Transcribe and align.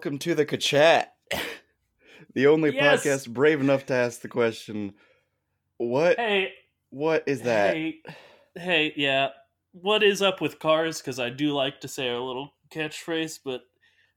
Welcome 0.00 0.18
to 0.18 0.34
the 0.34 0.46
Kachat, 0.46 1.08
the 2.34 2.46
only 2.46 2.74
Yes! 2.74 3.04
podcast 3.04 3.28
brave 3.28 3.60
enough 3.60 3.84
to 3.84 3.92
ask 3.92 4.22
the 4.22 4.28
question, 4.28 4.94
"What? 5.76 6.16
Hey, 6.18 6.54
what 6.88 7.24
is 7.26 7.42
that?" 7.42 7.74
hey, 7.74 8.00
hey, 8.54 8.94
yeah. 8.96 9.28
What 9.72 10.02
is 10.02 10.22
up 10.22 10.40
with 10.40 10.58
cars? 10.58 11.02
Because 11.02 11.20
I 11.20 11.28
do 11.28 11.52
like 11.52 11.82
to 11.82 11.88
say 11.88 12.08
our 12.08 12.18
little 12.18 12.54
catchphrase, 12.74 13.40
but 13.44 13.64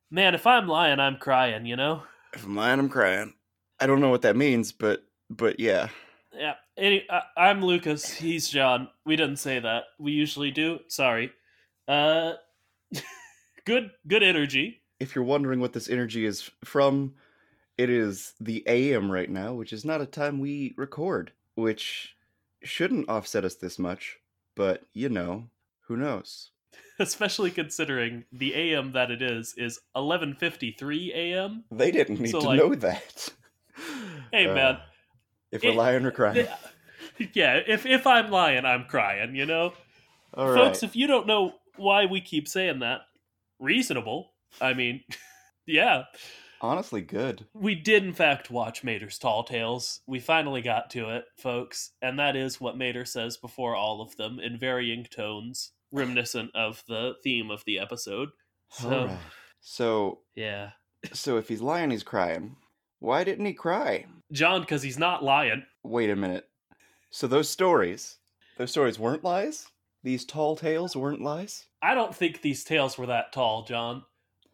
man, 0.10 0.36
if 0.36 0.48
I'm 0.48 0.70
lying, 0.70 1.02
I'm 1.02 1.18
crying, 1.18 1.66
you 1.66 1.76
know? 1.76 2.04
If 2.34 2.46
I'm 2.46 2.56
lying, 2.56 2.80
I'm 2.80 2.88
crying. 2.88 3.34
I 3.82 3.86
don't 3.86 4.00
know 4.00 4.10
what 4.10 4.22
that 4.22 4.38
means, 4.38 4.72
but 4.72 5.04
but 5.30 5.60
yeah. 5.60 5.90
Yeah. 6.34 6.54
Any, 6.78 7.06
I, 7.10 7.24
I'm 7.36 7.62
Lucas. 7.62 8.10
He's 8.10 8.48
John. 8.48 8.88
We 9.06 9.18
didn't 9.18 9.36
say 9.36 9.60
that. 9.60 9.84
We 10.00 10.14
usually 10.14 10.52
do. 10.52 10.80
Sorry. 10.88 11.34
Uh, 11.90 12.36
good, 13.66 13.92
good 14.08 14.24
energy. 14.24 14.80
If 15.04 15.16
you're 15.16 15.26
wondering 15.26 15.60
what 15.60 15.74
this 15.74 15.90
energy 15.90 16.26
is 16.26 16.50
from, 16.64 17.16
it 17.78 17.90
is 17.90 18.34
the 18.40 18.64
AM 18.68 19.12
right 19.12 19.30
now, 19.30 19.54
which 19.54 19.74
is 19.74 19.84
not 19.84 20.00
a 20.00 20.06
time 20.06 20.40
we 20.40 20.74
record, 20.78 21.34
which 21.56 22.16
shouldn't 22.64 23.10
offset 23.10 23.44
us 23.44 23.56
this 23.56 23.78
much, 23.78 24.20
but 24.56 24.84
you 24.94 25.10
know, 25.10 25.50
who 25.88 25.98
knows? 25.98 26.52
especially 27.00 27.52
considering 27.52 28.24
the 28.32 28.54
AM 28.56 28.94
that 28.94 29.12
it 29.12 29.22
is 29.22 29.54
is 29.58 29.78
11:53 29.94 31.14
AM. 31.14 31.66
They 31.70 31.92
didn't 31.92 32.22
need 32.22 32.32
So, 32.32 32.40
to 32.40 32.48
like- 32.48 32.58
know 32.60 32.74
that. 32.76 33.30
Hey 34.32 34.48
Uh, 34.48 34.54
man, 34.56 34.78
If 35.52 35.64
we're 35.64 35.72
it- 35.72 35.76
lying 35.76 36.06
or 36.06 36.12
crying. 36.12 36.48
yeah, 37.34 37.60
if 37.68 37.86
if 37.86 38.08
I'm 38.08 38.32
lying, 38.32 38.64
I'm 38.66 38.86
crying, 38.86 39.36
you 39.36 39.46
know? 39.46 39.74
All 40.34 40.48
right. 40.50 40.56
Folks, 40.56 40.82
if 40.82 40.96
you 40.96 41.08
don't 41.08 41.28
know 41.28 41.56
why 41.76 42.06
we 42.06 42.22
keep 42.22 42.48
saying 42.48 42.80
that, 42.80 43.02
reasonable. 43.60 44.30
I 44.62 44.74
mean, 44.74 45.04
yeah, 45.66 46.04
Honestly, 46.64 47.02
good. 47.02 47.46
we 47.54 47.76
did 47.76 48.06
in 48.06 48.14
fact 48.14 48.50
watch 48.50 48.86
Mater's 48.86 49.20
Tall 49.20 49.44
Tales. 49.44 50.00
We 50.08 50.22
finally 50.22 50.62
got 50.62 50.90
to 50.92 51.10
it, 51.10 51.26
folks, 51.38 51.92
and 52.02 52.18
that 52.20 52.38
is 52.38 52.62
what 52.62 52.78
Mater 52.78 53.04
says 53.04 53.36
before 53.36 53.76
all 53.76 54.02
of 54.02 54.16
them 54.16 54.40
in 54.40 54.58
varying 54.58 55.04
tones, 55.04 55.74
reminiscent 55.92 56.52
of 56.56 56.82
the 56.88 57.16
theme 57.22 57.52
of 57.52 57.64
the 57.66 57.80
episode. 57.80 58.30
So, 58.70 59.08
right. 59.08 59.18
So, 59.60 60.20
yeah. 60.36 60.72
so 61.12 61.38
if 61.38 61.50
he's 61.50 61.62
lying, 61.62 61.92
he's 61.92 62.02
crying. 62.02 62.56
Why 63.00 63.26
didn't 63.26 63.46
he 63.46 63.54
cry? 63.54 64.06
John, 64.32 64.62
because 64.62 64.84
he's 64.84 64.98
not 64.98 65.22
lying. 65.22 65.66
Wait 65.84 66.10
a 66.10 66.16
minute. 66.16 66.48
So 67.10 67.28
those 67.28 67.50
stories, 67.50 68.20
those 68.58 68.72
stories 68.72 68.98
weren't 68.98 69.26
lies. 69.26 69.68
These 70.02 70.24
tall 70.24 70.56
tales 70.56 70.96
weren't 70.96 71.22
lies. 71.22 71.66
I 71.82 71.94
don't 71.94 72.16
think 72.16 72.42
these 72.42 72.64
tales 72.64 72.98
were 72.98 73.08
that 73.08 73.34
tall, 73.34 73.66
John. 73.66 74.04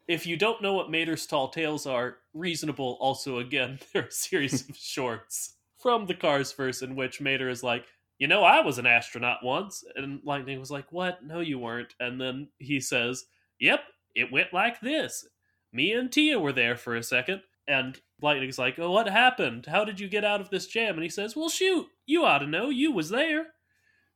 If 0.10 0.26
you 0.26 0.38
don't 0.38 0.64
know 0.64 0.74
what 0.74 0.90
Mater's 0.90 1.28
tall 1.28 1.50
tales 1.50 1.86
are, 1.86 2.18
reasonable 2.34 2.98
also 3.00 3.38
again, 3.38 3.78
they're 3.94 4.08
a 4.08 4.12
series 4.12 4.68
of 4.68 4.76
shorts 4.80 5.54
from 5.78 6.08
the 6.08 6.16
Cars 6.16 6.52
verse 6.52 6.82
in 6.82 6.96
which 6.96 7.22
Mater 7.22 7.48
is 7.48 7.62
like, 7.62 7.86
you 8.18 8.28
know, 8.28 8.44
I 8.44 8.62
was 8.62 8.80
an 8.80 8.88
astronaut 8.88 9.44
once. 9.44 9.84
And 9.96 10.20
Lightning 10.24 10.60
was 10.60 10.72
like, 10.72 10.92
what? 10.92 11.24
No, 11.24 11.42
you 11.42 11.60
weren't. 11.60 11.94
And 12.00 12.20
then 12.20 12.50
he 12.58 12.80
says, 12.80 13.26
yep, 13.60 13.82
it 14.16 14.32
went 14.32 14.52
like 14.52 14.82
this. 14.82 15.28
Mia 15.72 16.00
and 16.00 16.12
Tia 16.12 16.40
were 16.40 16.54
there 16.54 16.76
for 16.76 16.96
a 16.96 17.04
second. 17.04 17.44
And 17.68 18.02
Lightning's 18.20 18.58
like, 18.58 18.80
oh, 18.80 18.90
what 18.90 19.08
happened? 19.08 19.68
How 19.68 19.86
did 19.86 20.00
you 20.00 20.10
get 20.10 20.26
out 20.26 20.42
of 20.42 20.50
this 20.50 20.66
jam? 20.66 20.96
And 20.96 21.04
he 21.04 21.10
says, 21.10 21.36
well, 21.36 21.50
shoot, 21.50 21.86
you 22.08 22.26
ought 22.26 22.40
to 22.40 22.48
know. 22.48 22.70
You 22.70 22.92
was 22.92 23.10
there 23.10 23.46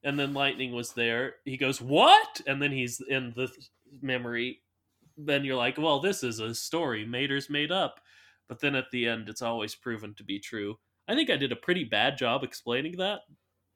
and 0.03 0.19
then 0.19 0.33
lightning 0.33 0.73
was 0.73 0.93
there 0.93 1.35
he 1.45 1.57
goes 1.57 1.81
what 1.81 2.41
and 2.45 2.61
then 2.61 2.71
he's 2.71 3.01
in 3.07 3.33
the 3.35 3.49
memory 4.01 4.59
then 5.17 5.43
you're 5.43 5.55
like 5.55 5.77
well 5.77 5.99
this 5.99 6.23
is 6.23 6.39
a 6.39 6.53
story 6.55 7.05
mater's 7.05 7.49
made 7.49 7.71
up. 7.71 7.99
But 8.49 8.59
then 8.59 8.75
at 8.75 8.91
the 8.91 9.07
end 9.07 9.29
it's 9.29 9.41
always 9.41 9.75
proven 9.75 10.13
to 10.15 10.23
be 10.23 10.39
true. 10.39 10.77
I 11.07 11.15
think 11.15 11.29
i 11.29 11.35
did 11.35 11.51
a 11.51 11.57
pretty 11.57 11.83
bad 11.83 12.17
job 12.17 12.43
explaining 12.43 12.97
that. 12.97 13.21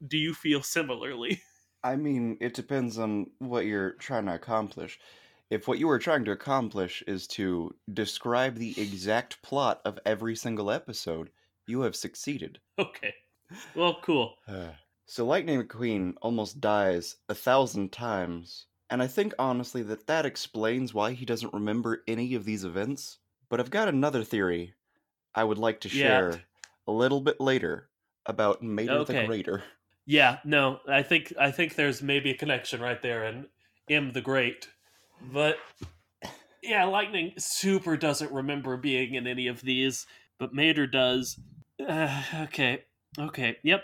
Do 0.06 0.18
you 0.18 0.34
feel 0.34 0.62
similarly? 0.64 1.42
I 1.84 1.96
mean, 1.96 2.38
it 2.42 2.54
depends 2.54 2.98
on 2.98 3.28
what 3.40 3.66
you're 3.66 3.92
trying 3.94 4.26
to 4.26 4.34
accomplish. 4.34 5.00
If 5.50 5.68
what 5.68 5.80
you 5.80 5.88
were 5.88 6.00
trying 6.00 6.26
to 6.26 6.32
accomplish 6.32 7.02
is 7.08 7.28
to 7.28 7.74
describe 7.94 8.56
the 8.56 8.80
exact 8.80 9.42
plot 9.42 9.80
of 9.86 10.00
every 10.06 10.36
single 10.36 10.70
episode, 10.70 11.30
you 11.66 11.82
have 11.82 11.96
succeeded. 11.96 12.60
okay. 12.80 13.14
Well 13.76 14.00
cool. 14.02 14.36
So 15.10 15.26
Lightning 15.26 15.64
McQueen 15.64 16.16
almost 16.22 16.60
dies 16.60 17.16
a 17.30 17.34
thousand 17.34 17.94
times, 17.94 18.66
and 18.90 19.02
I 19.02 19.08
think 19.08 19.34
honestly 19.40 19.82
that 19.84 20.08
that 20.08 20.26
explains 20.26 20.94
why 20.94 21.14
he 21.14 21.26
doesn't 21.26 21.54
remember 21.54 22.04
any 22.08 22.34
of 22.36 22.46
these 22.46 22.64
events. 22.64 23.18
But 23.50 23.60
I've 23.60 23.70
got 23.72 23.88
another 23.88 24.24
theory 24.24 24.74
I 25.36 25.44
would 25.44 25.58
like 25.58 25.80
to 25.82 25.90
Yeah. 25.90 26.04
share 26.04 26.42
a 26.88 26.92
little 26.92 27.22
bit 27.22 27.40
later 27.40 27.90
about 28.26 28.62
Mater 28.62 29.04
the 29.06 29.26
Greater. 29.26 29.64
yeah 30.06 30.40
no 30.46 30.80
i 30.88 31.02
think 31.04 31.34
i 31.40 31.50
think 31.52 31.76
there's 31.76 32.02
maybe 32.02 32.30
a 32.32 32.38
connection 32.38 32.80
right 32.82 33.02
there 33.02 33.26
in 33.26 33.46
im 33.90 34.12
the 34.12 34.22
great 34.22 34.70
but 35.34 35.58
yeah 36.64 36.84
lightning 36.86 37.34
super 37.38 37.96
doesn't 37.98 38.32
remember 38.32 38.76
being 38.78 39.16
in 39.16 39.28
any 39.28 39.48
of 39.48 39.62
these 39.62 40.06
but 40.40 40.54
mater 40.54 40.88
does 40.88 41.40
uh, 41.88 42.22
okay 42.44 42.84
okay 43.20 43.58
yep 43.64 43.84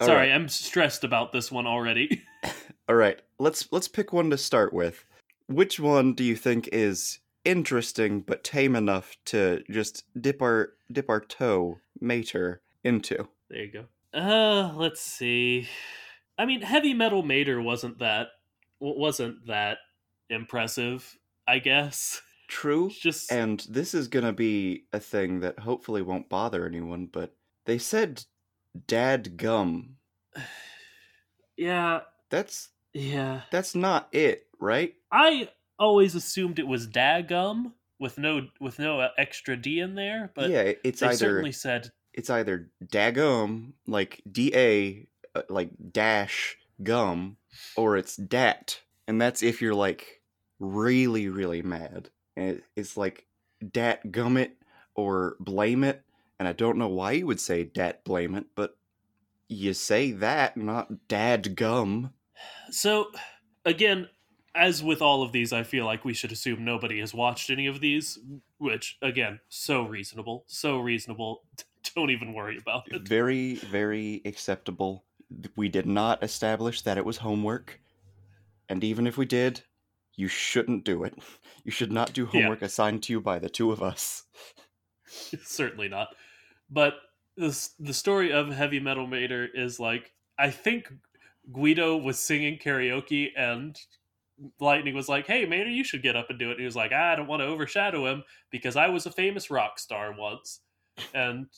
All 0.00 0.06
sorry 0.06 0.28
right. 0.28 0.32
i'm 0.34 0.48
stressed 0.48 1.04
about 1.04 1.32
this 1.32 1.50
one 1.52 1.66
already 1.66 2.22
All 2.88 2.96
right, 2.96 3.20
let's 3.38 3.70
let's 3.72 3.88
pick 3.88 4.12
one 4.12 4.30
to 4.30 4.38
start 4.38 4.72
with. 4.72 5.04
Which 5.46 5.78
one 5.78 6.14
do 6.14 6.24
you 6.24 6.36
think 6.36 6.68
is 6.72 7.18
interesting 7.44 8.20
but 8.20 8.44
tame 8.44 8.76
enough 8.76 9.16
to 9.26 9.62
just 9.70 10.04
dip 10.20 10.42
our 10.42 10.72
dip 10.92 11.08
our 11.08 11.20
toe 11.20 11.78
Mater 12.00 12.60
into? 12.84 13.28
there 13.48 13.64
you 13.64 13.72
go 13.72 13.84
uh 14.18 14.72
let's 14.76 15.00
see 15.00 15.66
i 16.38 16.44
mean 16.44 16.60
heavy 16.60 16.92
metal 16.92 17.22
mater 17.22 17.62
wasn't 17.62 17.98
that 17.98 18.28
wasn't 18.80 19.46
that 19.46 19.78
impressive 20.28 21.16
i 21.46 21.58
guess 21.58 22.20
True. 22.48 22.88
Just 22.88 23.30
And 23.30 23.60
this 23.68 23.92
is 23.92 24.08
gonna 24.08 24.32
be 24.32 24.86
a 24.94 24.98
thing 24.98 25.40
that 25.40 25.58
hopefully 25.58 26.00
won't 26.00 26.30
bother 26.30 26.64
anyone, 26.64 27.04
but 27.04 27.34
they 27.66 27.76
said 27.76 28.24
dad 28.86 29.36
gum. 29.36 29.96
yeah 31.58 32.00
That's 32.30 32.70
yeah 32.92 33.42
that's 33.50 33.74
not 33.74 34.08
it, 34.12 34.46
right? 34.58 34.94
I 35.12 35.48
always 35.78 36.14
assumed 36.14 36.58
it 36.58 36.66
was 36.66 36.86
Dagum 36.88 37.72
with 37.98 38.18
no 38.18 38.48
with 38.60 38.78
no 38.78 39.00
uh, 39.00 39.10
extra 39.18 39.56
D 39.56 39.80
in 39.80 39.94
there, 39.94 40.30
but 40.34 40.50
yeah, 40.50 40.60
it- 40.62 40.80
it's 40.84 41.00
they 41.00 41.08
either 41.08 41.16
certainly 41.18 41.52
said 41.52 41.90
it's 42.14 42.30
either 42.30 42.70
dagum, 42.84 43.72
like 43.86 44.20
D 44.30 44.52
A, 44.54 45.06
uh, 45.34 45.42
like 45.48 45.70
dash 45.92 46.56
gum, 46.82 47.36
or 47.76 47.96
it's 47.96 48.16
dat, 48.16 48.80
and 49.06 49.20
that's 49.20 49.42
if 49.42 49.60
you're 49.62 49.74
like 49.74 50.22
really 50.58 51.28
really 51.28 51.62
mad. 51.62 52.10
And 52.36 52.62
it's 52.76 52.96
like 52.96 53.26
dat 53.72 54.10
gum 54.12 54.36
it 54.36 54.56
or 54.94 55.36
blame 55.40 55.82
it, 55.84 56.02
and 56.38 56.46
I 56.48 56.52
don't 56.52 56.78
know 56.78 56.88
why 56.88 57.12
you 57.12 57.26
would 57.26 57.40
say 57.40 57.64
dat 57.64 58.04
blame 58.04 58.34
it, 58.34 58.46
but 58.54 58.76
you 59.48 59.74
say 59.74 60.12
that, 60.12 60.56
not 60.56 61.08
dad 61.08 61.56
gum. 61.56 62.12
So. 62.70 63.10
Again, 63.64 64.08
as 64.54 64.82
with 64.82 65.02
all 65.02 65.22
of 65.22 65.32
these, 65.32 65.52
I 65.52 65.62
feel 65.62 65.84
like 65.84 66.04
we 66.04 66.14
should 66.14 66.32
assume 66.32 66.64
nobody 66.64 67.00
has 67.00 67.12
watched 67.12 67.50
any 67.50 67.66
of 67.66 67.80
these, 67.80 68.18
which 68.58 68.96
again, 69.02 69.40
so 69.48 69.82
reasonable, 69.82 70.44
so 70.46 70.78
reasonable. 70.78 71.42
Don't 71.94 72.10
even 72.10 72.32
worry 72.32 72.56
about 72.58 72.84
it. 72.90 73.02
Very 73.06 73.54
very 73.56 74.22
acceptable. 74.24 75.04
we 75.56 75.68
did 75.68 75.86
not 75.86 76.22
establish 76.22 76.80
that 76.82 76.96
it 76.98 77.04
was 77.04 77.18
homework. 77.18 77.80
And 78.68 78.82
even 78.84 79.06
if 79.06 79.16
we 79.18 79.26
did, 79.26 79.62
you 80.16 80.28
shouldn't 80.28 80.84
do 80.84 81.04
it. 81.04 81.14
You 81.64 81.72
should 81.72 81.92
not 81.92 82.14
do 82.14 82.22
Yeah. 82.32 82.40
homework 82.42 82.62
assigned 82.62 83.02
to 83.02 83.12
you 83.12 83.20
by 83.20 83.38
the 83.38 83.50
two 83.50 83.72
of 83.72 83.82
us. 83.82 84.22
Certainly 85.44 85.88
not. 85.88 86.08
But 86.70 86.94
this 87.36 87.74
the 87.78 87.92
story 87.92 88.32
of 88.32 88.48
Heavy 88.48 88.80
Metal 88.80 89.06
Mater 89.06 89.46
is 89.52 89.78
like 89.78 90.12
I 90.38 90.50
think 90.50 90.90
Guido 91.52 91.96
was 91.96 92.18
singing 92.18 92.58
karaoke 92.58 93.30
and 93.36 93.78
Lightning 94.60 94.94
was 94.94 95.08
like, 95.08 95.26
"Hey, 95.26 95.46
Mater, 95.46 95.70
you 95.70 95.82
should 95.84 96.02
get 96.02 96.16
up 96.16 96.30
and 96.30 96.38
do 96.38 96.48
it." 96.50 96.52
And 96.52 96.60
he 96.60 96.66
was 96.66 96.76
like, 96.76 96.92
"I 96.92 97.16
don't 97.16 97.26
want 97.26 97.40
to 97.40 97.46
overshadow 97.46 98.06
him 98.06 98.24
because 98.50 98.76
I 98.76 98.88
was 98.88 99.06
a 99.06 99.10
famous 99.12 99.50
rock 99.50 99.78
star 99.80 100.12
once," 100.12 100.60
and 101.12 101.48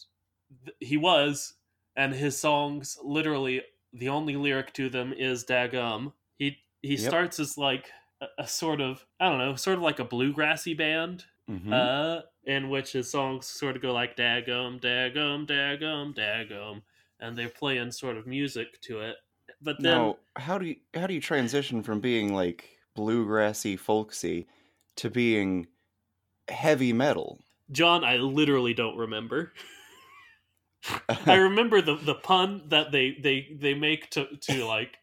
th- 0.65 0.77
he 0.81 0.97
was. 0.97 1.55
And 1.97 2.15
his 2.15 2.39
songs, 2.39 2.99
literally, 3.03 3.63
the 3.93 4.09
only 4.09 4.37
lyric 4.37 4.73
to 4.75 4.89
them 4.89 5.13
is 5.13 5.45
"Dagum." 5.45 6.15
He 6.39 6.59
he 6.83 6.97
Yep. 6.97 7.09
starts 7.09 7.39
as 7.41 7.59
like 7.59 7.91
a, 8.21 8.27
a 8.39 8.47
sort 8.49 8.81
of 8.81 9.07
I 9.19 9.29
don't 9.29 9.39
know, 9.39 9.57
sort 9.57 9.77
of 9.77 9.83
like 9.83 9.99
a 9.99 10.05
bluegrassy 10.05 10.77
band, 10.77 11.27
Mhm. 11.49 11.73
uh, 11.73 12.23
in 12.45 12.71
which 12.71 12.93
his 12.93 13.11
songs 13.11 13.47
sort 13.47 13.77
of 13.77 13.83
go 13.83 13.93
like 13.93 14.17
"Dagum, 14.17 14.81
Dagum, 14.81 15.47
Dagum, 15.47 16.15
Dagum," 16.15 16.83
and 17.19 17.37
they're 17.37 17.51
playing 17.51 17.91
sort 17.93 18.17
of 18.17 18.27
music 18.27 18.81
to 18.83 19.01
it. 19.01 19.17
But 19.63 19.77
then 19.81 19.93
now, 19.93 20.17
how 20.37 20.59
do 20.59 20.67
you 20.67 20.77
how 20.95 21.07
do 21.07 21.15
you 21.15 21.21
transition 21.21 21.83
from 21.83 22.01
being 22.01 22.35
like 22.35 22.69
bluegrassy, 22.97 23.79
folksy 23.79 24.47
to 24.97 25.11
being 25.11 25.67
heavy 26.49 26.93
metal? 26.93 27.41
John, 27.71 28.05
I 28.05 28.17
literally 28.17 28.75
don't 28.75 28.97
remember. 28.97 29.53
I 31.27 31.35
remember 31.37 31.83
the 31.83 31.97
the 31.97 32.15
pun 32.15 32.63
that 32.69 32.91
they 32.93 33.17
they 33.23 33.57
they 33.61 33.75
make 33.75 34.11
to 34.11 34.27
to 34.43 34.65
like 34.65 34.97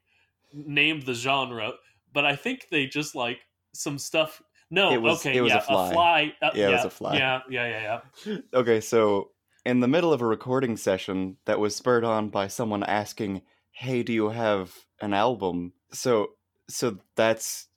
name 0.54 1.01
the 1.01 1.13
genre, 1.13 1.74
but 2.13 2.25
I 2.25 2.36
think 2.36 2.68
they 2.71 2.88
just 2.88 3.15
like 3.15 3.39
some 3.74 4.00
stuff. 4.00 4.42
No, 4.69 4.92
It 4.92 5.01
was- 5.01 5.19
okay, 5.19 5.38
it 5.38 5.42
was 5.42 5.51
yeah, 5.54 5.59
a 5.59 5.62
fly. 5.62 6.33
uh, 6.42 6.50
Yeah, 6.54 6.69
it 6.69 6.71
was 6.74 6.86
a 6.86 6.89
fly. 6.89 7.15
Yeah, 7.18 7.39
yeah, 7.50 7.68
yeah, 7.68 8.00
yeah. 8.25 8.38
okay, 8.54 8.81
so 8.81 9.31
in 9.65 9.80
the 9.80 9.88
middle 9.88 10.12
of 10.12 10.21
a 10.21 10.25
recording 10.25 10.75
session 10.75 11.38
that 11.45 11.59
was 11.59 11.74
spurred 11.75 12.04
on 12.04 12.27
by 12.30 12.48
someone 12.48 12.83
asking, 12.83 13.44
"Hey, 13.79 14.03
do 14.03 14.13
you 14.13 14.29
have 14.29 14.75
an 15.01 15.13
album?" 15.13 15.74
So 15.91 16.31
so 16.69 16.97
that's 17.15 17.68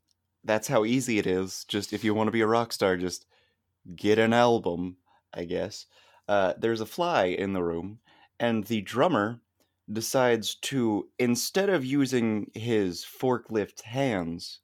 that's 0.44 0.69
how 0.69 0.85
easy 0.85 1.19
it 1.19 1.26
is. 1.26 1.64
Just 1.69 1.93
if 1.93 2.05
you 2.05 2.14
want 2.14 2.29
to 2.29 2.32
be 2.32 2.41
a 2.41 2.47
rock 2.47 2.73
star, 2.73 2.97
just 2.97 3.26
get 3.94 4.19
an 4.19 4.32
album, 4.32 4.97
I 5.35 5.44
guess. 5.44 5.87
Uh, 6.29 6.55
there's 6.58 6.81
a 6.81 6.87
fly 6.87 7.25
in 7.26 7.52
the 7.52 7.62
room, 7.62 7.99
and 8.38 8.64
the 8.64 8.81
drummer 8.82 9.41
decides 9.93 10.55
to 10.55 11.08
instead 11.19 11.69
of 11.69 11.85
using 11.85 12.50
his 12.55 13.05
forklift 13.05 13.82
hands 13.82 14.61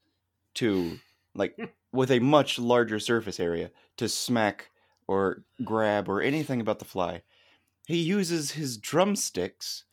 to 0.54 0.98
like 1.34 1.56
with 1.92 2.10
a 2.10 2.20
much 2.20 2.58
larger 2.58 3.00
surface 3.00 3.40
area 3.40 3.70
to 3.96 4.08
smack 4.08 4.70
or 5.08 5.44
grab 5.64 6.08
or 6.08 6.20
anything 6.20 6.60
about 6.60 6.78
the 6.78 6.84
fly. 6.84 7.22
He 7.86 7.98
uses 7.98 8.52
his 8.52 8.76
drumsticks 8.78 9.84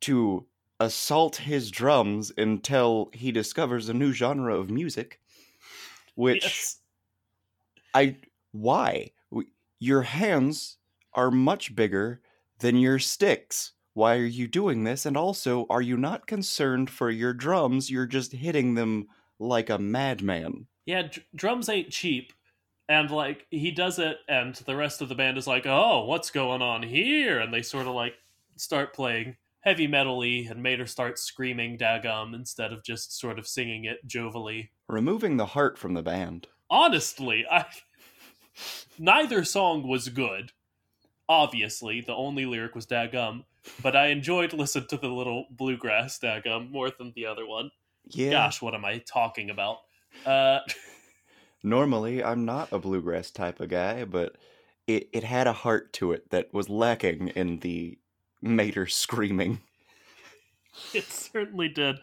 to 0.00 0.46
assault 0.80 1.36
his 1.36 1.70
drums 1.70 2.32
until 2.36 3.10
he 3.12 3.32
discovers 3.32 3.88
a 3.88 3.94
new 3.94 4.12
genre 4.12 4.58
of 4.58 4.70
music. 4.70 5.20
Which 6.14 6.44
Yes. 6.44 6.80
I 7.92 8.16
why 8.52 9.12
your 9.78 10.02
hands 10.02 10.78
are 11.12 11.30
much 11.30 11.74
bigger 11.74 12.20
than 12.58 12.76
your 12.76 12.98
sticks. 12.98 13.72
Why 13.94 14.16
are 14.16 14.24
you 14.24 14.48
doing 14.48 14.84
this? 14.84 15.06
And 15.06 15.16
also, 15.16 15.66
are 15.70 15.82
you 15.82 15.96
not 15.96 16.26
concerned 16.26 16.90
for 16.90 17.10
your 17.10 17.32
drums? 17.32 17.90
You're 17.90 18.06
just 18.06 18.32
hitting 18.32 18.74
them 18.74 19.08
like 19.38 19.70
a 19.70 19.78
madman. 19.78 20.66
Yeah, 20.86 21.02
dr- 21.02 21.26
drums 21.34 21.68
ain't 21.68 21.90
cheap. 21.90 22.32
And 22.88 23.10
like 23.10 23.46
he 23.50 23.70
does 23.70 23.98
it, 23.98 24.18
and 24.28 24.54
the 24.54 24.76
rest 24.76 25.00
of 25.00 25.08
the 25.08 25.14
band 25.14 25.38
is 25.38 25.46
like, 25.46 25.64
"Oh, 25.64 26.04
what's 26.04 26.30
going 26.30 26.60
on 26.60 26.82
here?" 26.82 27.40
And 27.40 27.52
they 27.52 27.62
sort 27.62 27.86
of 27.86 27.94
like 27.94 28.14
start 28.56 28.92
playing 28.92 29.36
heavy 29.64 29.86
metal-y, 29.86 30.46
and 30.48 30.64
her 30.66 30.86
start 30.86 31.18
screaming 31.18 31.78
"Dagum" 31.78 32.34
instead 32.34 32.72
of 32.72 32.84
just 32.84 33.18
sort 33.18 33.38
of 33.38 33.46
singing 33.46 33.84
it 33.84 34.06
jovially. 34.06 34.70
Removing 34.88 35.36
the 35.36 35.46
heart 35.46 35.78
from 35.78 35.94
the 35.94 36.02
band. 36.02 36.46
Honestly, 36.70 37.44
I 37.50 37.66
neither 38.98 39.44
song 39.44 39.88
was 39.88 40.08
good. 40.08 40.52
Obviously, 41.28 42.02
the 42.02 42.14
only 42.14 42.44
lyric 42.44 42.74
was 42.74 42.86
"Dagum," 42.86 43.44
but 43.82 43.96
I 43.96 44.08
enjoyed 44.08 44.52
listening 44.52 44.88
to 44.88 44.98
the 44.98 45.08
little 45.08 45.46
bluegrass 45.50 46.18
"Dagum" 46.18 46.70
more 46.70 46.90
than 46.90 47.12
the 47.16 47.26
other 47.26 47.46
one. 47.46 47.70
Yeah. 48.08 48.30
Gosh, 48.30 48.60
what 48.60 48.74
am 48.74 48.84
I 48.84 48.98
talking 48.98 49.50
about? 49.50 49.78
Uh, 50.26 50.60
Normally, 51.62 52.22
I'm 52.22 52.44
not 52.44 52.70
a 52.72 52.78
bluegrass 52.78 53.30
type 53.30 53.58
of 53.60 53.70
guy, 53.70 54.04
but 54.04 54.36
it, 54.86 55.08
it 55.14 55.24
had 55.24 55.46
a 55.46 55.54
heart 55.54 55.94
to 55.94 56.12
it 56.12 56.28
that 56.28 56.52
was 56.52 56.68
lacking 56.68 57.28
in 57.28 57.60
the 57.60 57.96
Mater 58.44 58.86
screaming. 58.86 59.60
it 60.94 61.04
certainly 61.04 61.68
did. 61.68 61.96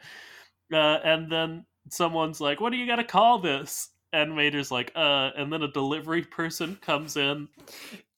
Uh, 0.74 1.00
and 1.04 1.32
then 1.32 1.66
someone's 1.90 2.42
like, 2.42 2.60
"What 2.60 2.72
do 2.72 2.78
you 2.78 2.88
got 2.88 2.98
to 2.98 3.04
call 3.04 3.40
this?" 3.40 3.90
And 4.12 4.36
Mater's 4.36 4.72
like, 4.72 4.92
"Uh," 4.96 5.32
and 5.38 5.52
then 5.54 5.62
a 5.62 5.72
delivery 5.72 6.24
person 6.24 6.78
comes 6.82 7.16
in. 7.16 7.48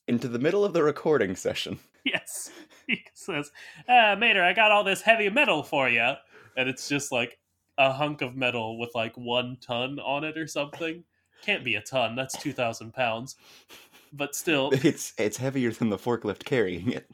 Into 0.08 0.28
the 0.28 0.40
middle 0.40 0.66
of 0.66 0.74
the 0.74 0.84
recording 0.84 1.36
session. 1.36 1.80
Yes, 2.06 2.52
he 2.86 3.02
says, 3.14 3.50
uh, 3.88 4.18
"Mater, 4.20 4.44
I 4.44 4.52
got 4.52 4.72
all 4.72 4.84
this 4.84 5.02
heavy 5.02 5.30
metal 5.30 5.64
for 5.64 5.88
you," 5.88 6.16
and 6.58 6.68
it's 6.68 6.90
just 6.90 7.14
like 7.14 7.40
a 7.78 7.94
hunk 7.94 8.22
of 8.22 8.36
metal 8.36 8.78
with 8.78 8.90
like 8.94 9.16
one 9.16 9.56
ton 9.62 10.00
on 10.00 10.25
it 10.25 10.38
or 10.38 10.46
something. 10.46 11.06
Can't 11.44 11.64
be 11.64 11.75
a 11.75 11.81
ton. 11.81 12.18
That's 12.18 12.38
two 12.38 12.52
thousand 12.52 12.94
pounds. 12.94 13.38
But 14.12 14.36
still, 14.36 14.72
It's 14.84 15.14
it's 15.18 15.38
heavier 15.38 15.72
than 15.72 15.92
the 15.92 15.98
forklift 15.98 16.44
carrying 16.44 16.92
it. 16.92 17.10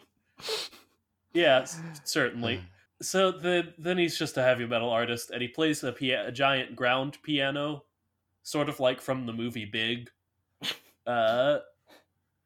Yeah, 1.33 1.65
certainly. 2.03 2.61
So 3.01 3.31
then, 3.31 3.73
then 3.77 3.97
he's 3.97 4.17
just 4.17 4.37
a 4.37 4.43
heavy 4.43 4.65
metal 4.65 4.89
artist, 4.89 5.31
and 5.31 5.41
he 5.41 5.47
plays 5.47 5.83
a, 5.83 5.91
pia- 5.91 6.27
a 6.27 6.31
giant 6.31 6.75
ground 6.75 7.17
piano, 7.23 7.83
sort 8.43 8.67
of 8.67 8.79
like 8.79 9.01
from 9.01 9.25
the 9.25 9.33
movie 9.33 9.65
Big. 9.65 10.09
Uh, 11.07 11.61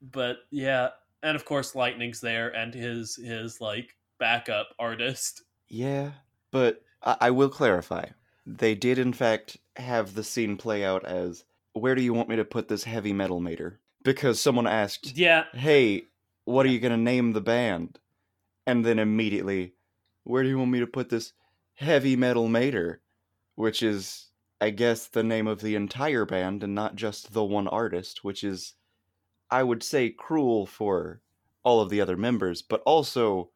but 0.01 0.37
yeah, 0.49 0.89
and 1.21 1.35
of 1.35 1.43
course 1.43 1.75
Lightning's 1.75 2.21
there, 2.21 2.47
and 2.55 2.73
his 2.73 3.17
his 3.17 3.59
like 3.59 3.97
backup 4.19 4.69
artist. 4.79 5.41
Yeah, 5.67 6.11
but 6.51 6.81
I, 7.01 7.17
I 7.19 7.31
will 7.31 7.49
clarify. 7.49 8.05
They 8.45 8.75
did, 8.75 8.99
in 8.99 9.11
fact, 9.11 9.57
have 9.75 10.15
the 10.15 10.23
scene 10.23 10.55
play 10.55 10.85
out 10.85 11.05
as 11.05 11.43
where 11.73 11.95
do 11.95 12.01
you 12.01 12.13
want 12.13 12.29
me 12.29 12.35
to 12.35 12.45
put 12.45 12.67
this 12.67 12.83
heavy 12.83 13.13
metal 13.13 13.39
mater? 13.39 13.79
Because 14.03 14.39
someone 14.39 14.67
asked, 14.67 15.17
Yeah, 15.17 15.45
hey, 15.53 16.05
what 16.45 16.65
are 16.65 16.69
you 16.69 16.79
going 16.79 16.91
to 16.91 16.97
name 16.97 17.31
the 17.31 17.41
band? 17.41 17.99
And 18.65 18.85
then 18.85 18.99
immediately, 18.99 19.73
where 20.23 20.43
do 20.43 20.49
you 20.49 20.57
want 20.57 20.71
me 20.71 20.79
to 20.79 20.87
put 20.87 21.09
this 21.09 21.33
heavy 21.75 22.15
metal 22.15 22.47
mater? 22.47 23.01
Which 23.55 23.83
is, 23.83 24.29
I 24.61 24.71
guess, 24.71 25.07
the 25.07 25.23
name 25.23 25.47
of 25.47 25.61
the 25.61 25.75
entire 25.75 26.25
band 26.25 26.63
and 26.63 26.73
not 26.73 26.95
just 26.95 27.33
the 27.33 27.43
one 27.43 27.67
artist, 27.67 28.23
which 28.23 28.43
is, 28.43 28.73
I 29.51 29.63
would 29.63 29.83
say, 29.83 30.09
cruel 30.09 30.65
for 30.65 31.21
all 31.63 31.81
of 31.81 31.89
the 31.89 32.01
other 32.01 32.17
members, 32.17 32.61
but 32.61 32.81
also 32.85 33.51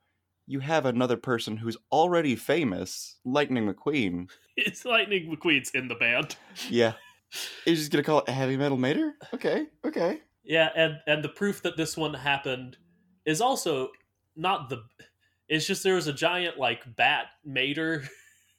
you 0.45 0.59
have 0.61 0.85
another 0.85 1.17
person 1.17 1.57
who's 1.57 1.77
already 1.91 2.35
famous, 2.35 3.17
Lightning 3.25 3.71
McQueen. 3.71 4.29
it's 4.57 4.85
Lightning 4.85 5.29
McQueen's 5.35 5.71
in 5.71 5.87
the 5.87 5.95
band. 5.95 6.35
Yeah. 6.69 6.93
You're 7.65 7.75
just 7.75 7.91
gonna 7.91 8.03
call 8.03 8.21
it 8.21 8.29
heavy 8.29 8.55
metal 8.55 8.77
mater? 8.77 9.13
Okay, 9.33 9.65
okay. 9.85 10.21
Yeah, 10.45 10.69
and 10.75 10.99
and 11.07 11.21
the 11.21 11.29
proof 11.29 11.61
that 11.63 11.75
this 11.75 11.97
one 11.97 12.13
happened 12.13 12.77
is 13.25 13.41
also 13.41 13.89
not 14.37 14.69
the. 14.69 14.83
It's 15.49 15.65
just 15.65 15.83
there 15.83 15.95
was 15.95 16.07
a 16.07 16.13
giant 16.13 16.57
like 16.57 16.95
bat 16.95 17.27
mater 17.45 18.07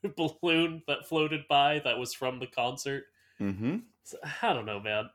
balloon 0.16 0.82
that 0.86 1.06
floated 1.06 1.42
by 1.48 1.80
that 1.84 1.98
was 1.98 2.14
from 2.14 2.38
the 2.38 2.46
concert. 2.46 3.04
Mm-hmm. 3.40 3.76
So, 4.04 4.16
I 4.42 4.52
don't 4.52 4.66
know, 4.66 4.80
man. 4.80 5.10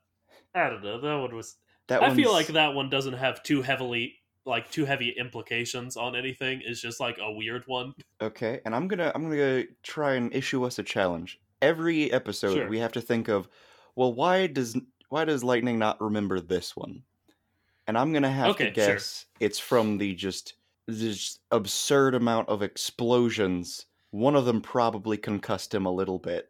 I 0.53 0.70
don't 0.70 0.84
know. 0.84 1.00
That 1.01 1.15
one 1.15 1.36
was. 1.36 1.55
That 1.88 2.01
I 2.01 2.15
feel 2.15 2.32
like 2.32 2.48
that 2.48 2.74
one 2.74 2.89
doesn't 2.89 3.13
have 3.13 3.43
too 3.43 3.62
heavily 3.62 4.15
like 4.46 4.70
too 4.72 4.86
heavy 4.86 5.10
implications 5.17 5.98
on 5.98 6.15
anything. 6.15 6.62
It's 6.65 6.82
just 6.82 7.00
like 7.00 7.17
a 7.20 7.32
weird 7.32 7.63
one. 7.65 7.93
Okay, 8.22 8.60
and 8.65 8.75
I'm 8.75 8.88
gonna 8.88 9.12
I'm 9.15 9.29
gonna 9.29 9.63
try 9.84 10.13
and 10.13 10.34
issue 10.34 10.63
us 10.65 10.79
a 10.79 10.84
challenge. 10.84 11.39
Every 11.62 12.12
episode 12.12 12.55
Sure. 12.55 12.70
we 12.70 12.79
have 12.79 12.91
to 12.93 13.01
think 13.01 13.29
of, 13.29 13.48
well, 13.96 14.13
why 14.13 14.48
does 14.48 14.77
why 15.10 15.25
does 15.25 15.43
Lightning 15.43 15.79
not 15.79 16.01
remember 16.01 16.39
this 16.39 16.75
one? 16.75 17.03
And 17.88 17.98
I'm 17.98 18.13
gonna 18.13 18.32
have 18.32 18.52
Okay, 18.52 18.72
to 18.72 18.82
sure. 18.82 18.94
guess 18.96 19.25
it's 19.40 19.60
from 19.60 19.98
the 19.98 20.13
just 20.16 20.56
this 20.88 21.40
absurd 21.52 22.16
amount 22.16 22.50
of 22.50 22.62
explosions. 22.62 23.86
One 24.12 24.36
of 24.36 24.46
them 24.46 24.62
probably 24.62 25.18
concussed 25.18 25.74
him 25.74 25.86
a 25.86 25.92
little 25.92 26.20
bit. 26.20 26.50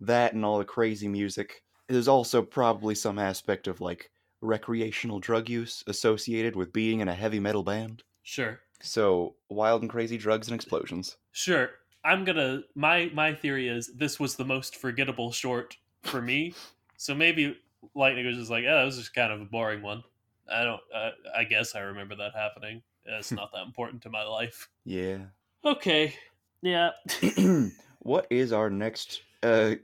That 0.00 0.32
and 0.34 0.44
all 0.44 0.58
the 0.58 0.64
crazy 0.64 1.08
music. 1.08 1.62
There's 1.88 2.08
also 2.08 2.42
probably 2.42 2.94
some 2.94 3.18
aspect 3.18 3.66
of 3.66 3.80
like 3.80 4.10
recreational 4.40 5.20
drug 5.20 5.48
use 5.48 5.84
associated 5.86 6.56
with 6.56 6.72
being 6.72 7.00
in 7.00 7.08
a 7.08 7.14
heavy 7.14 7.38
metal 7.40 7.62
band. 7.62 8.02
Sure. 8.22 8.60
So 8.80 9.36
wild 9.48 9.82
and 9.82 9.90
crazy 9.90 10.16
drugs 10.18 10.48
and 10.48 10.54
explosions. 10.54 11.16
Sure. 11.32 11.70
I'm 12.04 12.24
gonna 12.24 12.62
my 12.74 13.10
my 13.14 13.34
theory 13.34 13.68
is 13.68 13.88
this 13.94 14.18
was 14.18 14.36
the 14.36 14.44
most 14.44 14.76
forgettable 14.76 15.30
short 15.32 15.76
for 16.02 16.20
me. 16.22 16.54
so 16.96 17.14
maybe 17.14 17.58
Lightning 17.94 18.26
was 18.26 18.36
just 18.36 18.50
like, 18.50 18.64
oh, 18.64 18.74
that 18.76 18.84
was 18.84 18.96
just 18.96 19.14
kind 19.14 19.32
of 19.32 19.40
a 19.40 19.44
boring 19.44 19.82
one. 19.82 20.02
I 20.50 20.64
don't. 20.64 20.80
Uh, 20.94 21.10
I 21.36 21.44
guess 21.44 21.74
I 21.74 21.80
remember 21.80 22.16
that 22.16 22.34
happening. 22.34 22.82
It's 23.04 23.32
not 23.32 23.52
that 23.52 23.62
important 23.66 24.02
to 24.02 24.10
my 24.10 24.24
life. 24.24 24.68
Yeah. 24.84 25.18
Okay. 25.64 26.14
Yeah. 26.62 26.90
what 27.98 28.26
is 28.30 28.52
our 28.52 28.70
next 28.70 29.22
uh 29.42 29.74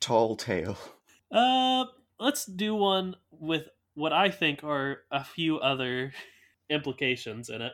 tall 0.00 0.36
tale? 0.36 0.76
Uh, 1.30 1.86
let's 2.20 2.46
do 2.46 2.74
one 2.74 3.16
with 3.30 3.64
what 3.94 4.12
I 4.12 4.30
think 4.30 4.62
are 4.62 4.98
a 5.10 5.24
few 5.24 5.58
other 5.58 6.12
implications 6.68 7.48
in 7.48 7.62
it. 7.62 7.72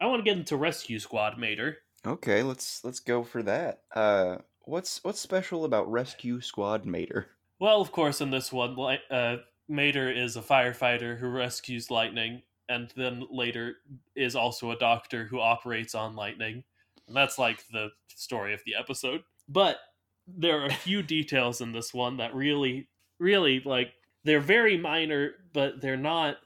I 0.00 0.06
want 0.06 0.24
to 0.24 0.30
get 0.30 0.38
into 0.38 0.56
Rescue 0.56 0.98
Squad 0.98 1.38
Mater. 1.38 1.78
Okay, 2.06 2.42
let's 2.42 2.82
let's 2.84 3.00
go 3.00 3.22
for 3.22 3.42
that. 3.42 3.82
Uh 3.94 4.38
what's 4.64 5.02
what's 5.04 5.20
special 5.20 5.64
about 5.64 5.90
Rescue 5.90 6.40
Squad 6.40 6.84
Mater? 6.86 7.28
Well, 7.58 7.82
of 7.82 7.92
course, 7.92 8.22
in 8.22 8.30
this 8.30 8.50
one, 8.50 8.74
like, 8.74 9.00
uh, 9.10 9.36
Mater 9.70 10.10
is 10.10 10.36
a 10.36 10.42
firefighter 10.42 11.16
who 11.16 11.28
rescues 11.28 11.90
Lightning, 11.90 12.42
and 12.68 12.92
then 12.96 13.24
later 13.30 13.76
is 14.16 14.34
also 14.34 14.72
a 14.72 14.78
doctor 14.78 15.24
who 15.24 15.38
operates 15.38 15.94
on 15.94 16.16
Lightning. 16.16 16.64
And 17.06 17.16
that's 17.16 17.38
like 17.38 17.64
the 17.72 17.90
story 18.08 18.52
of 18.52 18.60
the 18.66 18.74
episode. 18.74 19.22
But 19.48 19.78
there 20.26 20.60
are 20.60 20.66
a 20.66 20.72
few 20.74 21.02
details 21.04 21.60
in 21.60 21.72
this 21.72 21.94
one 21.94 22.16
that 22.16 22.34
really, 22.34 22.88
really 23.20 23.62
like 23.64 23.92
they're 24.24 24.40
very 24.40 24.76
minor, 24.76 25.32
but 25.52 25.80
they're 25.80 25.96
not 25.96 26.38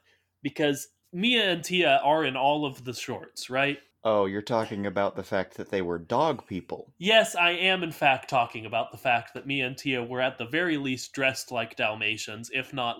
because 0.43 0.87
Mia 1.11 1.51
and 1.51 1.63
Tia 1.63 2.01
are 2.03 2.23
in 2.25 2.35
all 2.35 2.65
of 2.65 2.83
the 2.85 2.93
shorts, 2.93 3.49
right? 3.49 3.79
Oh, 4.07 4.27
you're 4.27 4.43
talking 4.43 4.85
about 4.85 5.15
the 5.15 5.23
fact 5.23 5.57
that 5.57 5.71
they 5.71 5.81
were 5.81 5.97
dog 5.97 6.45
people. 6.45 6.93
Yes, 6.99 7.35
I 7.35 7.51
am 7.51 7.81
in 7.81 7.91
fact 7.91 8.29
talking 8.29 8.67
about 8.67 8.91
the 8.91 8.99
fact 8.99 9.33
that 9.33 9.47
Mia 9.47 9.65
and 9.65 9.75
Tia 9.75 10.03
were 10.03 10.21
at 10.21 10.37
the 10.37 10.45
very 10.45 10.77
least 10.77 11.11
dressed 11.11 11.51
like 11.51 11.75
Dalmatians, 11.75 12.51
if 12.53 12.71
not 12.71 12.99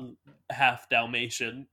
half 0.49 0.89
Dalmatian. 0.89 1.67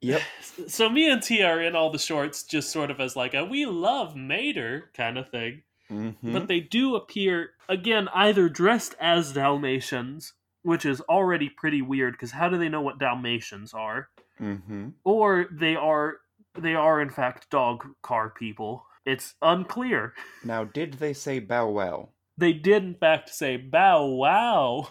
Yep. 0.00 0.20
So 0.68 0.90
Mia 0.90 1.14
and 1.14 1.22
Tia 1.22 1.46
are 1.46 1.62
in 1.62 1.74
all 1.74 1.90
the 1.90 1.98
shorts 1.98 2.42
just 2.42 2.70
sort 2.70 2.90
of 2.90 3.00
as 3.00 3.16
like 3.16 3.32
a 3.32 3.42
we 3.42 3.64
love 3.64 4.14
Mater 4.14 4.90
kind 4.94 5.16
of 5.16 5.30
thing. 5.30 5.62
Mm-hmm. 5.90 6.32
But 6.32 6.46
they 6.46 6.60
do 6.60 6.96
appear 6.96 7.52
again 7.70 8.08
either 8.14 8.50
dressed 8.50 8.94
as 9.00 9.32
Dalmatians, 9.32 10.34
which 10.62 10.84
is 10.84 11.00
already 11.02 11.48
pretty 11.48 11.80
weird 11.80 12.12
because 12.12 12.32
how 12.32 12.50
do 12.50 12.58
they 12.58 12.68
know 12.68 12.82
what 12.82 12.98
Dalmatians 12.98 13.72
are? 13.72 14.10
mm-hmm. 14.40 14.88
Or 15.04 15.46
they 15.50 15.76
are 15.76 16.18
they 16.58 16.74
are 16.74 17.00
in 17.00 17.10
fact 17.10 17.50
dog 17.50 17.84
car 18.02 18.30
people. 18.30 18.86
It's 19.04 19.34
unclear. 19.42 20.14
Now, 20.44 20.64
did 20.64 20.94
they 20.94 21.12
say 21.12 21.38
bow 21.38 21.68
wow? 21.68 22.08
They 22.36 22.52
did 22.52 22.84
in 22.84 22.94
fact 22.94 23.28
say 23.34 23.56
bow 23.56 24.06
wow. 24.06 24.88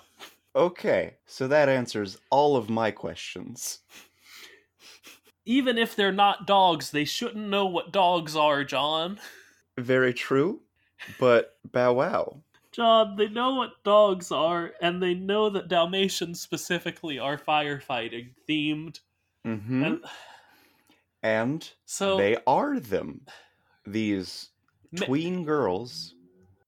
Okay, 0.55 1.15
so 1.25 1.47
that 1.47 1.67
answers 1.67 2.19
all 2.29 2.55
of 2.55 2.69
my 2.69 2.91
questions. 2.91 3.79
Even 5.45 5.77
if 5.77 5.95
they're 5.95 6.11
not 6.11 6.45
dogs, 6.47 6.91
they 6.91 7.05
shouldn't 7.05 7.49
know 7.49 7.65
what 7.65 7.91
dogs 7.91 8.35
are, 8.35 8.63
John. 8.63 9.19
Very 9.77 10.13
true, 10.13 10.61
but 11.19 11.57
bow 11.71 11.93
wow. 11.93 12.37
John, 12.71 13.15
they 13.17 13.27
know 13.27 13.55
what 13.55 13.83
dogs 13.83 14.31
are, 14.31 14.73
and 14.81 15.01
they 15.01 15.13
know 15.13 15.49
that 15.49 15.67
Dalmatians 15.67 16.39
specifically 16.39 17.19
are 17.19 17.37
firefighting 17.37 18.29
themed. 18.47 18.99
Mm-hmm. 19.45 19.83
And 19.83 19.99
And 21.23 21.67
so 21.85 22.17
they 22.17 22.37
are 22.45 22.79
them. 22.79 23.21
These 23.85 24.49
ma- 24.91 25.05
tween 25.05 25.43
girls 25.45 26.15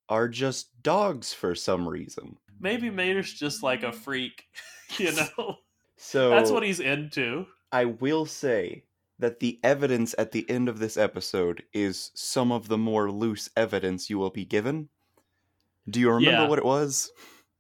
are 0.09 0.27
just 0.29 0.81
dogs 0.81 1.33
for 1.33 1.53
some 1.55 1.87
reason. 1.87 2.37
maybe 2.59 2.89
Mater's 2.89 3.33
just 3.33 3.61
like 3.63 3.83
a 3.83 3.91
freak, 3.91 4.45
you 4.97 5.11
know? 5.13 5.57
So 5.97 6.29
That's 6.29 6.51
what 6.51 6.63
he's 6.63 6.79
into. 6.79 7.45
I 7.71 7.85
will 7.85 8.25
say 8.25 8.83
that 9.19 9.39
the 9.39 9.59
evidence 9.63 10.13
at 10.17 10.31
the 10.31 10.49
end 10.49 10.69
of 10.69 10.79
this 10.79 10.95
episode 10.97 11.63
is 11.73 12.11
some 12.15 12.51
of 12.51 12.67
the 12.67 12.77
more 12.77 13.09
loose 13.11 13.49
evidence 13.57 14.09
you 14.09 14.17
will 14.19 14.29
be 14.29 14.45
given. 14.45 14.89
Do 15.89 15.99
you 15.99 16.09
remember 16.11 16.43
Yeah. 16.43 16.47
what 16.47 16.59
it 16.59 16.65
was? 16.65 17.11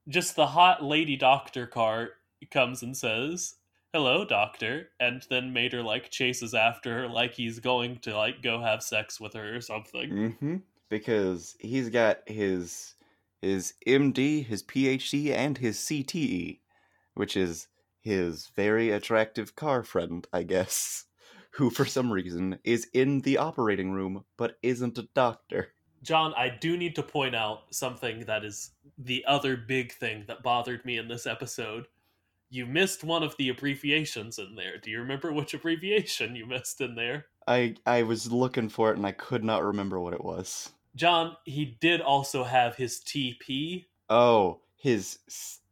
Just 0.07 0.35
the 0.35 0.47
hot 0.47 0.83
lady 0.83 1.15
doctor 1.17 1.65
car 1.65 2.09
comes 2.51 2.83
and 2.83 2.95
says, 2.95 3.55
"Hello, 3.95 4.25
doctor," 4.25 4.89
and 4.99 5.25
then 5.29 5.53
Mater 5.53 5.81
like 5.81 6.09
chases 6.09 6.53
after 6.53 6.93
her 6.93 7.07
like 7.07 7.33
he's 7.33 7.61
going 7.61 7.99
to 7.99 8.13
like 8.13 8.41
go 8.41 8.59
have 8.59 8.83
sex 8.83 9.21
with 9.21 9.33
her 9.35 9.55
or 9.55 9.61
something. 9.61 10.09
Mm-hmm. 10.09 10.55
Because 10.89 11.55
he's 11.61 11.87
got 11.87 12.17
his 12.27 12.95
his 13.41 13.73
MD, 13.87 14.45
his 14.45 14.63
PhD, 14.63 15.31
and 15.31 15.57
his 15.57 15.77
CTE, 15.77 16.59
which 17.13 17.37
is 17.37 17.69
his 18.01 18.47
very 18.53 18.91
attractive 18.91 19.55
car 19.55 19.81
friend, 19.81 20.27
I 20.33 20.43
guess, 20.43 21.05
who 21.51 21.69
for 21.69 21.85
some 21.85 22.11
reason 22.11 22.59
is 22.65 22.89
in 22.93 23.21
the 23.21 23.37
operating 23.37 23.93
room 23.93 24.25
but 24.35 24.57
isn't 24.61 24.97
a 24.97 25.07
doctor. 25.15 25.69
John, 26.03 26.33
I 26.35 26.49
do 26.49 26.75
need 26.75 26.95
to 26.95 27.01
point 27.03 27.33
out 27.33 27.73
something 27.73 28.25
that 28.25 28.43
is 28.43 28.71
the 28.97 29.23
other 29.25 29.55
big 29.55 29.93
thing 29.93 30.25
that 30.27 30.43
bothered 30.43 30.83
me 30.83 30.97
in 30.97 31.07
this 31.07 31.25
episode. 31.25 31.87
You 32.49 32.65
missed 32.65 33.03
one 33.03 33.23
of 33.23 33.35
the 33.37 33.49
abbreviations 33.49 34.39
in 34.39 34.55
there. 34.55 34.77
Do 34.77 34.91
you 34.91 34.99
remember 34.99 35.33
which 35.33 35.53
abbreviation 35.53 36.35
you 36.35 36.45
missed 36.45 36.81
in 36.81 36.95
there? 36.95 37.25
I 37.47 37.75
I 37.85 38.03
was 38.03 38.31
looking 38.31 38.69
for 38.69 38.91
it 38.91 38.97
and 38.97 39.05
I 39.05 39.11
could 39.11 39.43
not 39.43 39.63
remember 39.63 39.99
what 39.99 40.13
it 40.13 40.23
was. 40.23 40.71
John, 40.95 41.35
he 41.43 41.77
did 41.81 42.01
also 42.01 42.43
have 42.43 42.75
his 42.75 43.01
TP. 43.01 43.85
Oh, 44.09 44.61
his 44.77 45.19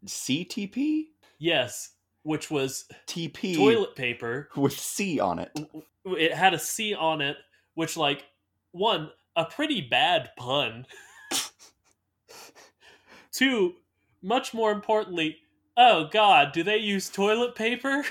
CTP? 0.05 1.05
Yes, 1.39 1.91
which 2.23 2.51
was 2.51 2.85
TP 3.07 3.55
toilet 3.55 3.95
paper. 3.95 4.49
with 4.55 4.77
C 4.77 5.19
on 5.19 5.39
it. 5.39 5.57
It 6.05 6.33
had 6.33 6.53
a 6.53 6.59
C 6.59 6.93
on 6.93 7.21
it, 7.21 7.37
which, 7.75 7.95
like, 7.95 8.25
one, 8.71 9.09
a 9.35 9.45
pretty 9.45 9.81
bad 9.81 10.31
pun. 10.37 10.85
Two, 13.31 13.73
much 14.21 14.53
more 14.53 14.71
importantly, 14.71 15.37
oh 15.77 16.07
god, 16.11 16.51
do 16.53 16.63
they 16.63 16.77
use 16.77 17.09
toilet 17.09 17.55
paper? 17.55 18.03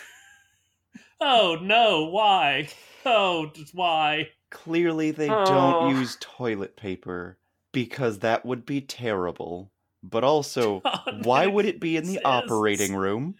oh 1.20 1.58
no, 1.60 2.04
why? 2.04 2.68
Oh, 3.04 3.50
why? 3.72 4.28
Clearly, 4.50 5.10
they 5.10 5.30
Oh. 5.30 5.44
don't 5.44 5.96
use 5.96 6.16
toilet 6.20 6.76
paper 6.76 7.38
because 7.72 8.20
that 8.20 8.44
would 8.44 8.64
be 8.66 8.80
terrible. 8.80 9.72
But 10.02 10.24
also, 10.24 10.80
God, 10.84 11.24
why 11.24 11.46
would 11.46 11.64
it 11.64 11.80
be 11.80 11.96
in 11.96 12.04
the 12.04 12.14
exists. 12.18 12.26
operating 12.26 12.94
room? 12.96 13.36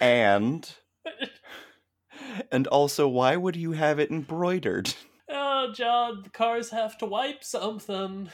And 0.00 0.68
and 2.52 2.66
also, 2.68 3.08
why 3.08 3.36
would 3.36 3.56
you 3.56 3.72
have 3.72 3.98
it 3.98 4.10
embroidered? 4.10 4.94
Oh, 5.30 5.72
John, 5.74 6.22
the 6.22 6.30
cars 6.30 6.70
have 6.70 6.96
to 6.98 7.04
wipe 7.04 7.44
something. 7.44 8.30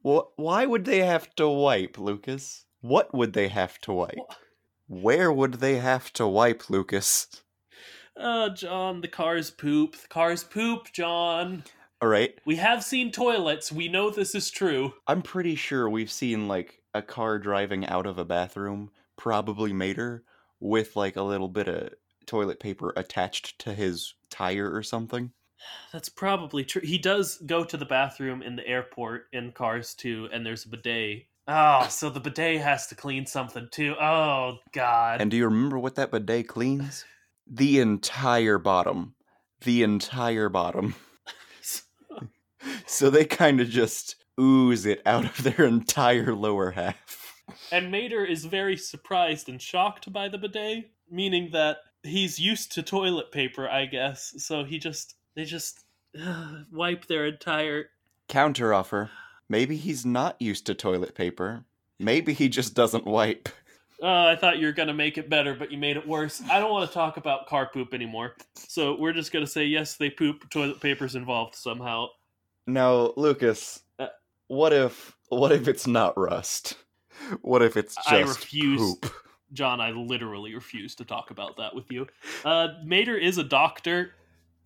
What? 0.00 0.28
Why 0.36 0.64
would 0.64 0.86
they 0.86 1.00
have 1.00 1.34
to 1.34 1.46
wipe, 1.48 1.98
Lucas? 1.98 2.64
What 2.84 3.14
would 3.14 3.32
they 3.32 3.48
have 3.48 3.78
to 3.78 3.94
wipe? 3.94 4.34
Where 4.88 5.32
would 5.32 5.54
they 5.54 5.76
have 5.76 6.12
to 6.12 6.28
wipe, 6.28 6.68
Lucas? 6.68 7.42
Oh, 8.14 8.50
John, 8.50 9.00
the 9.00 9.08
cars 9.08 9.50
poop. 9.50 9.96
The 9.96 10.08
cars 10.08 10.44
poop, 10.44 10.92
John. 10.92 11.64
All 12.02 12.10
right, 12.10 12.38
We 12.44 12.56
have 12.56 12.84
seen 12.84 13.10
toilets. 13.10 13.72
We 13.72 13.88
know 13.88 14.10
this 14.10 14.34
is 14.34 14.50
true. 14.50 14.92
I'm 15.06 15.22
pretty 15.22 15.54
sure 15.54 15.88
we've 15.88 16.12
seen 16.12 16.46
like 16.46 16.82
a 16.92 17.00
car 17.00 17.38
driving 17.38 17.86
out 17.86 18.04
of 18.04 18.18
a 18.18 18.24
bathroom, 18.26 18.90
probably 19.16 19.72
Mater, 19.72 20.22
with 20.60 20.94
like 20.94 21.16
a 21.16 21.22
little 21.22 21.48
bit 21.48 21.68
of 21.68 21.94
toilet 22.26 22.60
paper 22.60 22.92
attached 22.98 23.58
to 23.60 23.72
his 23.72 24.12
tire 24.28 24.70
or 24.70 24.82
something. 24.82 25.32
That's 25.90 26.10
probably 26.10 26.64
true. 26.64 26.82
He 26.82 26.98
does 26.98 27.38
go 27.38 27.64
to 27.64 27.78
the 27.78 27.86
bathroom 27.86 28.42
in 28.42 28.56
the 28.56 28.68
airport 28.68 29.28
in 29.32 29.52
Cars 29.52 29.94
2, 29.94 30.28
and 30.30 30.44
there's 30.44 30.66
a 30.66 30.68
bidet. 30.68 31.28
Oh, 31.46 31.86
so 31.88 32.08
the 32.08 32.20
bidet 32.20 32.60
has 32.60 32.86
to 32.86 32.94
clean 32.94 33.26
something 33.26 33.68
too. 33.70 33.94
Oh, 34.00 34.58
God. 34.72 35.20
And 35.20 35.30
do 35.30 35.36
you 35.36 35.44
remember 35.44 35.78
what 35.78 35.96
that 35.96 36.10
bidet 36.10 36.48
cleans? 36.48 37.04
The 37.46 37.80
entire 37.80 38.58
bottom. 38.58 39.14
The 39.62 39.82
entire 39.82 40.48
bottom. 40.48 40.94
So 42.86 43.10
they 43.10 43.24
kind 43.24 43.60
of 43.60 43.68
just 43.68 44.16
ooze 44.40 44.86
it 44.86 45.02
out 45.06 45.24
of 45.24 45.42
their 45.42 45.66
entire 45.66 46.34
lower 46.34 46.70
half. 46.70 47.42
and 47.70 47.90
Mater 47.90 48.24
is 48.24 48.44
very 48.44 48.76
surprised 48.76 49.48
and 49.48 49.60
shocked 49.60 50.12
by 50.12 50.28
the 50.28 50.38
bidet, 50.38 50.90
meaning 51.10 51.50
that 51.52 51.78
he's 52.02 52.38
used 52.38 52.72
to 52.72 52.82
toilet 52.82 53.32
paper, 53.32 53.68
I 53.68 53.86
guess. 53.86 54.34
So 54.38 54.64
he 54.64 54.78
just, 54.78 55.14
they 55.34 55.44
just 55.44 55.84
uh, 56.20 56.62
wipe 56.72 57.06
their 57.06 57.26
entire. 57.26 57.86
Counter 58.28 58.70
Counteroffer. 58.70 59.10
Maybe 59.48 59.76
he's 59.76 60.04
not 60.06 60.40
used 60.40 60.66
to 60.66 60.74
toilet 60.74 61.14
paper. 61.14 61.64
Maybe 61.98 62.32
he 62.32 62.48
just 62.48 62.74
doesn't 62.74 63.04
wipe. 63.06 63.48
Oh, 64.02 64.26
I 64.28 64.36
thought 64.36 64.58
you 64.58 64.66
were 64.66 64.72
going 64.72 64.88
to 64.88 64.94
make 64.94 65.16
it 65.18 65.30
better, 65.30 65.54
but 65.54 65.70
you 65.70 65.78
made 65.78 65.96
it 65.96 66.06
worse. 66.06 66.42
I 66.50 66.58
don't 66.58 66.70
want 66.70 66.88
to 66.88 66.92
talk 66.94 67.16
about 67.16 67.46
car 67.46 67.70
poop 67.72 67.94
anymore. 67.94 68.34
So 68.56 68.96
we're 68.98 69.12
just 69.12 69.32
going 69.32 69.44
to 69.44 69.50
say, 69.50 69.64
yes, 69.64 69.96
they 69.96 70.10
poop. 70.10 70.50
Toilet 70.50 70.80
paper's 70.80 71.14
involved 71.14 71.54
somehow. 71.54 72.08
Now, 72.66 73.12
Lucas, 73.16 73.80
Uh, 73.98 74.08
what 74.48 74.72
if 74.72 75.16
what 75.28 75.52
if 75.52 75.68
it's 75.68 75.86
not 75.86 76.18
rust? 76.18 76.76
What 77.42 77.62
if 77.62 77.76
it's 77.76 77.94
just 77.94 78.08
I 78.10 78.20
refuse- 78.20 78.96
poop? 78.96 79.12
John, 79.52 79.80
I 79.80 79.90
literally 79.92 80.52
refuse 80.54 80.96
to 80.96 81.04
talk 81.04 81.30
about 81.30 81.56
that 81.58 81.74
with 81.76 81.90
you. 81.92 82.08
Uh, 82.44 82.68
Mater 82.84 83.16
is 83.16 83.38
a 83.38 83.44
doctor. 83.44 84.10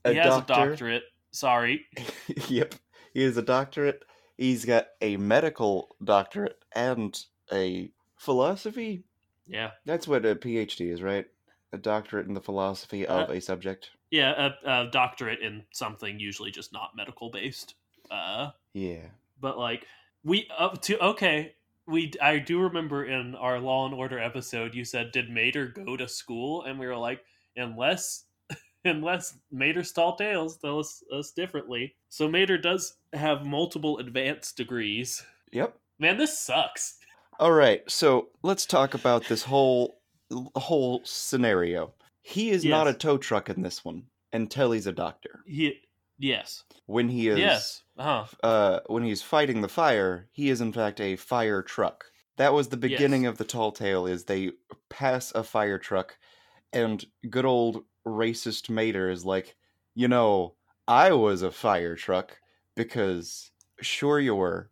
A 0.06 0.12
he 0.12 0.16
has 0.16 0.26
doctor? 0.28 0.52
a 0.52 0.56
doctorate. 0.68 1.02
Sorry. 1.30 1.85
yep, 2.49 2.75
he 3.12 3.23
is 3.23 3.37
a 3.37 3.42
doctorate. 3.42 4.02
He's 4.38 4.64
got 4.64 4.87
a 5.02 5.16
medical 5.18 5.97
doctorate 6.02 6.59
and 6.75 7.18
a 7.52 7.90
philosophy. 8.16 9.02
Yeah. 9.47 9.73
That's 9.85 10.09
what 10.09 10.25
a 10.25 10.35
PhD 10.37 10.90
is, 10.92 11.02
right? 11.02 11.26
A 11.73 11.78
doctorate 11.78 12.26
in 12.28 12.35
the 12.35 12.40
philosophy 12.40 13.07
of 13.07 13.28
Uh, 13.28 13.33
a 13.33 13.40
subject. 13.40 13.90
Yeah, 14.11 14.50
a, 14.64 14.71
a 14.85 14.90
doctorate 14.90 15.40
in 15.40 15.64
something 15.73 16.18
usually 16.18 16.50
just 16.50 16.73
not 16.73 16.97
medical 16.97 17.30
based. 17.30 17.75
Uh, 18.11 18.52
Yeah. 18.73 19.09
but 19.40 19.59
like 19.59 19.87
we 20.25 20.49
up 20.57 20.80
to 20.83 20.99
okay, 21.04 21.54
we 21.87 22.12
I 22.23 22.38
do 22.38 22.61
remember 22.61 23.04
in 23.04 23.35
our 23.35 23.59
Law 23.59 23.87
and 23.87 23.95
Order 23.95 24.18
episode 24.18 24.75
you 24.75 24.85
said 24.85 25.12
did 25.12 25.28
Mater 25.30 25.66
go 25.66 25.97
to 25.97 26.07
school 26.09 26.62
and 26.62 26.78
we 26.78 26.87
were 26.87 26.97
like 26.97 27.23
unless 27.57 28.25
unless 28.85 29.38
Mater's 29.50 29.92
tall 29.92 30.16
tales 30.16 30.56
tell 30.56 30.78
us, 30.80 31.02
us 31.12 31.30
differently. 31.32 31.94
So 32.08 32.28
Mater 32.28 32.58
does 32.58 32.97
have 33.12 33.44
multiple 33.47 33.99
advanced 33.99 34.56
degrees. 34.56 35.23
Yep. 35.52 35.76
Man, 35.99 36.16
this 36.16 36.38
sucks. 36.38 36.99
All 37.40 37.52
right, 37.52 37.88
so 37.88 38.28
let's 38.42 38.66
talk 38.66 38.94
about 38.94 39.26
this 39.28 39.44
whole 39.44 40.00
whole 40.56 41.00
scenario. 41.04 41.94
He 42.20 42.50
is 42.50 42.64
not 42.64 42.87
a 42.88 42.92
tow 42.92 43.16
truck 43.16 43.49
in 43.49 43.62
this 43.62 43.85
one 43.85 44.04
until 44.32 44.73
he's 44.73 44.87
a 44.87 44.92
doctor. 44.92 45.40
He 45.47 45.80
yes. 46.18 46.64
When 46.87 47.08
he 47.08 47.28
is 47.28 47.38
Yes. 47.38 47.82
Uh-huh. 47.97 48.25
uh 48.42 48.80
when 48.88 49.04
he's 49.04 49.23
fighting 49.23 49.61
the 49.62 49.68
fire, 49.68 50.28
he 50.32 50.50
is 50.50 50.61
in 50.61 50.73
fact 50.73 51.00
a 51.00 51.16
fire 51.16 51.62
truck. 51.62 52.04
That 52.37 52.52
was 52.52 52.68
the 52.68 52.76
beginning 52.76 53.23
Yes. 53.23 53.30
of 53.30 53.38
the 53.38 53.44
tall 53.44 53.73
tale 53.73 54.06
is 54.06 54.25
they 54.25 54.50
pass 54.90 55.32
a 55.35 55.42
fire 55.42 55.78
truck 55.78 56.18
and 56.73 57.04
good 57.30 57.47
old 57.47 57.85
racist 58.08 58.68
Mater 58.70 59.10
is 59.10 59.24
like, 59.24 59.56
"You 59.94 60.08
know, 60.08 60.54
I 60.86 61.12
was 61.12 61.42
a 61.42 61.50
fire 61.50 61.94
truck 61.96 62.38
because 62.74 63.50
sure 63.80 64.18
you 64.20 64.34
were." 64.34 64.70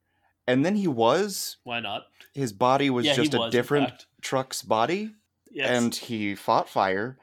And 0.49 0.65
then 0.65 0.77
he 0.77 0.87
was 0.87 1.57
Why 1.65 1.81
not? 1.81 2.05
his 2.33 2.53
body 2.53 2.89
was 2.89 3.05
yeah, 3.07 3.15
just 3.15 3.35
a 3.35 3.39
was, 3.39 3.53
different 3.53 4.07
truck's 4.21 4.63
body 4.63 5.13
Yes. 5.51 5.71
and 5.71 5.95
he 5.95 6.35
fought 6.35 6.69
fire. 6.69 7.19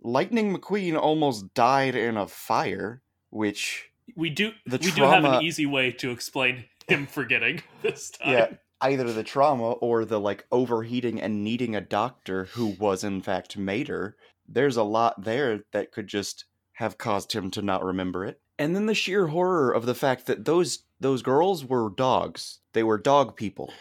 Lightning 0.00 0.56
McQueen 0.56 0.96
almost 0.98 1.52
died 1.54 1.94
in 1.94 2.16
a 2.16 2.26
fire, 2.26 3.02
which 3.30 3.90
we 4.16 4.30
do 4.30 4.52
the 4.66 4.78
we 4.78 4.90
do 4.90 5.02
have 5.02 5.24
an 5.24 5.42
easy 5.42 5.66
way 5.66 5.92
to 5.92 6.10
explain 6.10 6.64
him 6.88 7.06
forgetting 7.06 7.62
this 7.82 8.10
time. 8.10 8.32
yeah, 8.32 8.46
either 8.80 9.12
the 9.12 9.22
trauma 9.22 9.72
or 9.72 10.04
the 10.04 10.18
like 10.18 10.46
overheating 10.50 11.20
and 11.20 11.44
needing 11.44 11.76
a 11.76 11.80
doctor 11.80 12.44
who 12.46 12.68
was 12.78 13.04
in 13.04 13.20
fact 13.20 13.56
Mater. 13.58 14.16
There's 14.48 14.76
a 14.76 14.82
lot 14.82 15.24
there 15.24 15.60
that 15.72 15.92
could 15.92 16.06
just 16.06 16.44
have 16.74 16.98
caused 16.98 17.32
him 17.32 17.50
to 17.52 17.62
not 17.62 17.84
remember 17.84 18.24
it. 18.24 18.40
And 18.58 18.74
then 18.74 18.86
the 18.86 18.94
sheer 18.94 19.28
horror 19.28 19.72
of 19.72 19.86
the 19.86 19.94
fact 19.94 20.26
that 20.26 20.44
those 20.44 20.84
those 21.00 21.22
girls 21.22 21.64
were 21.64 21.90
dogs. 21.90 22.60
They 22.72 22.82
were 22.82 22.98
dog 22.98 23.36
people. 23.36 23.72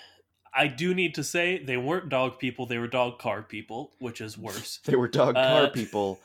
I 0.54 0.68
do 0.68 0.94
need 0.94 1.14
to 1.16 1.24
say 1.24 1.64
they 1.64 1.78
weren't 1.78 2.10
dog 2.10 2.40
people, 2.40 2.66
they 2.66 2.80
were 2.80 2.88
dog 2.88 3.20
car 3.20 3.44
people, 3.44 3.92
which 4.00 4.22
is 4.22 4.38
worse. 4.38 4.80
They 4.86 4.96
were 4.96 5.08
dog 5.08 5.36
car 5.36 5.64
Uh, 5.64 5.70
people. 5.70 6.20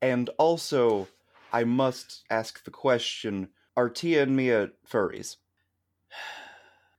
And 0.00 0.30
also, 0.38 1.08
I 1.52 1.64
must 1.64 2.24
ask 2.30 2.64
the 2.64 2.70
question 2.70 3.48
are 3.76 3.90
Tia 3.90 4.22
and 4.22 4.34
Mia 4.36 4.70
furries? 4.90 5.36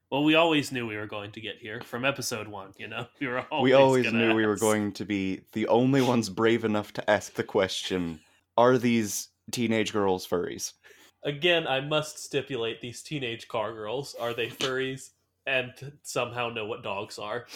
Well, 0.09 0.23
we 0.23 0.35
always 0.35 0.71
knew 0.71 0.87
we 0.87 0.95
were 0.95 1.05
going 1.05 1.31
to 1.33 1.41
get 1.41 1.57
here 1.57 1.81
from 1.81 2.05
episode 2.05 2.47
one, 2.47 2.73
you 2.77 2.87
know? 2.87 3.07
We 3.19 3.27
were 3.27 3.45
always 3.51 3.63
we 3.63 3.73
always 3.73 4.13
knew 4.13 4.33
we 4.33 4.45
were 4.45 4.55
going 4.55 4.93
to 4.93 5.05
be 5.05 5.41
the 5.51 5.67
only 5.67 6.01
ones 6.01 6.29
brave 6.29 6.63
enough 6.63 6.93
to 6.93 7.09
ask 7.09 7.33
the 7.33 7.43
question 7.43 8.21
are 8.57 8.77
these 8.77 9.29
teenage 9.51 9.91
girls 9.91 10.25
furries? 10.25 10.73
Again, 11.23 11.67
I 11.67 11.81
must 11.81 12.23
stipulate 12.23 12.79
these 12.79 13.03
teenage 13.03 13.47
car 13.47 13.73
girls 13.73 14.15
are 14.19 14.33
they 14.33 14.47
furries 14.47 15.11
and 15.45 15.73
somehow 16.03 16.49
know 16.49 16.65
what 16.65 16.83
dogs 16.83 17.19
are. 17.19 17.45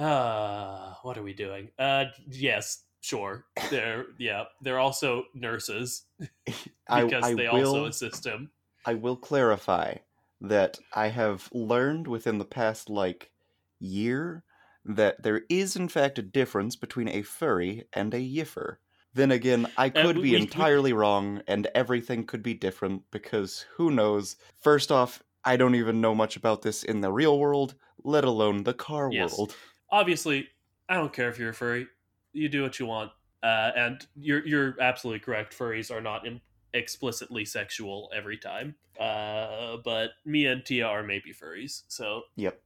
Ah, 0.00 0.96
what 1.02 1.18
are 1.18 1.24
we 1.24 1.32
doing? 1.32 1.70
Uh 1.76 2.04
yes, 2.30 2.84
sure. 3.00 3.46
They're 3.68 4.06
yeah, 4.16 4.44
they're 4.62 4.78
also 4.78 5.24
nurses 5.34 6.04
I, 6.88 7.02
because 7.04 7.24
I 7.24 7.34
they 7.34 7.48
will, 7.48 7.66
also 7.66 7.86
assist 7.86 8.24
him. 8.24 8.48
I 8.86 8.94
will 8.94 9.16
clarify 9.16 9.96
that 10.40 10.78
I 10.92 11.08
have 11.08 11.48
learned 11.52 12.06
within 12.08 12.38
the 12.38 12.44
past 12.44 12.88
like 12.90 13.32
year 13.80 14.44
that 14.84 15.22
there 15.22 15.42
is 15.48 15.76
in 15.76 15.88
fact 15.88 16.18
a 16.18 16.22
difference 16.22 16.76
between 16.76 17.08
a 17.08 17.22
furry 17.22 17.86
and 17.92 18.14
a 18.14 18.18
yiffer. 18.20 18.76
Then 19.14 19.30
again, 19.30 19.66
I 19.76 19.90
could 19.90 20.16
we- 20.16 20.22
be 20.22 20.32
we- 20.32 20.36
we- 20.36 20.42
entirely 20.42 20.92
wrong 20.92 21.42
and 21.46 21.66
everything 21.74 22.26
could 22.26 22.42
be 22.42 22.54
different 22.54 23.02
because 23.10 23.66
who 23.76 23.90
knows? 23.90 24.36
First 24.60 24.92
off, 24.92 25.22
I 25.44 25.56
don't 25.56 25.74
even 25.74 26.00
know 26.00 26.14
much 26.14 26.36
about 26.36 26.62
this 26.62 26.82
in 26.84 27.00
the 27.00 27.12
real 27.12 27.38
world, 27.38 27.74
let 28.04 28.24
alone 28.24 28.64
the 28.64 28.74
car 28.74 29.10
Yes. 29.10 29.32
world. 29.38 29.56
obviously, 29.90 30.48
I 30.88 30.94
don't 30.96 31.12
care 31.12 31.28
if 31.30 31.38
you're 31.38 31.50
a 31.50 31.54
furry. 31.54 31.88
You 32.32 32.48
do 32.48 32.62
what 32.62 32.78
you 32.78 32.86
want, 32.86 33.12
uh, 33.42 33.72
and 33.74 34.06
you're 34.14 34.46
you're 34.46 34.80
absolutely 34.80 35.20
correct. 35.20 35.56
Furries 35.56 35.90
are 35.90 36.00
not 36.00 36.26
im- 36.26 36.40
explicitly 36.74 37.44
sexual 37.44 38.10
every 38.14 38.36
time, 38.36 38.74
uh, 39.00 39.76
but 39.84 40.10
Mia 40.24 40.52
and 40.52 40.64
Tia 40.64 40.86
are 40.86 41.02
maybe 41.02 41.32
furries, 41.32 41.82
so 41.88 42.22
Yep. 42.36 42.60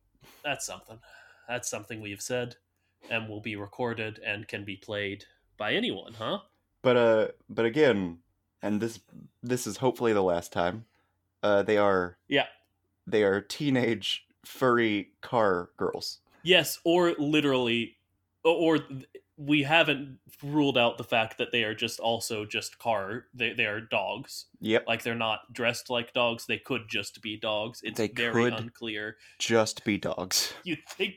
that's 0.45 0.67
something. 0.67 0.99
That's 1.49 1.69
something 1.69 2.01
we've 2.01 2.21
said, 2.23 2.57
and 3.11 3.29
will 3.29 3.41
be 3.41 3.57
recorded 3.57 4.19
and 4.25 4.47
can 4.49 4.65
be 4.65 4.77
played 4.77 5.25
by 5.57 5.75
anyone, 5.75 6.15
huh? 6.15 6.39
But 6.83 6.97
uh 6.97 7.29
but 7.49 7.65
again, 7.65 8.19
and 8.61 8.81
this 8.81 9.01
this 9.43 9.67
is 9.67 9.77
hopefully 9.79 10.13
the 10.13 10.23
last 10.23 10.53
time. 10.53 10.87
Uh 11.43 11.63
they 11.63 11.79
are 11.79 12.19
Yeah. 12.29 12.47
They 13.07 13.23
are 13.23 13.41
teenage 13.41 14.27
furry 14.45 15.13
car 15.21 15.71
girls. 15.77 16.19
Yes, 16.43 16.81
or 16.85 17.13
literally, 17.19 17.99
or 18.45 18.81
we 19.39 19.63
haven't 19.63 20.19
ruled 20.43 20.77
out 20.77 20.99
the 20.99 21.05
fact 21.05 21.39
that 21.39 21.53
they 21.53 21.65
are 21.65 21.75
just 21.75 21.99
also 22.01 22.45
just 22.45 22.79
car. 22.79 23.25
They 23.35 23.53
they 23.55 23.65
are 23.67 23.81
dogs. 23.81 24.47
Yep. 24.61 24.85
like 24.87 25.03
they're 25.03 25.15
not 25.15 25.53
dressed 25.53 25.91
like 25.91 26.13
dogs 26.13 26.47
they 26.47 26.59
could 26.59 26.83
just 26.89 27.21
be 27.23 27.37
dogs 27.39 27.81
it's 27.83 27.99
They 27.99 28.09
very 28.09 28.45
could. 28.45 28.55
unclear 28.55 29.17
Just 29.39 29.85
be 29.85 29.99
dogs. 29.99 30.53
you 30.65 30.77
think 30.89 31.15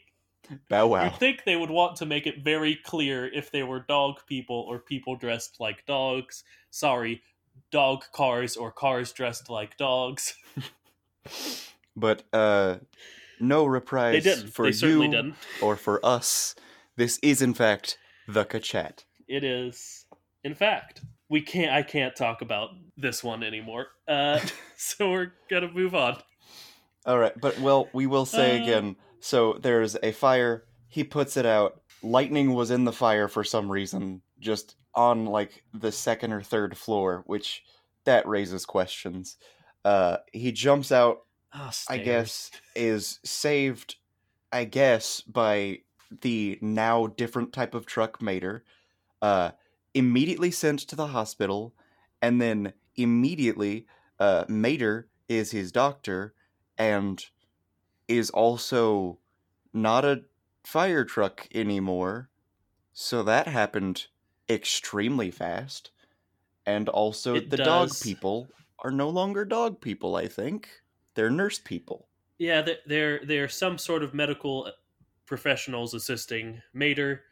Bow 0.69 0.88
wow. 0.88 1.06
you 1.06 1.10
think 1.12 1.43
they 1.43 1.56
would 1.56 1.69
want 1.71 1.95
to 1.97 2.06
make 2.06 2.25
it 2.28 2.43
very 2.43 2.75
clear 2.75 3.28
if 3.28 3.51
they 3.51 3.63
were 3.63 3.80
dog 3.80 4.15
people 4.28 4.65
or 4.67 4.80
people 4.80 5.15
dressed 5.15 5.58
like 5.60 5.86
dogs 5.86 6.43
sorry 6.71 7.21
dog 7.71 8.04
cars 8.13 8.56
or 8.56 8.71
cars 8.71 9.12
dressed 9.12 9.49
like 9.49 9.75
dogs 9.78 10.36
But 11.95 12.23
uh 12.34 12.78
no 13.39 13.65
reprise 13.65 14.23
they 14.23 14.30
didn't 14.36 14.51
for 14.51 14.65
they 14.65 14.71
certainly 14.71 15.08
you 15.08 15.12
didn't 15.12 15.36
or 15.62 15.75
for 15.75 16.04
us. 16.06 16.56
This 16.95 17.19
is 17.21 17.41
in 17.41 17.54
fact 17.54 17.97
the 18.28 18.44
Cachet. 18.46 19.04
it 19.28 19.44
is 19.44 20.06
in 20.44 20.54
fact 20.56 21.02
we 21.30 21.42
can't 21.42 21.72
i 21.72 21.82
can't 21.82 22.16
talk 22.16 22.42
about 22.42 22.70
this 22.98 23.24
one 23.24 23.44
anymore 23.44 23.88
uh 24.08 24.40
so 24.78 25.12
we're 25.12 25.32
gonna 25.50 25.72
move 25.72 25.96
on 25.96 26.18
All 27.06 27.20
right, 27.20 27.40
but 27.40 27.60
well, 27.60 27.88
we 27.94 28.08
will 28.08 28.26
say 28.26 28.58
Uh. 28.60 28.64
again. 28.64 28.96
So 29.20 29.60
there's 29.62 29.96
a 30.02 30.12
fire. 30.12 30.64
He 30.88 31.04
puts 31.04 31.38
it 31.38 31.46
out. 31.46 31.82
Lightning 32.02 32.54
was 32.54 32.72
in 32.72 32.84
the 32.84 32.92
fire 32.92 33.28
for 33.28 33.44
some 33.44 33.72
reason, 33.72 34.22
just 34.40 34.76
on 34.96 35.26
like 35.28 35.64
the 35.74 35.92
second 35.92 36.32
or 36.34 36.42
third 36.42 36.76
floor, 36.76 37.22
which 37.28 37.62
that 38.06 38.28
raises 38.28 38.66
questions. 38.66 39.38
Uh, 39.84 40.18
he 40.34 40.52
jumps 40.52 40.92
out. 40.92 41.20
oh, 41.54 41.70
I 41.90 41.98
guess 42.00 42.50
is 42.76 43.20
saved. 43.24 43.98
I 44.52 44.64
guess 44.66 45.22
by 45.22 45.82
the 46.22 46.58
now 46.62 47.08
different 47.08 47.54
type 47.54 47.74
of 47.74 47.86
truck 47.86 48.22
Mater. 48.22 48.63
Uh, 49.22 49.52
immediately 49.94 50.52
sent 50.52 50.80
to 50.80 50.96
the 50.96 51.08
hospital, 51.08 51.74
and 52.22 52.41
then 52.41 52.74
immediately, 52.96 53.88
uh, 54.20 54.46
Mater 54.48 55.08
is 55.28 55.52
his 55.52 55.72
doctor 55.72 56.34
and 56.78 57.26
is 58.08 58.30
also 58.30 59.18
not 59.74 60.06
a 60.06 60.24
fire 60.63 61.06
truck 61.06 61.48
anymore. 61.54 62.30
So 62.94 63.24
that 63.24 63.48
happened 63.48 64.08
extremely 64.50 65.32
fast. 65.32 65.91
And 66.65 66.89
also, 66.89 67.36
It 67.36 67.50
the 67.50 67.58
dog 67.58 67.91
people 68.02 68.48
are 68.80 68.91
no 68.91 69.10
longer 69.10 69.46
dog 69.46 69.82
people, 69.82 70.15
I 70.15 70.28
think. 70.28 70.70
They're 71.13 71.30
nurse 71.30 71.60
people. 71.60 72.08
Yeah, 72.38 72.62
th- 72.62 72.80
they're 72.86 73.22
they're 73.24 73.50
some 73.50 73.78
sort 73.78 74.04
of 74.04 74.13
medical 74.13 74.72
professionals 75.26 75.94
assisting 75.94 76.62
Mater. 76.74 77.24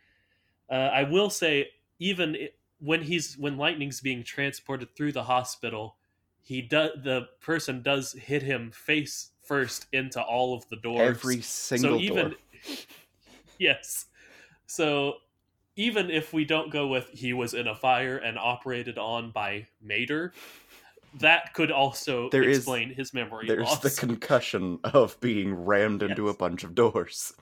Uh, 0.69 0.89
I 0.93 1.03
will 1.03 1.29
say, 1.29 1.69
even 1.99 2.37
when 2.79 3.01
he's 3.01 3.37
when 3.37 3.57
Lightning's 3.57 4.01
being 4.01 4.23
transported 4.23 4.95
through 4.95 5.11
the 5.11 5.23
hospital, 5.23 5.95
he 6.41 6.61
does 6.61 6.91
the 7.03 7.27
person 7.41 7.81
does 7.81 8.13
hit 8.13 8.41
him 8.43 8.71
face 8.71 9.31
first 9.41 9.87
into 9.93 10.21
all 10.21 10.53
of 10.53 10.67
the 10.69 10.77
doors. 10.77 11.01
Every 11.01 11.41
single 11.41 11.97
so 11.97 11.99
even 11.99 12.29
door. 12.29 12.37
yes. 13.59 14.05
So 14.65 15.15
even 15.75 16.09
if 16.09 16.33
we 16.33 16.45
don't 16.45 16.71
go 16.71 16.87
with 16.87 17.09
he 17.09 17.33
was 17.33 17.53
in 17.53 17.67
a 17.67 17.75
fire 17.75 18.17
and 18.17 18.37
operated 18.37 18.97
on 18.97 19.31
by 19.31 19.67
Mater, 19.81 20.33
that 21.19 21.53
could 21.53 21.71
also 21.71 22.29
There 22.29 22.43
is- 22.43 22.57
explain 22.59 22.93
his 22.93 23.13
memory 23.13 23.47
There's 23.47 23.67
loss. 23.67 23.79
the 23.79 23.89
concussion 23.91 24.79
of 24.83 25.19
being 25.19 25.53
rammed 25.53 26.03
into 26.03 26.29
a 26.29 26.33
bunch 26.33 26.63
of 26.63 26.73
doors. 26.75 27.33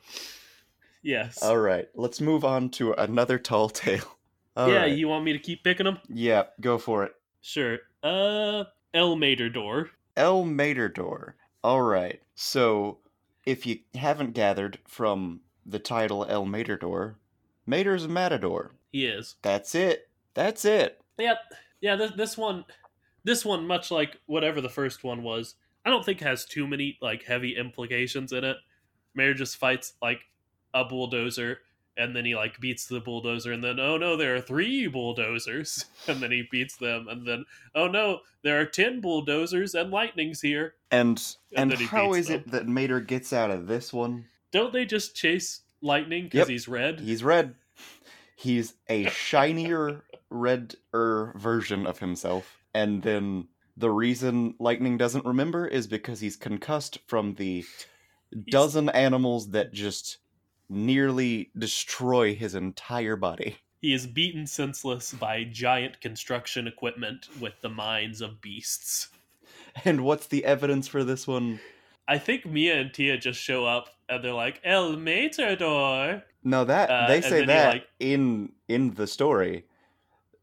Yes. 1.01 1.41
All 1.41 1.57
right, 1.57 1.87
let's 1.95 2.21
move 2.21 2.43
on 2.45 2.69
to 2.71 2.93
another 2.93 3.37
tall 3.39 3.69
tale. 3.69 4.17
All 4.55 4.69
yeah, 4.69 4.79
right. 4.79 4.97
you 4.97 5.07
want 5.07 5.23
me 5.23 5.33
to 5.33 5.39
keep 5.39 5.63
picking 5.63 5.85
them? 5.85 5.99
Yeah, 6.09 6.43
go 6.59 6.77
for 6.77 7.03
it. 7.03 7.15
Sure. 7.41 7.79
Uh, 8.03 8.65
El 8.93 9.15
Matador. 9.15 9.89
El 10.17 10.43
Matador. 10.45 11.35
All 11.63 11.81
right. 11.81 12.21
So, 12.35 12.97
if 13.45 13.65
you 13.65 13.79
haven't 13.95 14.33
gathered 14.33 14.79
from 14.85 15.41
the 15.65 15.79
title 15.79 16.25
El 16.27 16.45
Matador, 16.45 17.17
Mater's 17.65 18.05
a 18.05 18.09
matador. 18.09 18.71
He 18.91 19.05
is. 19.05 19.35
That's 19.41 19.75
it. 19.75 20.09
That's 20.33 20.65
it. 20.65 20.99
Yep. 21.17 21.37
Yeah. 21.79 21.95
This 21.95 22.11
this 22.11 22.37
one, 22.37 22.65
this 23.23 23.45
one, 23.45 23.65
much 23.65 23.91
like 23.91 24.17
whatever 24.25 24.59
the 24.59 24.69
first 24.69 25.03
one 25.03 25.23
was, 25.23 25.55
I 25.85 25.89
don't 25.89 26.03
think 26.03 26.19
has 26.21 26.45
too 26.45 26.67
many 26.67 26.97
like 27.01 27.23
heavy 27.23 27.55
implications 27.55 28.31
in 28.33 28.43
it. 28.43 28.57
Mayor 29.15 29.33
just 29.33 29.57
fights 29.57 29.93
like 30.01 30.21
a 30.73 30.85
bulldozer, 30.85 31.59
and 31.97 32.15
then 32.15 32.25
he 32.25 32.35
like 32.35 32.59
beats 32.59 32.85
the 32.85 32.99
bulldozer, 32.99 33.51
and 33.51 33.63
then 33.63 33.79
oh 33.79 33.97
no, 33.97 34.17
there 34.17 34.35
are 34.35 34.41
three 34.41 34.87
bulldozers, 34.87 35.85
and 36.07 36.21
then 36.21 36.31
he 36.31 36.47
beats 36.51 36.75
them, 36.77 37.07
and 37.09 37.27
then 37.27 37.45
oh 37.75 37.87
no, 37.87 38.19
there 38.43 38.59
are 38.59 38.65
ten 38.65 39.01
bulldozers 39.01 39.75
and 39.75 39.91
lightning's 39.91 40.41
here. 40.41 40.75
And 40.91 41.21
and, 41.55 41.71
And 41.73 41.81
how 41.81 42.13
is 42.13 42.29
it 42.29 42.51
that 42.51 42.67
Mater 42.67 42.99
gets 42.99 43.33
out 43.33 43.51
of 43.51 43.67
this 43.67 43.93
one? 43.93 44.25
Don't 44.51 44.73
they 44.73 44.85
just 44.85 45.15
chase 45.15 45.61
lightning 45.81 46.25
because 46.25 46.39
Yep. 46.39 46.47
he's 46.49 46.67
red? 46.67 46.99
He's 46.99 47.23
red. 47.23 47.55
He's 48.35 48.73
a 48.89 49.05
shinier, 49.09 50.03
redder 50.29 51.33
version 51.37 51.85
of 51.85 51.99
himself. 51.99 52.57
And 52.73 53.03
then 53.03 53.47
the 53.77 53.91
reason 53.91 54.55
Lightning 54.59 54.97
doesn't 54.97 55.25
remember 55.25 55.67
is 55.67 55.87
because 55.87 56.19
he's 56.19 56.35
concussed 56.35 56.99
from 57.07 57.35
the 57.35 57.63
dozen 58.49 58.89
animals 58.89 59.51
that 59.51 59.73
just 59.73 60.17
nearly 60.71 61.51
destroy 61.57 62.33
his 62.33 62.55
entire 62.55 63.15
body. 63.15 63.57
He 63.81 63.93
is 63.93 64.05
beaten 64.05 64.45
senseless 64.45 65.11
by 65.11 65.43
giant 65.43 65.99
construction 66.01 66.67
equipment 66.67 67.27
with 67.39 67.53
the 67.61 67.69
minds 67.69 68.21
of 68.21 68.39
beasts. 68.39 69.09
And 69.83 70.01
what's 70.05 70.27
the 70.27 70.45
evidence 70.45 70.87
for 70.87 71.03
this 71.03 71.25
one? 71.27 71.59
I 72.07 72.19
think 72.19 72.45
Mia 72.45 72.79
and 72.79 72.93
Tia 72.93 73.17
just 73.17 73.39
show 73.39 73.65
up 73.65 73.89
and 74.07 74.23
they're 74.23 74.33
like, 74.33 74.61
El 74.63 74.97
Matador. 74.97 76.21
No, 76.43 76.63
that 76.63 76.91
Uh, 76.91 77.07
they 77.07 77.21
say 77.21 77.43
that 77.43 77.73
like- 77.73 77.87
in 77.99 78.51
in 78.67 78.93
the 78.93 79.07
story. 79.07 79.65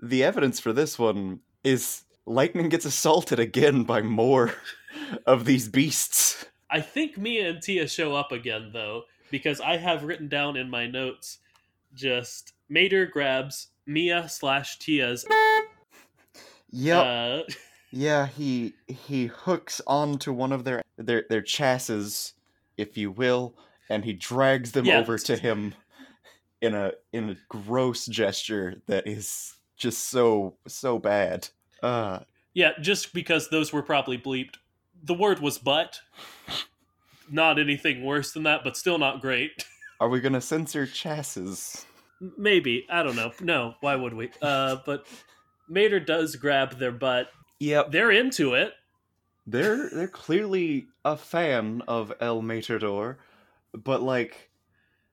The 0.03 0.25
evidence 0.25 0.59
for 0.59 0.73
this 0.73 0.99
one 0.99 1.39
is 1.63 2.03
Lightning 2.27 2.69
gets 2.69 2.85
assaulted 2.85 3.39
again 3.39 3.85
by 3.85 4.03
more 4.03 4.55
of 5.27 5.45
these 5.45 5.69
beasts. 5.69 6.45
I 6.69 6.81
think 6.81 7.17
Mia 7.17 7.51
and 7.51 7.63
Tia 7.63 7.87
show 7.87 8.17
up 8.17 8.33
again, 8.33 8.71
though, 8.73 9.05
because 9.31 9.61
I 9.61 9.77
have 9.77 10.05
written 10.05 10.29
down 10.29 10.57
in 10.57 10.69
my 10.71 10.87
notes 10.87 11.39
just 11.95 12.53
Mater 12.69 13.07
grabs 13.07 13.69
Mia 13.87 14.29
slash 14.29 14.79
Tia's. 14.79 15.27
Yep. 16.71 17.07
Uh, 17.07 17.43
Yeah, 17.91 18.27
he 18.27 18.75
he 18.87 19.27
hooks 19.29 19.81
onto 19.87 20.31
one 20.31 20.53
of 20.53 20.65
their 20.65 20.83
their 20.99 21.25
their 21.31 21.41
chassis, 21.41 22.33
if 22.77 22.99
you 22.99 23.11
will, 23.11 23.55
and 23.89 24.05
he 24.05 24.13
drags 24.13 24.73
them 24.73 24.85
Yeah. 24.85 24.99
over 24.99 25.17
to 25.17 25.37
him 25.39 25.75
in 26.61 26.75
a 26.75 26.93
in 27.15 27.31
a 27.31 27.37
gross 27.49 28.05
gesture 28.05 28.83
that 28.89 29.07
is 29.09 29.55
just 29.79 30.11
so 30.11 30.57
so 30.67 30.99
bad. 30.99 31.49
Uh 31.83 32.19
yeah, 32.53 32.73
just 32.79 33.15
because 33.15 33.49
those 33.49 33.73
were 33.73 33.83
probably 33.83 34.19
bleeped. 34.19 34.57
The 35.03 35.15
word 35.15 35.39
was 35.41 35.57
butt. 35.57 36.01
Not 37.31 37.59
anything 37.59 38.05
worse 38.05 38.33
than 38.33 38.45
that, 38.45 38.65
but 38.65 38.77
still 38.77 38.99
not 38.99 39.21
great. 39.21 39.65
are 40.01 40.09
we 40.09 40.21
gonna 40.21 40.41
censor 40.41 40.87
chassis? 40.87 41.81
Maybe. 42.37 42.87
I 42.91 43.03
don't 43.03 43.17
know. 43.17 43.33
No, 43.41 43.75
why 43.81 43.95
would 43.95 44.15
we? 44.15 44.31
Uh, 44.43 44.77
but 44.85 45.07
Mater 45.69 46.01
does 46.01 46.37
grab 46.37 46.79
their 46.79 46.93
butt. 46.93 47.31
Yep. 47.61 47.93
They're 47.93 48.11
into 48.11 48.55
it. 48.55 48.73
They're 49.47 49.89
they're 49.91 50.09
clearly 50.09 50.89
a 51.05 51.17
fan 51.17 51.83
of 51.89 52.13
El 52.21 52.43
Matador, 52.43 53.19
but 53.73 54.03
like 54.03 54.51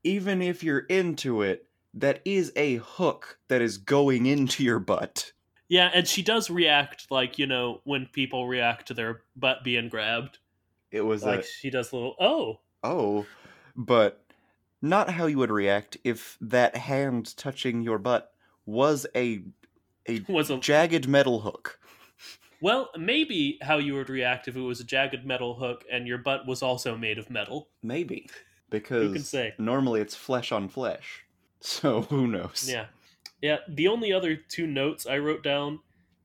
even 0.04 0.42
if 0.42 0.64
you're 0.64 0.80
into 0.80 1.42
it, 1.42 1.68
that 1.94 2.22
is 2.26 2.52
a 2.56 2.76
hook 2.76 3.40
that 3.48 3.62
is 3.62 3.78
going 3.78 4.26
into 4.26 4.64
your 4.64 4.80
butt. 4.80 5.32
Yeah, 5.68 5.90
and 5.94 6.08
she 6.08 6.22
does 6.22 6.50
react 6.50 7.10
like, 7.10 7.40
you 7.40 7.48
know, 7.48 7.82
when 7.86 8.06
people 8.06 8.48
react 8.48 8.88
to 8.90 8.94
their 8.94 9.22
butt 9.36 9.64
being 9.64 9.90
grabbed. 9.90 10.38
It 10.96 11.02
was 11.06 11.24
Like 11.24 11.42
a 11.42 11.44
she 11.44 11.70
does 11.70 11.92
a 11.92 11.96
little, 11.96 12.16
oh. 12.20 12.60
oh, 12.84 13.26
but 13.76 14.24
not 14.82 15.10
how 15.10 15.26
you 15.26 15.38
would 15.40 15.52
react 15.52 15.98
if 16.04 16.38
that 16.40 16.78
hand 16.78 17.36
touching 17.36 17.82
your 17.82 17.98
butt 17.98 18.32
was 18.66 19.06
a 19.16 19.44
a 20.08 20.22
Was 20.30 20.50
a 20.50 20.58
jagged 20.58 21.08
metal 21.08 21.42
hook. 21.42 21.80
well, 22.62 22.90
maybe 22.98 23.58
how 23.62 23.78
you 23.78 23.96
would 23.96 24.10
react 24.10 24.48
if 24.48 24.56
it 24.56 24.62
was 24.62 24.80
a 24.80 24.84
jagged 24.86 25.26
metal 25.26 25.56
hook 25.56 25.84
and 25.92 26.08
your 26.08 26.18
butt 26.20 26.48
was 26.48 26.62
also 26.64 26.96
made 26.98 27.18
of 27.18 27.30
metal. 27.30 27.68
Maybe 27.84 28.28
Who 28.30 28.80
because 28.80 29.14
can 29.14 29.24
say? 29.24 29.54
normally 29.58 30.00
it's 30.02 30.16
flesh 30.16 30.52
on 30.52 30.70
flesh. 30.70 31.22
So 31.62 32.04
who 32.04 32.28
knows? 32.28 32.70
Yeah. 32.72 32.86
Yeah. 33.42 33.58
The 33.68 33.88
only 33.88 34.14
other 34.14 34.36
two 34.36 34.68
notes 34.68 35.08
I 35.08 35.18
wrote 35.18 35.42
down 35.44 35.80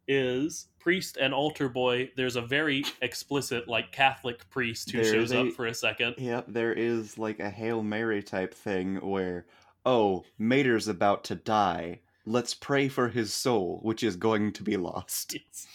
is 0.07 0.67
priest 0.81 1.17
and 1.19 1.33
altar 1.33 1.69
boy. 1.69 2.11
There's 2.17 2.37
a 2.37 2.43
very 2.43 2.85
explicit, 3.03 3.69
like 3.69 3.93
Catholic 3.93 4.49
priest 4.51 4.91
who 4.91 5.05
shows 5.05 5.31
a- 5.33 5.41
up 5.41 5.53
for 5.55 5.67
a 5.67 5.75
second. 5.75 6.17
Yep, 6.19 6.47
there 6.49 6.73
is 6.73 7.19
like 7.19 7.39
a 7.39 7.51
Hail 7.51 7.83
Mary 7.83 8.23
type 8.23 8.55
thing 8.55 8.97
where, 8.97 9.47
oh, 9.87 10.25
Mater's 10.39 10.89
about 10.89 11.25
to 11.25 11.35
die. 11.35 12.01
Let's 12.27 12.55
pray 12.55 12.89
for 12.89 13.09
his 13.09 13.33
soul, 13.33 13.81
which 13.83 14.03
is 14.03 14.17
going 14.17 14.53
to 14.55 14.63
be 14.63 14.77
lost. 14.77 15.37
Yes. 15.47 15.67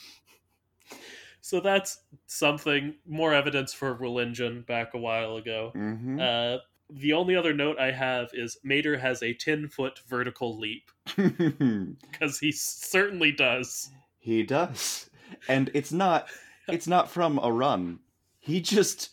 So 1.41 1.59
that's 1.59 1.99
something 2.25 2.95
more 3.05 3.33
evidence 3.33 3.71
for 3.71 3.93
religion 3.93 4.63
back 4.67 4.95
a 4.95 4.97
while 4.97 5.37
ago. 5.37 5.71
hmm 5.75 6.19
Uh, 6.19 6.57
the 6.89 7.13
only 7.13 7.35
other 7.35 7.53
note 7.53 7.77
I 7.79 7.91
have 7.91 8.29
is 8.33 8.57
Mater 8.63 8.97
has 8.97 9.21
a 9.21 9.33
10 9.33 9.67
foot 9.69 9.99
vertical 10.07 10.57
leap 10.57 10.89
because 11.15 12.39
he 12.39 12.51
certainly 12.51 13.31
does. 13.31 13.91
He 14.25 14.41
does. 14.41 15.07
And 15.47 15.69
it's 15.75 15.91
not 15.91 16.27
it's 16.67 16.87
not 16.87 17.11
from 17.11 17.37
a 17.37 17.51
run. 17.51 17.99
He 18.39 18.59
just 18.59 19.11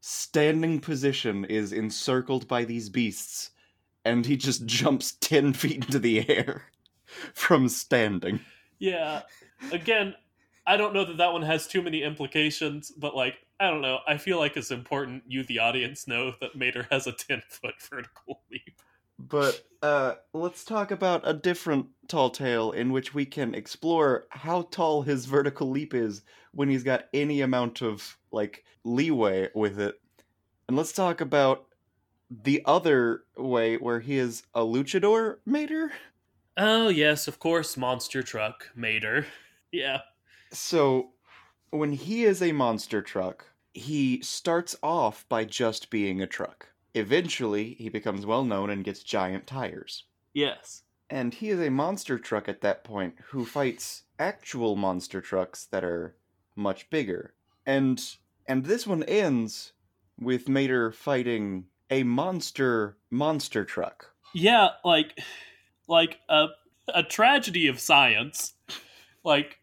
standing 0.00 0.80
position 0.80 1.44
is 1.44 1.72
encircled 1.72 2.46
by 2.46 2.64
these 2.64 2.88
beasts 2.88 3.50
and 4.04 4.24
he 4.24 4.36
just 4.36 4.64
jumps 4.64 5.16
10 5.20 5.52
feet 5.54 5.84
into 5.84 5.98
the 5.98 6.28
air 6.30 6.62
from 7.34 7.68
standing. 7.68 8.38
Yeah. 8.78 9.22
Again, 9.72 10.14
I 10.64 10.76
don't 10.76 10.94
know 10.94 11.04
that 11.04 11.16
that 11.16 11.32
one 11.32 11.42
has 11.42 11.66
too 11.66 11.82
many 11.82 12.04
implications, 12.04 12.92
but 12.92 13.16
like, 13.16 13.34
I 13.58 13.68
don't 13.68 13.82
know. 13.82 13.98
I 14.06 14.16
feel 14.16 14.38
like 14.38 14.56
it's 14.56 14.70
important 14.70 15.24
you, 15.26 15.42
the 15.42 15.58
audience, 15.58 16.06
know 16.06 16.34
that 16.40 16.54
Mater 16.54 16.86
has 16.92 17.08
a 17.08 17.12
10 17.12 17.42
foot 17.48 17.74
vertical 17.90 18.42
leap. 18.50 18.80
But 19.28 19.62
uh, 19.82 20.14
let's 20.32 20.64
talk 20.64 20.90
about 20.90 21.22
a 21.24 21.34
different 21.34 21.86
tall 22.08 22.30
tale 22.30 22.72
in 22.72 22.92
which 22.92 23.14
we 23.14 23.24
can 23.24 23.54
explore 23.54 24.26
how 24.30 24.62
tall 24.70 25.02
his 25.02 25.26
vertical 25.26 25.70
leap 25.70 25.94
is 25.94 26.22
when 26.52 26.68
he's 26.68 26.82
got 26.82 27.06
any 27.14 27.40
amount 27.40 27.82
of 27.82 28.18
like 28.30 28.64
leeway 28.84 29.48
with 29.54 29.78
it. 29.80 30.00
And 30.68 30.76
let's 30.76 30.92
talk 30.92 31.20
about 31.20 31.66
the 32.30 32.62
other 32.64 33.24
way 33.36 33.76
where 33.76 34.00
he 34.00 34.16
is 34.16 34.42
a 34.54 34.60
luchador 34.60 35.36
mater. 35.46 35.92
Oh, 36.56 36.88
yes, 36.88 37.28
of 37.28 37.38
course, 37.38 37.76
monster 37.76 38.22
truck, 38.22 38.70
Mater. 38.74 39.26
Yeah. 39.74 40.02
So 40.52 41.12
when 41.70 41.92
he 41.92 42.24
is 42.24 42.42
a 42.42 42.52
monster 42.52 43.00
truck, 43.00 43.46
he 43.72 44.20
starts 44.20 44.76
off 44.82 45.24
by 45.30 45.46
just 45.46 45.88
being 45.88 46.20
a 46.20 46.26
truck. 46.26 46.68
Eventually, 46.94 47.74
he 47.74 47.88
becomes 47.88 48.26
well 48.26 48.44
known 48.44 48.70
and 48.70 48.84
gets 48.84 49.02
giant 49.02 49.46
tires. 49.46 50.04
Yes. 50.34 50.82
And 51.08 51.34
he 51.34 51.50
is 51.50 51.60
a 51.60 51.70
monster 51.70 52.18
truck 52.18 52.48
at 52.48 52.60
that 52.62 52.84
point 52.84 53.14
who 53.30 53.44
fights 53.44 54.04
actual 54.18 54.76
monster 54.76 55.20
trucks 55.20 55.66
that 55.66 55.84
are 55.84 56.16
much 56.56 56.88
bigger. 56.90 57.34
And 57.66 58.02
and 58.46 58.64
this 58.64 58.86
one 58.86 59.02
ends 59.04 59.72
with 60.18 60.48
Mater 60.48 60.90
fighting 60.92 61.66
a 61.90 62.02
monster 62.02 62.96
monster 63.10 63.64
truck. 63.64 64.12
Yeah, 64.34 64.68
like, 64.84 65.18
like 65.86 66.18
a, 66.28 66.46
a 66.92 67.02
tragedy 67.02 67.66
of 67.68 67.78
science. 67.78 68.54
Like, 69.24 69.58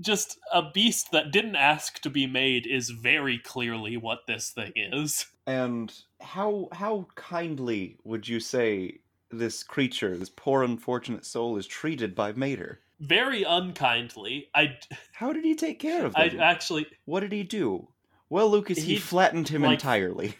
just 0.00 0.38
a 0.52 0.70
beast 0.70 1.10
that 1.12 1.32
didn't 1.32 1.56
ask 1.56 2.00
to 2.02 2.10
be 2.10 2.26
made 2.26 2.66
is 2.66 2.90
very 2.90 3.38
clearly 3.38 3.96
what 3.96 4.20
this 4.26 4.50
thing 4.50 4.72
is. 4.76 5.26
And 5.46 5.92
how 6.24 6.68
how 6.72 7.06
kindly 7.14 7.98
would 8.04 8.26
you 8.26 8.40
say 8.40 9.00
this 9.30 9.62
creature, 9.62 10.16
this 10.16 10.30
poor 10.30 10.62
unfortunate 10.62 11.24
soul, 11.24 11.56
is 11.56 11.66
treated 11.66 12.14
by 12.14 12.32
Mater? 12.32 12.80
Very 13.00 13.42
unkindly. 13.42 14.48
I, 14.54 14.78
How 15.12 15.32
did 15.32 15.44
he 15.44 15.54
take 15.54 15.78
care 15.78 16.06
of 16.06 16.16
I 16.16 16.28
actually, 16.28 16.86
What 17.04 17.20
did 17.20 17.32
he 17.32 17.42
do? 17.42 17.88
Well, 18.30 18.48
Lucas, 18.48 18.78
he, 18.78 18.94
He, 18.94 18.98
flattened 18.98 19.48
him 19.48 19.62
like- 19.62 19.74
entirely. 19.74 20.34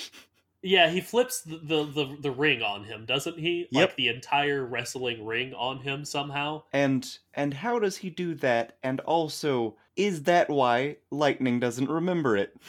yeah, 0.62 0.90
he 0.90 1.00
flips 1.00 1.42
the, 1.42 1.58
the, 1.58 1.84
the, 1.84 2.16
the 2.20 2.30
ring 2.30 2.62
on 2.62 2.84
him, 2.84 3.04
doesn't 3.04 3.38
he? 3.38 3.68
Yep. 3.70 3.88
Like 3.88 3.96
the 3.96 4.08
entire 4.08 4.64
wrestling 4.64 5.26
ring 5.26 5.52
on 5.54 5.80
him 5.80 6.04
somehow. 6.04 6.62
And 6.72 7.18
and 7.34 7.54
how 7.54 7.78
does 7.78 7.98
he 7.98 8.10
do 8.10 8.34
that? 8.36 8.76
And 8.82 9.00
also, 9.00 9.76
is 9.96 10.22
that 10.24 10.48
why 10.48 10.96
Lightning 11.10 11.60
doesn't 11.60 11.90
remember 11.90 12.36
it? 12.36 12.56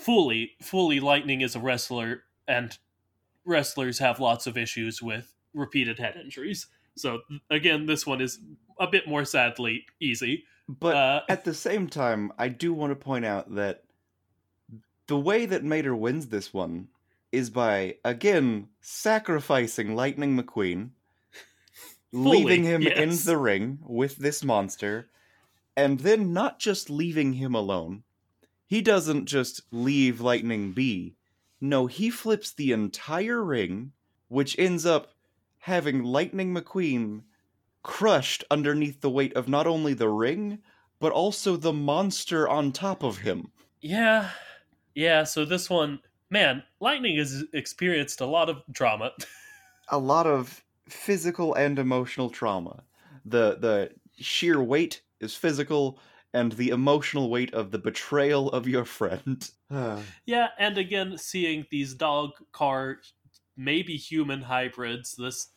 fully 0.00 0.52
fully 0.62 1.00
lightning 1.00 1.40
is 1.40 1.54
a 1.54 1.60
wrestler 1.60 2.24
and 2.48 2.78
wrestlers 3.44 3.98
have 3.98 4.20
lots 4.20 4.46
of 4.46 4.56
issues 4.56 5.02
with 5.02 5.34
repeated 5.54 5.98
head 5.98 6.16
injuries 6.16 6.66
so 6.96 7.20
again 7.50 7.86
this 7.86 8.06
one 8.06 8.20
is 8.20 8.38
a 8.78 8.86
bit 8.86 9.06
more 9.06 9.24
sadly 9.24 9.84
easy 10.00 10.44
But 10.78 10.96
uh, 10.96 11.20
at 11.28 11.44
the 11.44 11.54
same 11.54 11.88
time, 11.88 12.32
I 12.38 12.48
do 12.48 12.72
want 12.72 12.92
to 12.92 12.96
point 12.96 13.24
out 13.24 13.54
that 13.54 13.84
the 15.06 15.18
way 15.18 15.46
that 15.46 15.64
Mater 15.64 15.94
wins 15.94 16.28
this 16.28 16.54
one 16.54 16.88
is 17.32 17.50
by 17.50 17.96
again 18.04 18.68
sacrificing 18.80 19.96
Lightning 19.96 20.36
McQueen, 20.36 20.90
Fully, 22.12 22.38
leaving 22.38 22.64
him 22.64 22.82
in 22.82 23.10
the 23.24 23.36
ring 23.36 23.80
with 23.82 24.16
this 24.16 24.44
monster, 24.44 25.10
and 25.76 26.00
then 26.00 26.32
not 26.32 26.58
just 26.60 26.90
leaving 26.90 27.34
him 27.34 27.54
alone. 27.54 28.04
He 28.70 28.80
doesn't 28.80 29.26
just 29.26 29.62
leave 29.72 30.20
Lightning 30.20 30.70
be. 30.70 31.16
No, 31.60 31.88
he 31.88 32.08
flips 32.08 32.52
the 32.52 32.70
entire 32.70 33.42
ring, 33.42 33.90
which 34.28 34.56
ends 34.60 34.86
up 34.86 35.08
having 35.58 36.04
Lightning 36.04 36.54
McQueen 36.54 37.22
crushed 37.82 38.44
underneath 38.48 39.00
the 39.00 39.10
weight 39.10 39.34
of 39.34 39.48
not 39.48 39.66
only 39.66 39.92
the 39.92 40.08
ring, 40.08 40.60
but 41.00 41.10
also 41.10 41.56
the 41.56 41.72
monster 41.72 42.48
on 42.48 42.70
top 42.70 43.02
of 43.02 43.18
him. 43.18 43.50
yeah 43.80 44.30
yeah 44.94 45.24
so 45.24 45.44
this 45.44 45.68
one 45.70 45.98
man 46.28 46.62
lightning 46.80 47.16
has 47.16 47.42
experienced 47.54 48.20
a 48.20 48.26
lot 48.26 48.48
of 48.50 48.62
drama 48.70 49.10
A 49.88 49.98
lot 49.98 50.26
of 50.26 50.62
physical 50.88 51.54
and 51.54 51.76
emotional 51.78 52.30
trauma. 52.30 52.84
The 53.24 53.56
the 53.58 53.90
sheer 54.22 54.62
weight 54.62 55.02
is 55.18 55.34
physical, 55.34 55.98
and 56.32 56.52
the 56.52 56.68
emotional 56.70 57.28
weight 57.30 57.52
of 57.54 57.70
the 57.70 57.78
betrayal 57.78 58.50
of 58.50 58.68
your 58.68 58.84
friend. 58.84 59.50
yeah 60.26 60.48
and 60.58 60.76
again 60.78 61.16
seeing 61.18 61.64
these 61.70 61.94
dog 61.94 62.30
car 62.52 62.98
maybe 63.56 63.96
human 63.96 64.42
hybrids 64.42 65.14
this 65.16 65.48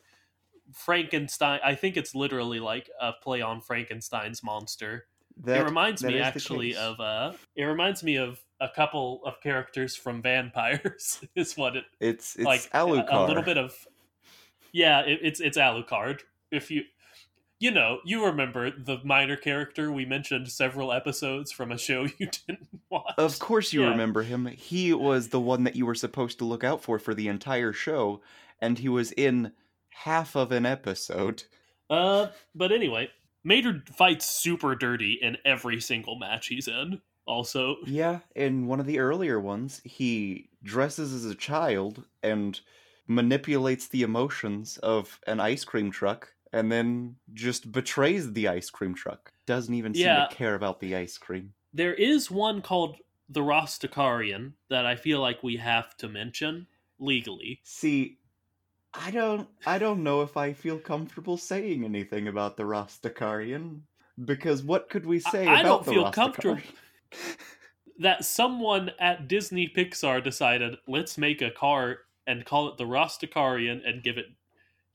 frankenstein 0.71 1.59
i 1.65 1.73
think 1.75 1.97
it's 1.97 2.13
literally 2.15 2.59
like 2.59 2.89
a 3.01 3.11
play 3.13 3.41
on 3.41 3.59
frankenstein's 3.61 4.43
monster. 4.43 5.05
That- 5.43 5.61
it 5.61 5.63
reminds 5.63 6.03
me 6.03 6.19
actually 6.19 6.75
of 6.75 6.99
uh 6.99 7.33
it 7.55 7.63
reminds 7.63 8.03
me 8.03 8.17
of 8.17 8.39
a 8.61 8.69
couple 8.69 9.21
of 9.25 9.41
characters 9.41 9.95
from 9.95 10.21
vampires 10.21 11.25
is 11.35 11.57
what 11.57 11.75
it 11.75 11.85
it's 11.99 12.35
it's 12.35 12.45
like 12.45 12.69
a- 12.71 12.85
a 13.09 13.25
little 13.25 13.43
bit 13.43 13.57
of 13.57 13.75
yeah 14.71 15.01
it, 15.01 15.19
it's 15.23 15.39
it's 15.39 15.57
alucard. 15.57 16.21
If 16.51 16.69
you 16.69 16.83
you 17.63 17.71
know 17.71 17.99
you 18.03 18.25
remember 18.25 18.69
the 18.71 18.97
minor 19.03 19.35
character 19.37 19.91
we 19.91 20.05
mentioned 20.05 20.49
several 20.51 20.91
episodes 20.91 21.51
from 21.51 21.71
a 21.71 21.77
show 21.77 22.03
you 22.19 22.27
didn't 22.47 22.67
watch 22.89 23.15
Of 23.17 23.39
course, 23.39 23.73
you 23.73 23.81
Yeah. 23.81 23.89
remember 23.91 24.23
him. 24.23 24.45
He 24.47 24.93
was 24.93 25.29
the 25.29 25.39
one 25.39 25.63
that 25.63 25.75
you 25.75 25.85
were 25.85 25.95
supposed 25.95 26.39
to 26.39 26.45
look 26.45 26.63
out 26.63 26.81
for 26.83 26.99
for 26.99 27.13
the 27.13 27.27
entire 27.27 27.71
show, 27.73 28.21
and 28.59 28.79
he 28.79 28.89
was 28.89 29.11
in 29.13 29.53
half 29.89 30.35
of 30.35 30.51
an 30.51 30.65
episode. 30.65 31.43
uh 31.89 32.27
but 32.55 32.71
anyway 32.71 33.09
mater 33.43 33.83
fights 33.97 34.25
super 34.25 34.75
dirty 34.75 35.13
in 35.21 35.37
every 35.45 35.79
single 35.79 36.17
match 36.17 36.47
he's 36.47 36.67
in 36.67 37.01
also 37.25 37.75
Yeah, 37.85 38.19
in 38.35 38.67
one 38.67 38.79
of 38.81 38.85
the 38.85 38.99
earlier 38.99 39.39
ones, 39.39 39.81
he 39.85 40.49
dresses 40.61 41.13
as 41.13 41.25
a 41.25 41.35
child 41.35 42.03
and 42.21 42.59
manipulates 43.07 43.87
the 43.87 44.01
emotions 44.01 44.77
of 44.79 45.19
an 45.27 45.39
ice 45.39 45.63
cream 45.63 45.91
truck 45.91 46.33
and 46.53 46.71
then 46.71 47.15
just 47.33 47.71
betrays 47.71 48.31
the 48.31 48.47
ice 48.47 48.69
cream 48.69 48.93
truck. 48.95 49.33
Doesn't 49.45 49.73
even 49.73 49.93
seem 49.93 50.05
Yeah. 50.05 50.27
to 50.27 50.35
care 50.35 50.55
about 50.55 50.79
the 50.79 50.95
ice 50.95 51.17
cream. 51.17 51.53
there 51.73 51.95
is 51.95 52.29
one 52.31 52.61
called 52.61 52.97
the 53.27 53.41
Rasta 53.41 53.87
Carian 53.87 54.53
that 54.69 54.85
I 54.85 54.95
feel 54.95 55.19
like 55.19 55.41
we 55.41 55.57
have 55.57 55.97
to 55.97 56.07
mention 56.07 56.67
legally. 56.99 57.59
See, 57.63 58.19
I 58.93 59.09
don't 59.09 59.49
I 59.65 59.79
don't 59.79 60.03
know 60.03 60.21
if 60.21 60.37
I 60.37 60.53
feel 60.53 60.77
comfortable 60.77 61.37
saying 61.37 61.83
anything 61.83 62.27
about 62.27 62.57
the 62.57 62.65
Rasta 62.67 63.09
Carian 63.09 63.81
because 64.23 64.61
what 64.61 64.87
could 64.89 65.05
we 65.07 65.19
say 65.19 65.47
I 65.47 65.61
about 65.61 65.63
don't 65.63 65.85
the 65.85 65.91
feel 65.91 66.11
comfortable. 66.11 66.61
That 67.99 68.25
someone 68.25 68.91
at 68.99 69.27
Disney 69.27 69.67
Pixar 69.69 70.23
decided, 70.23 70.77
let's 70.87 71.15
make 71.17 71.41
a 71.43 71.51
car 71.51 71.99
and 72.25 72.43
call 72.43 72.67
it 72.69 72.77
the 72.77 72.87
Rasta 72.87 73.27
Carian 73.27 73.87
and 73.87 74.01
give 74.03 74.17
it 74.17 74.25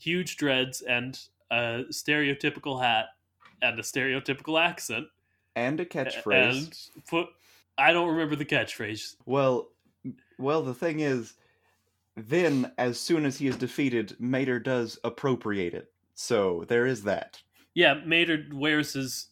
huge 0.01 0.37
dreads 0.37 0.81
and 0.83 1.19
a 1.51 1.85
stereotypical 1.91 2.83
hat 2.83 3.07
and 3.63 3.79
a 3.79 3.83
stereotypical 3.83 4.61
accent. 4.61 5.07
and 5.57 5.81
a 5.81 5.85
catchphrase. 5.85 6.91
And 6.95 7.05
put 7.07 7.29
I 7.77 7.93
don't 7.93 8.09
remember 8.09 8.37
the 8.37 8.45
catchphrase. 8.45 9.17
Well, 9.27 9.69
well, 10.39 10.63
the 10.63 10.75
thing 10.75 11.01
is, 11.01 11.35
then 12.17 12.73
as 12.79 12.99
soon 12.99 13.25
as 13.25 13.39
he 13.39 13.47
is 13.47 13.57
defeated, 13.57 14.17
Mater 14.19 14.59
does 14.59 14.99
appropriate 15.05 15.75
it. 15.75 15.91
So 16.15 16.65
there 16.69 16.87
is 16.87 17.03
that. 17.05 17.43
Yeah, 17.75 17.95
Mater 18.05 18.47
wears 18.53 18.93
his 18.95 19.29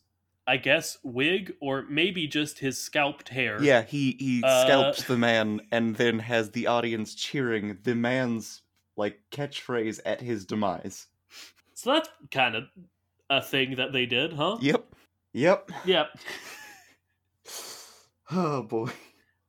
I 0.49 0.59
guess 0.59 0.99
wig 1.03 1.55
or 1.61 1.85
maybe 1.89 2.29
just 2.29 2.61
his 2.61 2.79
scalped 2.79 3.31
hair. 3.31 3.61
Yeah, 3.61 3.83
he 3.83 4.17
he 4.19 4.43
Uh, 4.45 4.65
scalps 4.65 5.03
the 5.05 5.17
man 5.19 5.61
and 5.73 5.97
then 5.97 6.21
has 6.21 6.51
the 6.53 6.69
audience 6.69 7.15
cheering 7.17 7.79
the 7.83 7.97
man's 7.97 8.63
like 8.97 9.21
catchphrase 9.33 9.99
at 10.07 10.21
his 10.21 10.47
demise. 10.47 11.09
So 11.77 11.93
that's 11.93 12.09
kind 12.31 12.55
of 12.57 12.65
a 13.29 13.43
thing 13.43 13.77
that 13.77 13.93
they 13.93 14.07
did, 14.07 14.33
huh? 14.33 14.57
Yep. 14.63 14.95
Yep. 15.35 15.71
Yep. 15.85 16.19
Oh 18.29 18.63
boy. 18.65 18.91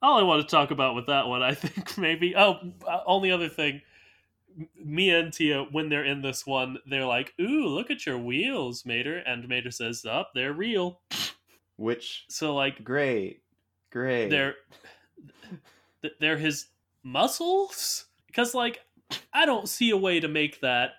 All 0.03 0.19
I 0.19 0.21
want 0.21 0.47
to 0.47 0.55
talk 0.55 0.69
about 0.69 0.93
with 0.93 1.07
that 1.07 1.25
one, 1.27 1.41
I 1.41 1.53
think 1.55 1.97
maybe. 1.97 2.35
Oh, 2.35 2.59
uh, 2.87 2.99
only 3.07 3.31
other 3.31 3.49
thing. 3.49 3.81
Mia 4.75 5.19
and 5.19 5.33
Tia, 5.33 5.63
when 5.71 5.89
they're 5.89 6.05
in 6.05 6.21
this 6.21 6.45
one, 6.45 6.77
they're 6.85 7.03
like, 7.05 7.33
"Ooh, 7.41 7.65
look 7.69 7.89
at 7.89 8.05
your 8.05 8.19
wheels, 8.19 8.85
Mater," 8.85 9.17
and 9.25 9.49
Mater 9.49 9.71
says, 9.71 10.05
"Up, 10.05 10.29
they're 10.35 10.53
real." 10.53 11.01
Which 11.77 12.25
So 12.29 12.53
like, 12.53 12.83
great. 12.83 13.41
Great. 13.89 14.29
they're 14.29 14.53
they're 16.19 16.37
his 16.37 16.67
muscles 17.01 18.05
because 18.27 18.53
like 18.53 18.81
I 19.33 19.47
don't 19.47 19.67
see 19.67 19.89
a 19.89 19.97
way 19.97 20.19
to 20.19 20.27
make 20.27 20.61
that 20.61 20.91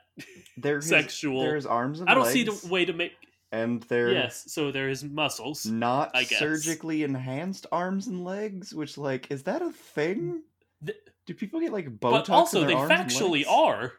they're 0.56 0.76
his, 0.76 0.88
sexual. 0.88 1.42
There's 1.42 1.66
arms 1.66 2.00
and 2.00 2.08
I 2.08 2.14
don't 2.14 2.24
legs, 2.24 2.32
see 2.32 2.44
the 2.44 2.68
way 2.68 2.84
to 2.84 2.92
make 2.92 3.12
and 3.50 3.82
they're 3.84 4.12
yes. 4.12 4.44
So 4.48 4.70
they're 4.70 4.92
muscles. 5.10 5.66
not 5.66 6.16
surgically 6.26 7.02
enhanced 7.02 7.66
arms 7.72 8.06
and 8.06 8.24
legs, 8.24 8.74
which 8.74 8.98
like 8.98 9.30
is 9.30 9.44
that 9.44 9.62
a 9.62 9.70
thing? 9.70 10.42
Th- 10.84 10.98
Do 11.26 11.34
people 11.34 11.60
get 11.60 11.72
like 11.72 11.88
Botox? 11.98 12.00
but 12.00 12.30
also, 12.30 12.64
they 12.64 12.74
factually 12.74 13.46
are. 13.48 13.92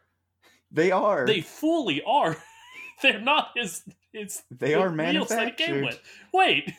They 0.71 0.91
are. 0.91 1.25
They 1.25 1.41
fully 1.41 2.03
are. 2.03 2.37
They're 3.01 3.21
not 3.21 3.51
his. 3.55 3.83
His 4.11 4.43
They 4.51 4.73
are 4.73 4.91
wheels 4.91 5.29
that 5.29 5.45
he 5.45 5.51
came 5.51 5.81
manufactured. 5.81 6.01
Wait, 6.33 6.73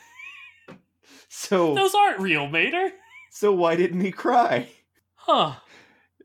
So 1.29 1.75
those 1.77 1.95
aren't 1.95 2.21
real, 2.21 2.49
Mater. 2.49 2.91
so 3.31 3.53
why 3.53 3.77
didn't 3.77 4.01
he 4.01 4.11
cry? 4.11 4.69
Huh. 5.15 5.55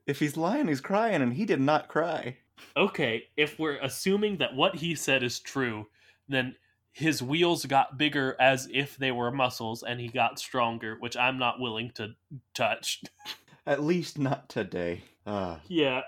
If 0.08 0.20
he's 0.20 0.38
lying, 0.38 0.68
he's 0.68 0.82
crying, 0.82 1.22
and 1.22 1.34
he 1.34 1.46
did 1.46 1.62
not 1.62 1.88
cry. 1.88 2.38
Okay, 2.78 3.26
if 3.38 3.58
we're 3.60 3.80
assuming 3.82 4.38
that 4.38 4.56
what 4.56 4.76
he 4.76 4.96
said 4.96 5.24
is 5.24 5.40
true, 5.40 5.88
then 6.28 6.56
his 6.92 7.22
wheels 7.22 7.66
got 7.66 7.98
bigger 7.98 8.36
as 8.40 8.70
if 8.72 8.98
they 8.98 9.12
were 9.12 9.32
muscles 9.32 9.84
and 9.84 10.00
he 10.00 10.08
got 10.08 10.40
stronger, 10.40 10.96
which 11.00 11.18
I'm 11.18 11.38
not 11.38 11.60
willing 11.60 11.92
to 11.96 12.16
touch. 12.54 13.04
At 13.68 13.84
least 13.84 14.18
not 14.18 14.48
today. 14.48 15.04
Ah. 15.28 15.60
yeah. 15.68 16.02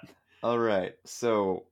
All 0.44 0.60
right. 0.60 0.96
So 1.06 1.66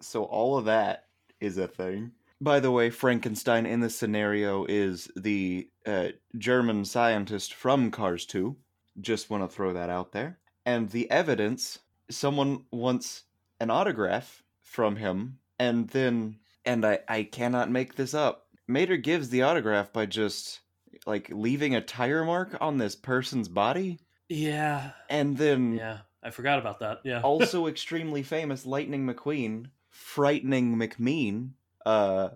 so 0.00 0.24
all 0.24 0.58
of 0.58 0.64
that 0.64 1.04
is 1.40 1.58
a 1.58 1.68
thing. 1.68 2.12
By 2.40 2.60
the 2.60 2.70
way, 2.70 2.90
Frankenstein 2.90 3.66
in 3.66 3.80
this 3.80 3.96
scenario 3.96 4.64
is 4.64 5.10
the 5.14 5.68
uh, 5.86 6.08
German 6.38 6.84
scientist 6.84 7.54
from 7.54 7.90
Cars 7.90 8.24
2. 8.26 8.56
Just 9.00 9.30
want 9.30 9.42
to 9.42 9.54
throw 9.54 9.72
that 9.74 9.90
out 9.90 10.12
there. 10.12 10.38
And 10.64 10.88
the 10.90 11.10
evidence 11.10 11.78
someone 12.10 12.64
wants 12.70 13.24
an 13.60 13.70
autograph 13.70 14.42
from 14.62 14.96
him, 14.96 15.38
and 15.58 15.88
then, 15.88 16.38
and 16.64 16.84
I, 16.84 17.00
I 17.08 17.22
cannot 17.24 17.70
make 17.70 17.94
this 17.94 18.14
up, 18.14 18.46
Mater 18.66 18.96
gives 18.96 19.28
the 19.28 19.42
autograph 19.42 19.92
by 19.92 20.06
just 20.06 20.60
like 21.06 21.28
leaving 21.30 21.74
a 21.74 21.80
tire 21.80 22.24
mark 22.24 22.56
on 22.60 22.78
this 22.78 22.94
person's 22.96 23.48
body, 23.48 23.98
Yeah. 24.28 24.92
and 25.08 25.36
then 25.36 25.74
Yeah. 25.74 25.98
I 26.22 26.30
forgot 26.30 26.58
about 26.58 26.80
that. 26.80 27.00
Yeah. 27.04 27.20
also 27.24 27.66
extremely 27.66 28.22
famous 28.22 28.66
Lightning 28.66 29.06
McQueen, 29.06 29.70
frightening 29.88 30.76
McMean, 30.76 31.52
uh, 31.86 32.28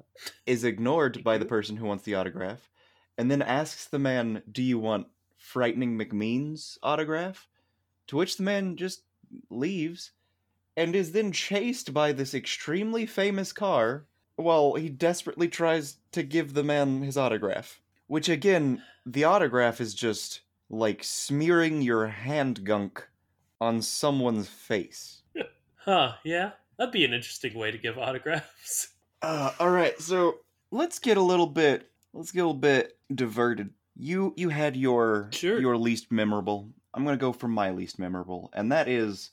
is 0.46 0.64
ignored 0.64 1.22
by 1.22 1.36
the 1.38 1.44
person 1.44 1.76
who 1.76 1.84
wants 1.86 2.04
the 2.04 2.14
autograph, 2.14 2.70
and 3.18 3.30
then 3.30 3.42
asks 3.42 3.86
the 3.86 3.98
man, 3.98 4.42
"Do 4.50 4.62
you 4.62 4.78
want 4.78 5.08
frightening 5.36 5.98
McMean's 5.98 6.78
autograph?" 6.82 7.46
To 8.08 8.16
which 8.16 8.38
the 8.38 8.42
man 8.42 8.76
just 8.76 9.02
leaves, 9.50 10.12
and 10.76 10.94
is 10.96 11.12
then 11.12 11.32
chased 11.32 11.92
by 11.94 12.12
this 12.12 12.34
extremely 12.34 13.06
famous 13.06 13.52
car 13.52 14.06
while 14.36 14.74
he 14.74 14.88
desperately 14.88 15.48
tries 15.48 15.98
to 16.12 16.22
give 16.22 16.54
the 16.54 16.64
man 16.64 17.02
his 17.02 17.16
autograph. 17.16 17.80
Which 18.06 18.28
again, 18.28 18.82
the 19.06 19.24
autograph 19.24 19.80
is 19.80 19.94
just 19.94 20.40
like 20.68 21.04
smearing 21.04 21.82
your 21.82 22.06
hand 22.08 22.64
gunk 22.64 23.06
on 23.60 23.82
someone's 23.82 24.48
face. 24.48 25.22
Huh. 25.76 26.14
Yeah. 26.24 26.52
That'd 26.78 26.92
be 26.92 27.04
an 27.04 27.12
interesting 27.12 27.52
way 27.58 27.70
to 27.70 27.76
give 27.78 27.98
autographs. 27.98 28.88
Uh, 29.22 29.52
all 29.58 29.70
right, 29.70 29.98
so 30.00 30.40
let's 30.70 30.98
get 30.98 31.16
a 31.16 31.22
little 31.22 31.46
bit 31.46 31.90
let's 32.12 32.30
get 32.30 32.40
a 32.40 32.46
little 32.46 32.60
bit 32.60 32.98
diverted. 33.14 33.70
You 33.96 34.34
you 34.36 34.50
had 34.50 34.76
your 34.76 35.28
Sure. 35.32 35.58
your 35.58 35.78
least 35.78 36.12
memorable. 36.12 36.68
I'm 36.92 37.04
gonna 37.06 37.16
go 37.16 37.32
for 37.32 37.48
my 37.48 37.70
least 37.70 37.98
memorable, 37.98 38.50
and 38.52 38.70
that 38.72 38.86
is 38.86 39.30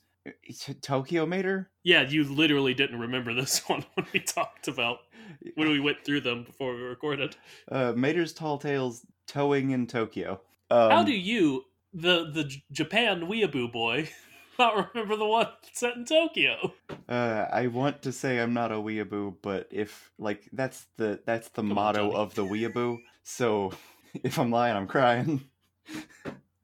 Tokyo 0.80 1.26
Mater. 1.26 1.70
Yeah, 1.82 2.02
you 2.08 2.24
literally 2.24 2.74
didn't 2.74 2.98
remember 3.00 3.34
this 3.34 3.58
one 3.68 3.84
when 3.94 4.06
we 4.12 4.20
talked 4.20 4.68
about 4.68 4.98
when 5.54 5.68
we 5.70 5.80
went 5.80 6.04
through 6.04 6.20
them 6.22 6.44
before 6.44 6.74
we 6.74 6.82
recorded. 6.82 7.36
Uh, 7.70 7.92
Mater's 7.96 8.32
Tall 8.32 8.58
Tales 8.58 9.04
towing 9.26 9.70
in 9.70 9.86
Tokyo. 9.86 10.40
Um, 10.70 10.90
How 10.90 11.02
do 11.04 11.12
you, 11.12 11.64
the 11.92 12.30
the 12.32 12.44
J- 12.44 12.64
Japan 12.72 13.22
weeaboo 13.22 13.72
boy, 13.72 14.08
not 14.58 14.94
remember 14.94 15.16
the 15.16 15.26
one 15.26 15.48
set 15.72 15.96
in 15.96 16.04
Tokyo? 16.04 16.72
Uh, 17.08 17.46
I 17.52 17.66
want 17.66 18.02
to 18.02 18.12
say 18.12 18.38
I'm 18.38 18.54
not 18.54 18.72
a 18.72 18.76
weeaboo, 18.76 19.36
but 19.42 19.68
if 19.70 20.12
like 20.18 20.48
that's 20.52 20.86
the 20.96 21.20
that's 21.26 21.48
the 21.48 21.62
Come 21.62 21.74
motto 21.74 22.10
Johnny. 22.10 22.14
of 22.14 22.34
the 22.34 22.44
weeaboo. 22.44 22.98
So 23.22 23.72
if 24.14 24.38
I'm 24.38 24.50
lying, 24.50 24.76
I'm 24.76 24.86
crying. 24.86 25.44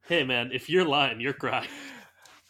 Hey 0.06 0.24
man, 0.24 0.50
if 0.52 0.70
you're 0.70 0.84
lying, 0.86 1.20
you're 1.20 1.32
crying. 1.34 1.68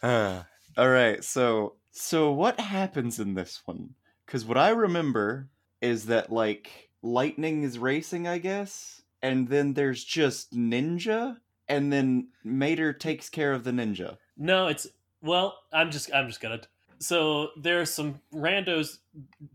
Uh, 0.01 0.43
all 0.79 0.89
right, 0.89 1.21
so 1.25 1.73
so 1.91 2.31
what 2.31 2.57
happens 2.57 3.19
in 3.19 3.33
this 3.33 3.61
one? 3.65 3.95
Because 4.25 4.45
what 4.45 4.57
I 4.57 4.69
remember 4.69 5.49
is 5.81 6.05
that 6.05 6.31
like 6.31 6.89
lightning 7.01 7.63
is 7.63 7.77
racing, 7.77 8.29
I 8.29 8.37
guess, 8.37 9.01
and 9.21 9.49
then 9.49 9.73
there's 9.73 10.01
just 10.01 10.53
ninja, 10.53 11.35
and 11.67 11.91
then 11.91 12.29
Mater 12.45 12.93
takes 12.93 13.29
care 13.29 13.51
of 13.51 13.65
the 13.65 13.71
ninja. 13.71 14.19
No, 14.37 14.67
it's 14.67 14.87
well. 15.21 15.59
I'm 15.73 15.91
just 15.91 16.13
I'm 16.13 16.27
just 16.27 16.39
gonna. 16.39 16.61
So 16.99 17.49
there's 17.57 17.91
some 17.91 18.21
randos 18.33 18.99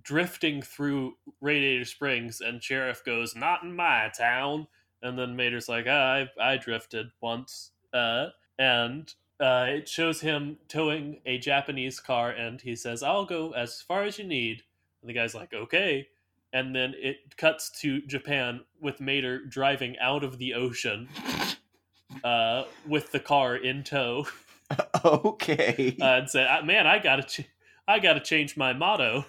drifting 0.02 0.60
through 0.60 1.14
Radiator 1.40 1.86
Springs, 1.86 2.42
and 2.42 2.62
Sheriff 2.62 3.02
goes, 3.02 3.34
"Not 3.34 3.62
in 3.62 3.74
my 3.74 4.10
town." 4.14 4.66
And 5.02 5.18
then 5.18 5.36
Mater's 5.36 5.70
like, 5.70 5.86
ah, 5.88 6.26
"I 6.38 6.52
I 6.52 6.56
drifted 6.58 7.06
once," 7.22 7.70
uh, 7.94 8.26
and 8.58 9.10
uh, 9.40 9.66
it 9.68 9.88
shows 9.88 10.20
him 10.20 10.58
towing 10.68 11.20
a 11.26 11.38
Japanese 11.38 12.00
car, 12.00 12.30
and 12.30 12.60
he 12.60 12.76
says, 12.76 13.02
"I'll 13.02 13.24
go 13.24 13.52
as 13.52 13.82
far 13.82 14.04
as 14.04 14.18
you 14.18 14.24
need." 14.24 14.62
And 15.00 15.08
the 15.08 15.14
guy's 15.14 15.34
like, 15.34 15.52
"Okay." 15.52 16.08
And 16.52 16.74
then 16.74 16.94
it 16.96 17.36
cuts 17.36 17.70
to 17.80 18.00
Japan 18.02 18.60
with 18.80 19.00
Mater 19.00 19.44
driving 19.44 19.98
out 19.98 20.22
of 20.22 20.38
the 20.38 20.54
ocean 20.54 21.08
uh, 22.24 22.64
with 22.86 23.10
the 23.10 23.18
car 23.18 23.56
in 23.56 23.82
tow. 23.82 24.26
okay. 25.04 25.96
uh, 26.00 26.04
and 26.04 26.30
said, 26.30 26.46
"Ah, 26.48 26.62
"Man, 26.64 26.86
I 26.86 26.98
gotta, 27.00 27.24
ch- 27.24 27.48
I 27.88 27.98
gotta 27.98 28.20
change 28.20 28.56
my 28.56 28.72
motto." 28.72 29.24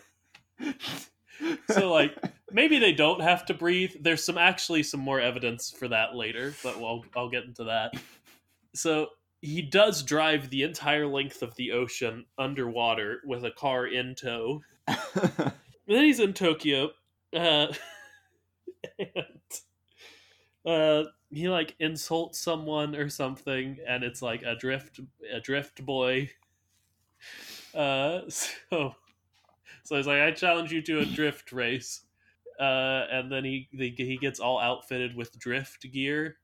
So, 1.70 1.92
like, 1.92 2.16
maybe 2.52 2.80
they 2.80 2.94
don't 2.94 3.22
have 3.22 3.46
to 3.48 3.54
breathe. 3.54 3.94
There's 4.00 4.24
some 4.24 4.38
actually 4.38 4.84
some 4.84 5.00
more 5.00 5.20
evidence 5.20 5.72
for 5.72 5.88
that 5.90 6.16
later, 6.16 6.54
but 6.64 6.78
I'll 6.78 7.04
I'll 7.16 7.30
get 7.30 7.44
into 7.44 7.66
that. 7.66 7.94
So 8.74 9.10
he 9.46 9.62
does 9.62 10.04
drive 10.04 10.50
the 10.50 10.64
entire 10.64 11.08
length 11.08 11.42
of 11.42 11.56
the 11.56 11.72
ocean 11.72 12.26
underwater 12.38 13.22
with 13.26 13.46
a 13.46 13.52
car 13.52 13.88
in 13.88 14.16
tow. 14.16 14.62
And 15.88 15.96
then 15.96 16.04
he's 16.06 16.20
in 16.20 16.34
Tokyo, 16.34 16.90
uh, 17.36 17.68
and 19.00 19.62
uh, 20.66 21.04
he 21.30 21.48
like 21.48 21.76
insults 21.80 22.40
someone 22.40 22.96
or 22.96 23.08
something, 23.08 23.78
and 23.88 24.04
it's 24.04 24.22
like 24.22 24.42
a 24.42 24.56
drift 24.56 25.00
a 25.32 25.40
drift 25.40 25.86
boy. 25.86 26.32
Uh, 27.76 28.22
so 28.30 28.96
so 29.84 29.96
he's 29.96 30.08
like, 30.08 30.22
I 30.22 30.32
challenge 30.32 30.72
you 30.72 30.82
to 30.82 31.02
a 31.02 31.06
drift 31.06 31.52
race, 31.52 32.02
uh, 32.60 33.06
and 33.12 33.32
then 33.32 33.46
he 33.46 33.70
he 33.72 33.94
he 33.96 34.18
gets 34.18 34.40
all 34.40 34.60
outfitted 34.60 35.16
with 35.16 35.38
drift 35.38 35.86
gear, 35.92 36.38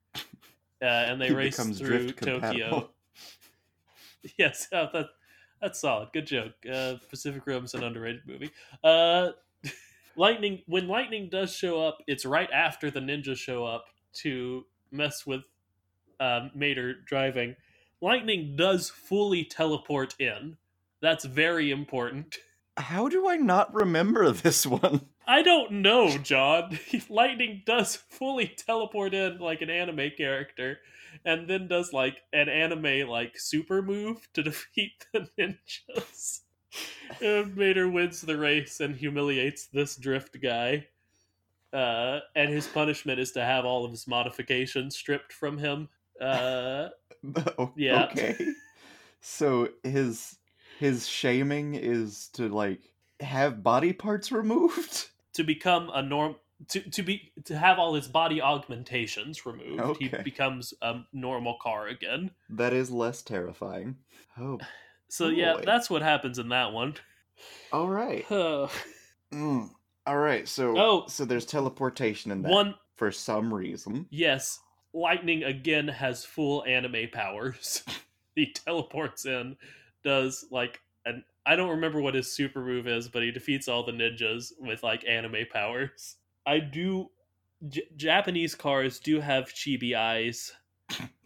uh, 0.81 0.85
and 0.85 1.21
they 1.21 1.27
He 1.27 1.33
race 1.33 1.57
through 1.57 1.73
drift 1.73 2.23
Tokyo. 2.23 2.89
Yes, 4.37 4.67
uh, 4.71 4.87
that 4.93 5.07
that's 5.61 5.79
solid. 5.79 6.09
Good 6.13 6.27
joke. 6.27 6.53
Uh, 6.71 6.95
Pacific 7.09 7.45
Rim's 7.45 7.73
an 7.73 7.83
underrated 7.83 8.21
movie. 8.25 8.51
Uh, 8.83 9.29
Lightning. 10.15 10.61
When 10.65 10.87
Lightning 10.87 11.29
does 11.29 11.55
show 11.55 11.81
up, 11.81 11.99
it's 12.07 12.25
right 12.25 12.49
after 12.51 12.91
the 12.91 12.99
ninjas 12.99 13.37
show 13.37 13.63
up 13.65 13.85
to 14.15 14.65
mess 14.91 15.25
with 15.25 15.41
um, 16.19 16.51
Mater 16.53 16.95
driving. 17.05 17.55
Lightning 18.01 18.55
does 18.55 18.89
fully 18.89 19.43
teleport 19.45 20.15
in. 20.19 20.57
That's 21.01 21.25
very 21.25 21.71
important. 21.71 22.37
How 22.77 23.07
do 23.07 23.27
I 23.27 23.37
not 23.37 23.73
remember 23.73 24.31
this 24.31 24.65
one? 24.65 25.07
I 25.27 25.41
don't 25.41 25.71
know, 25.81 26.17
John. 26.17 26.79
Lightning 27.09 27.63
does 27.65 27.95
fully 27.95 28.47
teleport 28.47 29.13
in 29.13 29.39
like 29.39 29.61
an 29.61 29.69
anime 29.69 30.11
character, 30.17 30.79
and 31.25 31.47
then 31.47 31.67
does 31.67 31.93
like 31.93 32.21
an 32.33 32.49
anime 32.49 33.07
like 33.07 33.39
super 33.39 33.81
move 33.81 34.27
to 34.33 34.43
defeat 34.43 35.05
the 35.13 35.27
ninjas. 35.37 36.41
and 37.21 37.55
Mater 37.55 37.89
wins 37.89 38.21
the 38.21 38.37
race 38.37 38.79
and 38.79 38.95
humiliates 38.95 39.67
this 39.67 39.95
drift 39.95 40.37
guy. 40.41 40.87
Uh, 41.73 42.19
and 42.35 42.51
his 42.51 42.67
punishment 42.67 43.19
is 43.19 43.31
to 43.31 43.43
have 43.43 43.63
all 43.63 43.85
of 43.85 43.91
his 43.91 44.07
modifications 44.07 44.95
stripped 44.95 45.31
from 45.31 45.57
him. 45.57 45.87
Uh, 46.19 46.89
Yeah. 47.75 48.05
Okay. 48.11 48.35
So 49.21 49.69
his 49.83 50.37
his 50.79 51.07
shaming 51.07 51.75
is 51.75 52.29
to 52.33 52.49
like 52.49 52.90
have 53.21 53.63
body 53.63 53.93
parts 53.93 54.31
removed. 54.31 55.07
to 55.33 55.43
become 55.43 55.89
a 55.93 56.01
norm 56.01 56.35
to, 56.67 56.79
to 56.91 57.01
be 57.01 57.31
to 57.45 57.57
have 57.57 57.79
all 57.79 57.93
his 57.95 58.07
body 58.07 58.41
augmentations 58.41 59.45
removed 59.45 59.97
he 59.99 60.09
becomes 60.23 60.73
a 60.81 60.99
normal 61.13 61.57
car 61.61 61.87
again 61.87 62.29
That 62.49 62.73
is 62.73 62.91
less 62.91 63.21
terrifying. 63.21 63.95
Oh, 64.37 64.59
so 65.07 65.29
yeah 65.29 65.55
that's 65.63 65.89
what 65.89 66.01
happens 66.01 66.37
in 66.37 66.49
that 66.49 66.71
one 66.73 66.95
all 67.73 67.87
right. 67.87 68.25
Mm. 69.33 69.69
All 70.05 70.17
right. 70.17 70.47
So 70.47 70.77
Oh. 70.77 71.05
so 71.07 71.25
there's 71.25 71.45
teleportation 71.45 72.31
in 72.31 72.41
that 72.41 72.51
one 72.51 72.75
for 72.95 73.11
some 73.11 73.53
reason. 73.53 74.05
yes 74.09 74.59
lightning 74.93 75.43
again 75.45 75.87
has 75.87 76.25
full 76.25 76.63
anime 76.65 77.07
powers 77.13 77.83
he 78.35 78.51
teleports 78.51 79.25
in 79.25 79.55
does 80.03 80.45
like 80.51 80.81
an 81.05 81.23
i 81.45 81.55
don't 81.55 81.69
remember 81.69 82.01
what 82.01 82.15
his 82.15 82.31
super 82.31 82.61
move 82.61 82.87
is 82.87 83.07
but 83.09 83.23
he 83.23 83.31
defeats 83.31 83.67
all 83.67 83.83
the 83.85 83.91
ninjas 83.91 84.51
with 84.59 84.83
like 84.83 85.05
anime 85.07 85.45
powers. 85.51 86.17
I 86.45 86.59
do 86.59 87.09
J- 87.69 87.87
japanese 87.95 88.55
cars 88.55 88.99
do 88.99 89.19
have 89.19 89.45
chibi 89.53 89.95
eyes. 89.95 90.51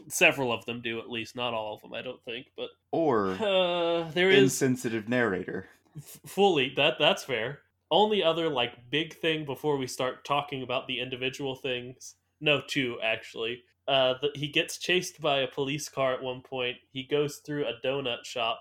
Several 0.08 0.52
of 0.54 0.66
them 0.66 0.82
do 0.82 1.00
at 1.00 1.10
least. 1.10 1.36
Not 1.36 1.54
all 1.54 1.74
of 1.76 1.82
them 1.82 1.94
i 1.94 2.02
don't 2.02 2.24
think 2.24 2.48
but 2.56 2.70
Or 2.92 3.32
uh, 3.32 4.10
there 4.12 4.30
is 4.30 4.44
insensitive 4.44 5.10
narrator. 5.10 5.68
f- 5.98 6.20
fully. 6.26 6.74
That 6.76 6.96
that's 7.00 7.24
fair. 7.24 7.60
Only 7.92 8.24
other 8.24 8.50
like 8.50 8.90
big 8.90 9.16
thing 9.16 9.46
before 9.46 9.78
we 9.78 9.88
start 9.88 10.26
talking 10.26 10.62
about 10.64 10.88
the 10.88 11.00
individual 11.00 11.56
things. 11.56 12.16
No 12.42 12.62
two 12.68 12.98
actually. 13.02 13.64
Uh 13.88 14.16
the, 14.22 14.30
he 14.36 14.48
gets 14.50 14.78
chased 14.78 15.22
by 15.22 15.40
a 15.40 15.48
police 15.48 15.88
car 15.90 16.14
at 16.14 16.22
one 16.24 16.42
point. 16.42 16.78
He 16.92 17.04
goes 17.04 17.38
through 17.38 17.66
a 17.66 17.74
donut 17.86 18.26
shop 18.26 18.60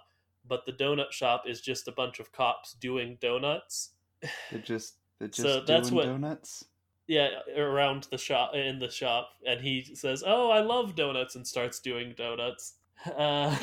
but 0.49 0.64
the 0.66 0.72
donut 0.72 1.11
shop 1.12 1.45
is 1.47 1.61
just 1.61 1.88
a 1.88 1.92
bunch 1.92 2.20
of 2.20 2.32
cops 2.32 2.74
doing 2.74 3.16
donuts 3.20 3.90
They're 4.51 4.61
just 4.61 4.95
they're 5.18 5.28
just 5.28 5.40
So 5.42 5.61
that's 5.61 5.88
doing 5.90 5.97
what- 5.97 6.07
donuts. 6.07 6.64
yeah 7.07 7.28
around 7.57 8.09
the 8.11 8.18
shop 8.18 8.55
in 8.55 8.78
the 8.78 8.90
shop 8.90 9.30
and 9.47 9.61
he 9.61 9.84
says 9.95 10.22
oh 10.26 10.51
i 10.51 10.61
love 10.61 10.95
donuts 10.95 11.34
and 11.36 11.47
starts 11.47 11.78
doing 11.80 12.14
donuts 12.16 12.74
uh 13.16 13.57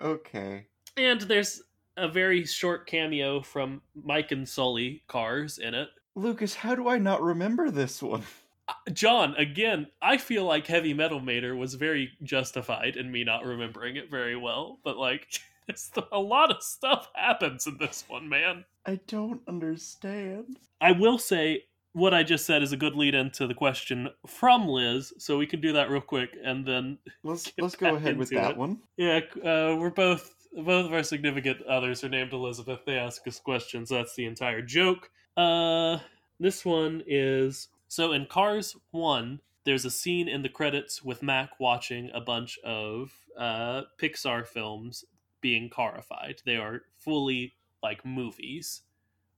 Okay. 0.00 0.66
and 0.96 1.20
there's 1.22 1.62
a 1.96 2.08
very 2.08 2.44
short 2.46 2.86
cameo 2.86 3.40
from 3.42 3.82
mike 3.94 4.32
and 4.32 4.48
sully 4.48 5.02
cars 5.08 5.58
in 5.58 5.74
it 5.74 5.88
Lucas, 6.14 6.54
how 6.54 6.74
do 6.74 6.88
I 6.90 6.98
not 6.98 7.22
remember 7.22 7.70
this 7.70 8.02
one? 8.02 8.22
Uh, 8.68 8.74
John, 8.92 9.34
again, 9.36 9.88
I 10.00 10.18
feel 10.18 10.44
like 10.44 10.68
Heavy 10.68 10.94
Metal 10.94 11.18
Mater 11.18 11.56
was 11.56 11.74
very 11.74 12.12
justified 12.22 12.94
in 12.94 13.10
me 13.10 13.24
not 13.24 13.44
remembering 13.44 13.96
it 13.96 14.08
very 14.08 14.36
well, 14.36 14.78
but 14.84 14.96
like, 14.96 15.26
a 16.12 16.18
lot 16.18 16.50
of 16.50 16.62
stuff 16.62 17.08
happens 17.14 17.66
in 17.66 17.78
this 17.78 18.04
one, 18.08 18.28
man. 18.28 18.64
I 18.86 19.00
don't 19.06 19.42
understand. 19.48 20.58
I 20.80 20.92
will 20.92 21.18
say 21.18 21.64
what 21.92 22.14
I 22.14 22.22
just 22.22 22.46
said 22.46 22.62
is 22.62 22.72
a 22.72 22.76
good 22.76 22.94
lead 22.96 23.14
into 23.14 23.46
the 23.46 23.54
question 23.54 24.08
from 24.26 24.66
Liz, 24.66 25.12
so 25.18 25.38
we 25.38 25.46
can 25.46 25.60
do 25.60 25.74
that 25.74 25.90
real 25.90 26.00
quick, 26.00 26.30
and 26.42 26.66
then 26.66 26.98
Let's 27.22 27.52
let's 27.58 27.76
go 27.76 27.96
ahead 27.96 28.16
with 28.16 28.30
that 28.30 28.52
it. 28.52 28.56
one. 28.56 28.78
yeah, 28.96 29.20
uh, 29.36 29.76
we're 29.78 29.90
both 29.90 30.34
both 30.54 30.86
of 30.86 30.92
our 30.92 31.02
significant 31.02 31.62
others 31.66 32.02
are 32.04 32.08
named 32.08 32.32
Elizabeth. 32.32 32.80
They 32.84 32.96
ask 32.98 33.26
us 33.26 33.38
questions. 33.38 33.88
That's 33.88 34.14
the 34.14 34.26
entire 34.26 34.62
joke. 34.62 35.10
Uh, 35.36 35.98
this 36.40 36.64
one 36.64 37.02
is 37.06 37.68
so 37.88 38.12
in 38.12 38.26
Cars 38.26 38.76
One. 38.90 39.40
There's 39.64 39.84
a 39.84 39.90
scene 39.90 40.28
in 40.28 40.42
the 40.42 40.48
credits 40.48 41.04
with 41.04 41.22
Mack 41.22 41.50
watching 41.60 42.10
a 42.12 42.20
bunch 42.20 42.58
of 42.64 43.12
uh, 43.38 43.82
Pixar 43.96 44.44
films 44.44 45.04
being 45.42 45.68
carified. 45.68 46.40
They 46.46 46.56
are 46.56 46.82
fully 46.96 47.54
like 47.82 48.06
movies. 48.06 48.82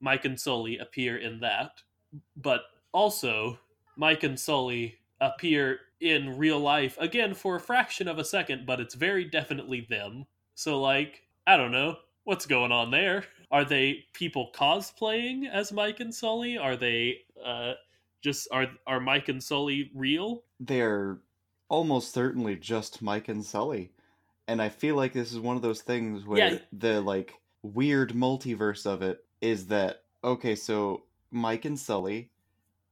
Mike 0.01 0.25
and 0.25 0.39
Sully 0.39 0.79
appear 0.79 1.17
in 1.17 1.41
that, 1.41 1.83
but 2.37 2.63
also 2.93 3.59
Mike 3.97 4.23
and 4.23 4.39
Sully 4.39 4.99
appear 5.21 5.81
in 6.01 6.37
real 6.37 6.61
life 6.61 6.97
again 7.01 7.35
for 7.35 7.57
a 7.57 7.61
fraction 7.61 8.07
of 8.07 8.19
a 8.19 8.25
second, 8.25 8.67
but 8.67 8.81
it's 8.81 8.95
very 8.95 9.25
definitely 9.25 9.87
them. 9.89 10.27
So, 10.55 10.81
like, 10.81 11.23
I 11.47 11.57
don't 11.57 11.73
know 11.73 11.97
what's 12.25 12.47
going 12.47 12.73
on 12.73 12.91
there. 12.91 13.25
Are 13.51 13.65
they 13.65 14.05
people 14.13 14.51
cosplaying 14.55 15.49
as 15.51 15.73
Mike 15.73 16.01
and 16.01 16.15
Sully? 16.15 16.59
Are 16.59 16.77
they 16.77 17.19
uh, 17.45 17.75
just 18.23 18.49
are 18.53 18.67
are 18.87 19.01
Mike 19.01 19.29
and 19.29 19.43
Sully 19.43 19.91
real? 19.95 20.43
They're 20.61 21.19
almost 21.69 22.13
certainly 22.13 22.57
just 22.57 23.03
Mike 23.03 23.29
and 23.29 23.45
Sully. 23.45 23.91
And 24.47 24.61
I 24.61 24.69
feel 24.69 24.97
like 24.97 25.13
this 25.13 25.33
is 25.33 25.39
one 25.41 25.57
of 25.57 25.63
those 25.63 25.83
things 25.83 26.25
where 26.27 26.39
Yeah. 26.39 26.59
the 26.73 27.01
like 27.01 27.41
weird 27.63 28.13
multiverse 28.13 28.87
of 28.87 29.03
it 29.03 29.25
is 29.41 29.67
that 29.69 30.05
okay, 30.23 30.55
so 30.55 31.05
Mike 31.31 31.65
and 31.65 31.79
Sully 31.79 32.31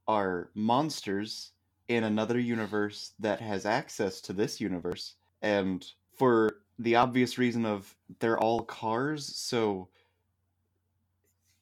are 0.07 0.49
monsters 0.53 1.51
in 1.87 2.03
another 2.03 2.39
universe 2.39 3.13
that 3.19 3.41
has 3.41 3.65
access 3.65 4.21
to 4.21 4.33
this 4.33 4.59
universe 4.61 5.15
and 5.41 5.85
for 6.15 6.61
the 6.79 6.95
obvious 6.95 7.37
reason 7.37 7.65
of 7.65 7.95
they're 8.19 8.39
all 8.39 8.63
cars, 8.63 9.25
so 9.25 9.89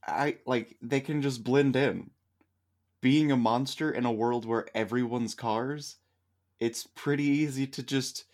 I 0.07 0.37
like 0.45 0.77
they 0.81 0.99
can 1.01 1.21
just 1.21 1.43
blend 1.43 1.75
in. 1.75 2.11
Being 3.01 3.31
a 3.31 3.37
monster 3.37 3.91
in 3.91 4.05
a 4.05 4.11
world 4.11 4.45
where 4.45 4.67
everyone's 4.75 5.33
cars, 5.35 5.97
it's 6.59 6.87
pretty 6.95 7.23
easy 7.23 7.65
to 7.67 7.83
just 7.83 8.25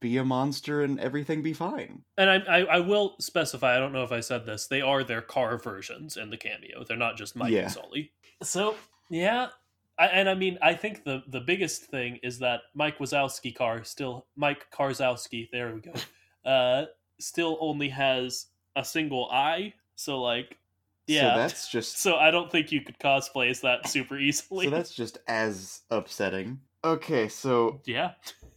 be 0.00 0.16
a 0.18 0.24
monster 0.24 0.82
and 0.82 1.00
everything 1.00 1.42
be 1.42 1.52
fine. 1.52 2.02
And 2.18 2.28
I, 2.30 2.36
I, 2.36 2.58
I 2.64 2.80
will 2.80 3.16
specify. 3.18 3.76
I 3.76 3.78
don't 3.78 3.92
know 3.92 4.02
if 4.04 4.12
I 4.12 4.20
said 4.20 4.44
this. 4.46 4.66
They 4.66 4.80
are 4.82 5.02
their 5.02 5.22
car 5.22 5.58
versions 5.58 6.16
in 6.16 6.30
the 6.30 6.36
cameo. 6.36 6.84
They're 6.86 6.96
not 6.96 7.16
just 7.16 7.34
Mike 7.36 7.52
Yeah. 7.52 7.62
and 7.64 7.72
Sully. 7.72 8.12
So 8.42 8.74
yeah, 9.08 9.48
I, 9.98 10.06
and 10.08 10.28
I 10.28 10.34
mean, 10.34 10.58
I 10.60 10.74
think 10.74 11.04
the 11.04 11.22
the 11.28 11.40
biggest 11.40 11.84
thing 11.84 12.18
is 12.22 12.38
that 12.40 12.60
Mike 12.74 12.98
Wazowski 12.98 13.54
car 13.54 13.82
still 13.84 14.26
Mike 14.36 14.66
Karzowski. 14.70 15.48
There 15.50 15.74
we 15.74 15.80
go. 15.80 15.92
Uh, 16.44 16.84
still 17.18 17.58
only 17.60 17.88
has 17.88 18.46
a 18.76 18.84
single 18.84 19.28
eye. 19.32 19.74
So 19.96 20.20
like, 20.22 20.56
yeah. 21.08 21.32
So 21.34 21.38
that's 21.40 21.68
just 21.68 21.98
So 22.02 22.14
I 22.14 22.30
don't 22.30 22.52
think 22.52 22.70
you 22.70 22.82
could 22.82 23.00
cosplay 23.00 23.50
as 23.50 23.62
that 23.62 23.88
super 23.88 24.16
easily. 24.16 24.66
so 24.66 24.70
that's 24.70 24.94
just 24.94 25.18
as 25.26 25.80
upsetting. 25.90 26.60
Okay, 26.84 27.26
so 27.26 27.80
yeah. 27.86 28.12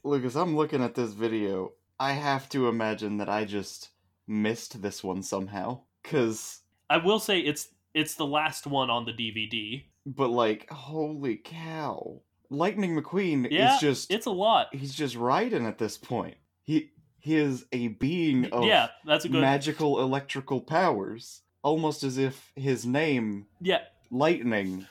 Lucas, 0.10 0.36
I'm 0.36 0.55
looking 0.57 0.84
at 0.84 0.95
this 0.95 1.12
video. 1.14 1.74
I 1.99 2.14
have 2.14 2.49
to 2.49 2.68
imagine 2.68 3.18
that 3.18 3.30
I 3.30 3.45
just 3.45 3.89
missed 4.28 4.82
this 4.82 5.03
one 5.03 5.22
somehow. 5.22 5.82
Cause 6.03 6.62
I 6.89 6.97
will 6.97 7.20
say 7.20 7.39
it's 7.39 7.70
it's 7.93 8.16
the 8.16 8.26
last 8.26 8.66
one 8.66 8.89
on 8.89 9.05
the 9.05 9.12
DVD. 9.12 9.84
but 10.05 10.30
like, 10.30 10.70
holy 10.70 11.38
cow. 11.38 12.22
Lightning 12.49 12.99
McQueen 12.99 13.47
Yeah, 13.51 13.76
is 13.76 13.80
just 13.82 14.12
It's 14.12 14.26
a 14.26 14.32
lot. 14.32 14.74
he's 14.74 14.95
just 14.95 15.16
riding 15.16 15.66
at 15.68 15.78
this 15.78 15.97
point. 15.97 16.38
He 16.64 16.91
he 17.20 17.36
is 17.36 17.66
a 17.72 17.89
being 17.89 18.45
of 18.45 18.64
yeah, 18.66 18.88
that's 19.05 19.26
a 19.26 19.30
good. 19.30 19.41
magical 19.41 20.01
electrical 20.01 20.62
powers. 20.62 21.41
Almost 21.62 22.03
as 22.03 22.18
if 22.18 22.51
his 22.55 22.86
name, 22.86 23.45
yeah, 23.62 23.82
Lightning, 24.10 24.88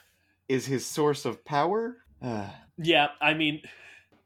is 0.49 0.67
his 0.67 0.85
source 0.87 1.25
of 1.25 1.45
power. 1.45 1.97
Ah, 2.23 2.55
Yeah, 2.77 3.09
I 3.21 3.33
mean, 3.35 3.63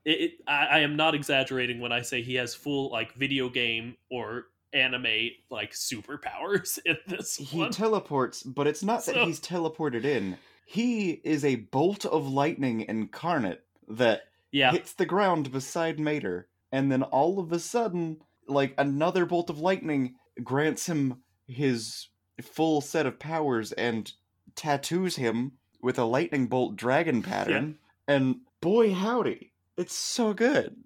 it, 0.05 0.11
it, 0.11 0.33
I, 0.47 0.67
I 0.67 0.79
am 0.81 0.97
not 0.97 1.15
exaggerating 1.15 1.81
when 1.81 1.93
I 1.93 2.03
say 2.03 2.23
he 2.23 2.35
has 2.37 2.55
full 2.55 2.91
like 2.91 3.15
video 3.15 3.49
game 3.49 3.97
or 4.11 4.47
anime 4.73 5.31
like 5.51 5.73
superpowers 5.73 6.79
in 6.87 6.97
this 7.07 7.37
he 7.37 7.61
one. 7.61 7.71
teleports, 7.71 8.43
but 8.43 8.67
it's 8.67 8.83
not 8.83 9.05
that 9.07 9.17
he's 9.17 9.41
teleported 9.41 10.05
in. 10.05 10.39
He 10.65 11.11
is 11.11 11.45
a 11.45 11.57
bolt 11.57 12.07
of 12.07 12.29
lightning 12.29 12.87
incarnate 12.89 13.63
that 13.89 14.23
yeah, 14.51 14.73
hits 14.73 14.95
the 14.95 15.07
ground 15.07 15.53
beside 15.53 15.99
Mater, 15.99 16.49
and 16.71 16.91
then 16.91 17.03
all 17.03 17.39
of 17.39 17.53
a 17.53 17.59
sudden, 17.59 18.19
like 18.49 18.75
another 18.79 19.27
bolt 19.27 19.51
of 19.51 19.59
lightning 19.59 20.15
grants 20.43 20.87
him 20.87 21.23
his 21.47 22.09
full 22.41 22.81
set 22.81 23.07
of 23.07 23.19
powers 23.19 23.73
and 23.73 24.13
tattoos 24.55 25.17
him 25.17 25.53
with 25.83 25.99
a 25.99 26.05
lightning 26.05 26.47
bolt 26.47 26.77
dragon 26.77 27.23
pattern. 27.23 27.79
And 28.09 28.41
boy, 28.61 28.93
howdy, 28.93 29.52
it's 29.77 29.95
so 29.95 30.33
good. 30.35 30.77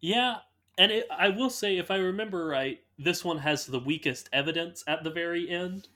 yeah, 0.00 0.36
and 0.78 0.92
it, 0.92 1.06
I 1.10 1.28
will 1.30 1.50
say, 1.50 1.78
if 1.78 1.90
I 1.90 1.96
remember 1.96 2.46
right, 2.46 2.80
this 2.98 3.24
one 3.24 3.38
has 3.38 3.66
the 3.66 3.78
weakest 3.80 4.28
evidence 4.32 4.84
at 4.86 5.04
the 5.04 5.10
very 5.10 5.48
end. 5.48 5.88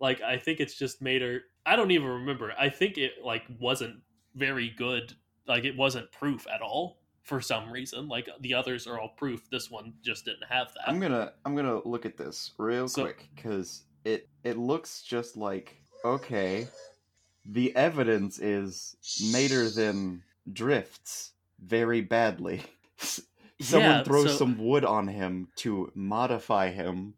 Like, 0.00 0.20
I 0.20 0.36
think 0.38 0.60
it's 0.60 0.74
just 0.74 1.00
Mater. 1.00 1.42
I 1.64 1.76
don't 1.76 1.90
even 1.90 2.08
remember. 2.08 2.52
I 2.58 2.68
think 2.68 2.98
it 2.98 3.12
like 3.24 3.44
wasn't 3.60 3.96
very 4.34 4.70
good. 4.70 5.14
Like, 5.46 5.64
it 5.64 5.76
wasn't 5.76 6.10
proof 6.12 6.46
at 6.52 6.60
all 6.60 6.98
for 7.22 7.40
some 7.40 7.70
reason. 7.72 8.08
Like 8.08 8.28
the 8.40 8.54
others 8.54 8.86
are 8.86 9.00
all 9.00 9.08
proof. 9.16 9.48
This 9.50 9.70
one 9.70 9.94
just 10.02 10.24
didn't 10.24 10.44
have 10.48 10.72
that. 10.74 10.88
I'm 10.88 11.00
gonna 11.00 11.32
I'm 11.44 11.56
gonna 11.56 11.80
look 11.86 12.06
at 12.06 12.16
this 12.16 12.52
real 12.58 12.86
So- 12.88 13.02
quick 13.04 13.28
because 13.34 13.82
it 14.04 14.28
it 14.44 14.56
looks 14.58 15.02
just 15.02 15.36
like 15.36 15.76
okay. 16.04 16.68
The 17.44 17.74
evidence 17.76 18.38
is 18.38 18.96
Mater 19.32 19.68
than 19.70 20.22
drifts 20.52 21.32
very 21.64 22.00
badly. 22.00 22.62
Someone 23.60 23.90
Yeah, 23.90 24.02
throws 24.04 24.32
so- 24.32 24.36
some 24.38 24.58
wood 24.58 24.84
on 24.84 25.08
him 25.08 25.48
to 25.56 25.90
modify 25.94 26.70
him, 26.70 27.14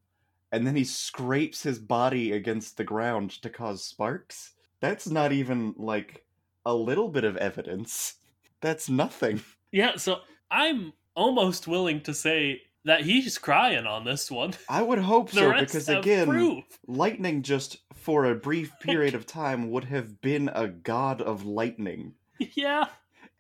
and 0.53 0.67
then 0.67 0.77
he 0.77 0.85
scrapes 0.85 1.63
his 1.63 1.79
body 1.79 2.33
against 2.33 2.77
the 2.77 2.85
ground 2.85 3.31
to 3.43 3.51
cause 3.51 3.83
sparks. 3.85 4.53
That's 4.81 5.09
not 5.09 5.33
even 5.33 5.75
like 5.77 6.25
a 6.65 6.75
little 6.75 7.09
bit 7.09 7.25
of 7.25 7.37
evidence. 7.37 8.15
That's 8.61 8.89
nothing. 8.89 9.41
Yeah, 9.73 9.97
so 9.97 10.21
I'm 10.51 10.93
almost 11.15 11.67
willing 11.67 12.01
to 12.03 12.15
say 12.15 12.63
that 12.85 13.03
he's 13.03 13.37
crying 13.39 13.87
on 13.87 14.05
this 14.05 14.31
one. 14.31 14.55
I 14.69 14.83
would 14.83 15.01
hope 15.01 15.31
so 15.31 15.53
because 15.59 15.89
again, 15.89 16.29
proof. 16.29 16.65
lightning 16.87 17.43
just 17.43 17.79
for 17.95 18.25
a 18.27 18.35
brief 18.37 18.73
period 18.81 19.15
of 19.15 19.27
time 19.27 19.71
would 19.73 19.85
have 19.85 20.21
been 20.21 20.49
a 20.55 20.69
god 20.69 21.21
of 21.21 21.45
lightning. 21.45 22.15
yeah, 22.39 22.87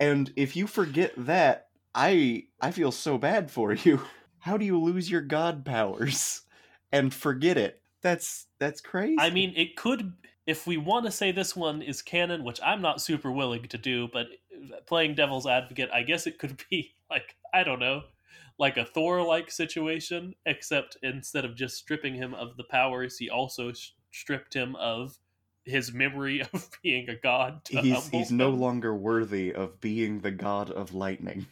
And 0.01 0.33
if 0.37 0.57
you 0.57 0.67
forget 0.67 1.13
that, 1.17 1.69
I 1.95 2.45
I 2.61 2.71
feel 2.71 2.93
so 2.93 3.19
bad 3.19 3.51
for 3.51 3.73
you. 3.73 4.01
How 4.41 4.57
do 4.57 4.65
you 4.65 4.81
lose 4.81 5.11
your 5.11 5.21
god 5.21 5.65
powers 5.65 6.43
and 6.93 7.13
forget 7.13 7.57
it? 7.57 7.83
That's 8.03 8.47
that's 8.59 8.81
crazy. 8.81 9.17
I 9.19 9.31
mean, 9.31 9.53
it 9.57 9.77
could. 9.77 10.13
If 10.47 10.67
we 10.67 10.79
want 10.79 11.05
to 11.05 11.13
say 11.13 11.31
this 11.31 11.55
one 11.55 11.83
is 11.83 12.01
canon, 12.01 12.43
which 12.43 12.61
I'm 12.65 12.81
not 12.81 13.03
super 13.03 13.31
willing 13.31 13.65
to 13.69 13.77
do, 13.77 14.09
but 14.11 14.29
playing 14.87 15.15
devil's 15.15 15.47
advocate, 15.47 15.91
I 15.93 16.03
guess 16.03 16.27
it 16.27 16.39
could 16.39 16.63
be 16.71 16.95
like 17.11 17.37
I 17.53 17.65
don't 17.65 17.81
know, 17.81 18.03
like 18.59 18.77
a 18.77 18.85
Thor-like 18.85 19.51
situation, 19.51 20.35
except 20.47 20.97
instead 21.03 21.45
of 21.45 21.57
just 21.57 21.77
stripping 21.77 22.15
him 22.15 22.35
of 22.35 22.57
the 22.57 22.65
powers, 22.65 23.19
he 23.19 23.29
also 23.29 23.73
stripped 24.11 24.55
him 24.55 24.77
of 24.77 25.19
his 25.69 25.93
memory 25.93 26.41
of 26.53 26.69
being 26.83 27.09
a 27.09 27.15
god. 27.17 27.65
to 27.67 27.81
he's 27.81 28.09
he's 28.09 28.33
no 28.33 28.51
longer 28.51 28.95
worthy 28.95 29.53
of 29.55 29.81
being 29.81 30.21
the 30.21 30.31
god 30.31 30.71
of 30.71 30.95
lightning. 30.95 31.47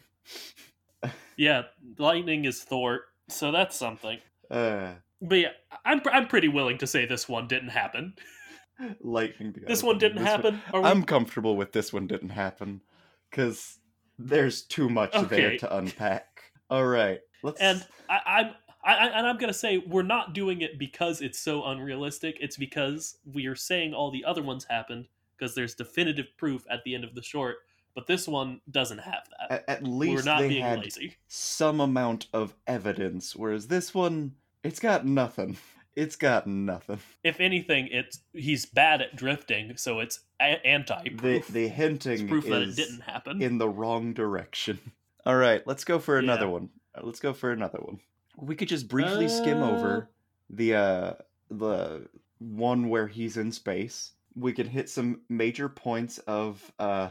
Yeah, 1.37 1.63
lightning 1.99 2.45
is 2.45 2.63
Thor, 2.63 3.01
so 3.29 3.51
that's 3.51 3.75
something. 3.77 4.17
Uh 4.49 4.93
But 5.21 5.35
yeah, 5.35 5.51
I'm 5.85 6.01
I'm 6.11 6.27
pretty 6.27 6.47
willing 6.47 6.79
to 6.79 6.87
say 6.87 7.05
this 7.05 7.29
one 7.29 7.47
didn't 7.47 7.69
happen. 7.69 8.15
lightning. 9.01 9.53
the 9.53 9.59
This 9.61 9.83
one 9.83 9.99
didn't 9.99 10.17
this 10.19 10.27
happen. 10.27 10.61
Are 10.73 10.81
we- 10.81 10.87
I'm 10.87 11.03
comfortable 11.03 11.55
with 11.55 11.71
this 11.73 11.93
one 11.93 12.07
didn't 12.07 12.29
happen 12.29 12.81
because 13.29 13.77
there's 14.17 14.63
too 14.63 14.89
much 14.89 15.13
there 15.29 15.57
to 15.59 15.77
unpack. 15.77 16.41
All 16.71 16.85
right, 16.85 17.19
let's. 17.43 17.61
and 17.61 17.85
I, 18.09 18.19
I'm 18.25 18.53
I, 18.87 18.93
I- 18.95 19.17
and 19.17 19.27
I'm 19.27 19.37
gonna 19.37 19.53
say 19.53 19.77
we're 19.79 20.01
not 20.03 20.33
doing 20.33 20.61
it 20.61 20.79
because 20.79 21.21
it's 21.21 21.37
so 21.39 21.65
unrealistic. 21.65 22.37
It's 22.41 22.57
because 22.57 23.17
we 23.31 23.45
are 23.47 23.55
saying 23.55 23.93
all 23.93 24.09
the 24.11 24.25
other 24.25 24.41
ones 24.41 24.65
happened 24.65 25.07
because 25.37 25.53
there's 25.53 25.75
definitive 25.75 26.27
proof 26.37 26.63
at 26.69 26.83
the 26.83 26.95
end 26.95 27.03
of 27.03 27.13
the 27.13 27.21
short. 27.21 27.57
but 27.93 28.05
this 28.07 28.27
one 28.27 28.61
doesn't 28.69 28.99
have 28.99 29.27
that. 29.39 29.51
At, 29.67 29.69
at 29.77 29.83
We're 29.83 30.21
not 30.23 30.41
they 30.41 30.49
being 30.49 30.61
had 30.63 30.79
lazy. 30.81 31.17
some 31.27 31.79
amount 31.79 32.27
of 32.31 32.53
evidence, 32.67 33.35
whereas 33.35 33.67
this 33.67 33.91
one, 33.93 34.35
it's 34.63 34.79
got 34.79 35.03
nothing. 35.05 35.57
It's 35.95 36.15
got 36.15 36.45
nothing. 36.45 36.99
If 37.23 37.39
anything, 37.39 37.87
it's 37.91 38.19
he's 38.33 38.67
bad 38.67 39.01
at 39.01 39.15
drifting, 39.15 39.77
so 39.77 39.99
it's 39.99 40.19
a- 40.39 40.63
anti-proof. 40.63 41.47
the 41.47 41.65
it's 41.65 41.73
hinting 41.75 42.27
proof 42.27 42.45
that 42.45 42.61
it 42.61 42.75
didn't 42.75 43.01
happen. 43.01 43.41
in 43.41 43.57
the 43.57 43.67
wrong 43.67 44.13
direction. 44.13 44.79
All 45.25 45.35
right, 45.35 45.65
let's 45.65 45.83
go 45.83 45.97
for 45.97 46.19
another 46.19 46.45
Yeah. 46.45 46.51
one. 46.51 46.69
Let's 47.01 47.19
go 47.19 47.33
for 47.33 47.51
another 47.51 47.79
one. 47.79 47.99
We 48.37 48.55
could 48.55 48.67
just 48.69 48.87
briefly 48.87 49.27
skim 49.27 49.61
Uh, 49.61 49.71
over 49.71 50.09
the 50.49 50.75
uh 50.75 51.13
the 51.49 52.07
one 52.39 52.89
where 52.89 53.07
he's 53.07 53.35
in 53.37 53.51
space. 53.51 54.13
We 54.35 54.53
can 54.53 54.67
hit 54.67 54.89
some 54.89 55.21
major 55.27 55.67
points 55.69 56.19
of 56.19 56.71
uh 56.79 57.09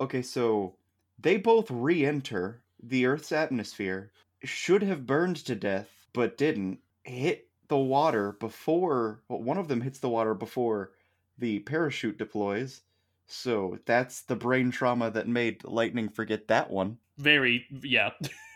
okay, 0.00 0.22
so 0.22 0.74
they 1.18 1.36
both 1.36 1.70
re-enter 1.70 2.62
the 2.82 3.06
Earth's 3.06 3.32
atmosphere, 3.32 4.12
should 4.44 4.82
have 4.82 5.06
burned 5.06 5.36
to 5.46 5.54
death, 5.54 6.06
but 6.12 6.36
didn't. 6.36 6.80
Hit 7.04 7.48
the 7.68 7.78
water 7.78 8.32
before 8.32 9.22
well, 9.28 9.40
one 9.42 9.58
of 9.58 9.68
them 9.68 9.80
hits 9.80 9.98
the 9.98 10.08
water 10.10 10.34
before 10.34 10.92
the 11.38 11.60
parachute 11.60 12.18
deploys. 12.18 12.82
So 13.26 13.78
that's 13.86 14.22
the 14.22 14.36
brain 14.36 14.70
trauma 14.70 15.10
that 15.10 15.28
made 15.28 15.64
Lightning 15.64 16.08
forget 16.08 16.48
that 16.48 16.70
one. 16.70 16.98
Very, 17.16 17.66
yeah. 17.70 18.10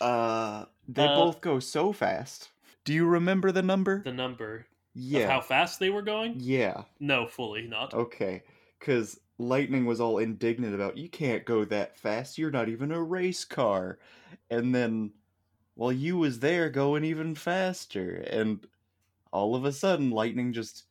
Uh, 0.00 0.64
they 0.88 1.06
Uh, 1.06 1.14
both 1.16 1.40
go 1.40 1.58
so 1.58 1.92
fast. 1.92 2.50
Do 2.84 2.92
you 2.92 3.06
remember 3.06 3.52
the 3.52 3.62
number? 3.62 4.02
the 4.02 4.12
number 4.12 4.66
yeah. 4.94 5.20
of 5.24 5.30
how 5.30 5.40
fast 5.40 5.80
they 5.80 5.90
were 5.90 6.02
going? 6.02 6.34
yeah. 6.38 6.82
No, 7.00 7.26
fully 7.26 7.66
not. 7.66 7.92
Okay. 7.94 8.42
Because 8.78 9.18
Lightning 9.38 9.84
was 9.86 10.00
all 10.00 10.18
indignant 10.18 10.74
about, 10.74 10.96
you 10.96 11.08
can't 11.08 11.44
go 11.44 11.64
that 11.66 11.96
fast. 11.98 12.38
You're 12.38 12.50
not 12.50 12.68
even 12.68 12.92
a 12.92 13.02
race 13.02 13.44
car. 13.44 13.98
And 14.50 14.74
then, 14.74 15.12
well, 15.74 15.92
you 15.92 16.16
was 16.18 16.38
there 16.40 16.70
going 16.70 17.04
even 17.04 17.34
faster. 17.34 18.24
And 18.30 18.66
all 19.32 19.54
of 19.56 19.64
a 19.64 19.72
sudden, 19.72 20.10
Lightning 20.10 20.52
just 20.52 20.84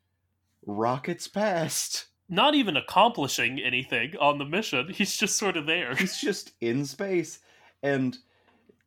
rockets 0.66 1.28
past. 1.28 2.06
Not 2.28 2.56
even 2.56 2.76
accomplishing 2.76 3.60
anything 3.60 4.16
on 4.20 4.38
the 4.40 4.46
mission. 4.46 4.90
He's 4.94 5.16
just 5.16 5.38
sort 5.38 5.58
of 5.58 5.66
there. 5.68 5.96
He's 5.96 6.18
just 6.18 6.52
in 6.60 6.86
space. 6.86 7.40
And 7.84 8.18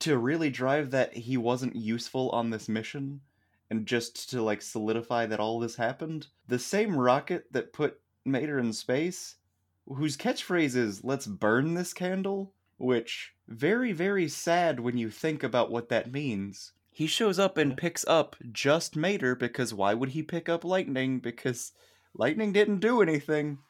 to 0.01 0.19
really 0.19 0.51
drive 0.51 0.91
that 0.91 1.15
he 1.15 1.37
wasn't 1.37 1.77
useful 1.77 2.31
on 2.31 2.51
this 2.51 2.69
mission, 2.69 3.21
and 3.71 3.87
just 3.87 4.31
to 4.31 4.43
like 4.43 4.63
solidify 4.63 5.27
that 5.27 5.41
all 5.41 5.59
this 5.59 5.77
happened, 5.77 6.29
the 6.47 6.59
same 6.59 6.97
rocket 6.97 7.53
that 7.53 7.73
put 7.73 8.01
Mater 8.25 8.59
in 8.59 8.73
space, 8.73 9.37
whose 9.87 10.17
catchphrase 10.17 10.77
is 10.77 11.05
"Let's 11.05 11.27
burn 11.27 11.75
this 11.75 11.93
candle," 11.93 12.53
which 12.77 13.35
very 13.47 13.93
very 13.93 14.29
sad 14.29 14.81
when 14.81 14.97
you 14.97 15.11
think 15.11 15.43
about 15.43 15.71
what 15.71 15.89
that 15.89 16.13
means. 16.13 16.73
He 16.91 17.07
shows 17.07 17.39
up 17.39 17.57
and 17.57 17.77
picks 17.77 18.05
up 18.09 18.35
just 18.51 18.97
Mater 18.97 19.37
because 19.37 19.73
why 19.73 19.95
would 19.95 20.11
he 20.11 20.23
pick 20.23 20.49
up 20.49 20.65
Lightning? 20.65 21.21
Because 21.21 21.73
Lightning 22.13 22.53
didn't 22.53 22.81
do 22.81 23.01
anything. 23.01 23.59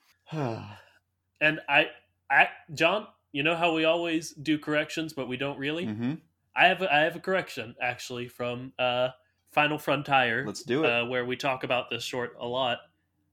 And 1.40 1.60
I, 1.68 1.90
I, 2.30 2.48
John, 2.74 3.06
you 3.38 3.44
know 3.44 3.54
how 3.54 3.72
we 3.72 3.84
always 3.84 4.32
do 4.32 4.58
corrections, 4.58 5.12
but 5.12 5.28
we 5.28 5.36
don't 5.36 5.60
really. 5.60 5.84
hmm 5.86 6.14
I 6.56 6.66
have, 6.66 6.82
a, 6.82 6.92
I 6.92 6.98
have 7.02 7.14
a 7.14 7.20
correction 7.20 7.76
actually 7.80 8.26
from 8.26 8.72
uh, 8.80 9.10
Final 9.52 9.78
Frontier, 9.78 10.42
Let's 10.44 10.64
do 10.64 10.82
it. 10.82 10.88
uh, 10.88 11.04
where 11.06 11.24
we 11.24 11.36
talk 11.36 11.62
about 11.62 11.88
this 11.88 12.02
short 12.02 12.34
a 12.40 12.46
lot. 12.48 12.78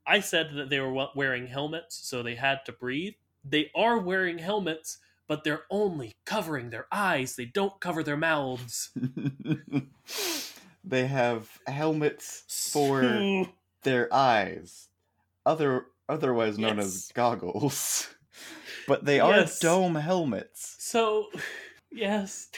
I 0.06 0.20
said 0.20 0.52
that 0.58 0.70
they 0.70 0.80
were 0.80 1.08
wearing 1.16 1.48
helmets, 1.48 1.96
so 2.08 2.22
they 2.22 2.36
had 2.36 2.64
to 2.66 2.72
breathe. 2.72 3.16
They 3.44 3.72
are 3.76 3.98
wearing 3.98 4.38
helmets, 4.38 5.00
but 5.28 5.44
they're 5.44 5.64
only 5.72 6.12
covering 6.28 6.70
their 6.70 6.86
eyes. 6.92 7.36
They 7.36 7.46
don't 7.46 7.80
cover 7.80 8.04
their 8.04 8.16
mouths. 8.18 8.92
they 10.84 11.08
have 11.08 11.50
helmets 11.66 12.44
for 12.72 13.48
their 13.82 14.14
eyes, 14.14 14.90
other 15.48 15.88
otherwise 16.08 16.60
known 16.60 16.78
Yes. 16.78 16.86
as 16.86 17.12
goggles. 17.16 18.08
But 18.88 19.06
they 19.06 19.20
are 19.20 19.32
Yes. 19.32 19.60
dome 19.60 19.96
helmets. 19.96 20.76
so, 20.80 21.30
yes, 21.92 22.50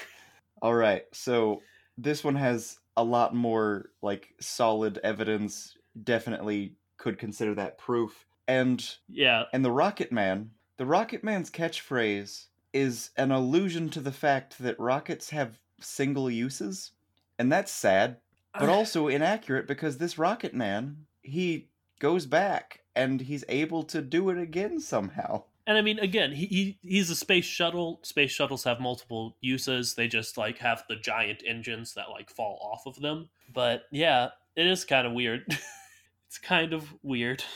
All 0.62 0.74
right, 0.74 1.04
so 1.14 1.62
this 1.98 2.24
one 2.24 2.36
has 2.36 2.80
a 2.96 3.04
lot 3.04 3.36
more 3.36 3.92
like 4.02 4.34
solid 4.40 4.98
evidence. 5.04 5.78
Definitely 6.04 6.76
could 6.98 7.18
consider 7.20 7.54
that 7.56 7.78
proof. 7.78 8.26
And 8.48 8.84
yeah, 9.08 9.44
and 9.54 9.64
the 9.64 9.72
Rocket 9.72 10.12
Man, 10.12 10.52
the 10.78 10.86
Rocket 10.86 11.24
Man's 11.24 11.52
catchphrase 11.52 12.48
is 12.74 13.12
an 13.18 13.32
allusion 13.32 13.90
to 13.90 14.00
the 14.00 14.12
fact 14.12 14.58
that 14.60 14.80
rockets 14.80 15.30
have 15.32 15.60
single 15.80 16.30
uses, 16.30 16.92
and 17.38 17.52
that's 17.52 17.72
sad. 17.72 18.18
but 18.54 18.70
also 18.78 19.08
inaccurate 19.08 19.68
because 19.68 19.98
this 19.98 20.18
rocket 20.18 20.54
man 20.54 21.06
he 21.22 21.70
goes 22.00 22.26
back 22.26 22.82
and 22.96 23.22
he's 23.22 23.44
able 23.50 23.84
to 23.84 24.02
do 24.02 24.30
it 24.30 24.38
again 24.40 24.80
somehow 24.80 25.44
And 25.68 25.78
I 25.78 25.82
mean, 25.82 26.00
again, 26.00 26.32
he, 26.32 26.46
he 26.48 26.80
he's 26.82 27.10
a 27.10 27.16
space 27.16 27.46
shuttle. 27.46 28.00
Space 28.02 28.32
shuttles 28.32 28.64
have 28.64 28.80
multiple 28.80 29.36
uses. 29.42 29.94
They 29.94 30.08
just 30.08 30.38
like 30.38 30.58
have 30.60 30.84
the 30.90 30.96
giant 30.96 31.44
engines 31.46 31.94
that 31.96 32.10
like 32.10 32.30
fall 32.32 32.58
off 32.74 32.88
of 32.88 33.00
them. 33.02 33.30
But 33.54 33.84
yeah, 33.92 34.30
it 34.56 34.66
is 34.66 34.86
kind 34.86 35.06
of 35.06 35.14
weird. 35.14 35.44
it's 36.28 36.40
kind 36.42 36.74
of 36.74 36.92
weird. 37.04 37.44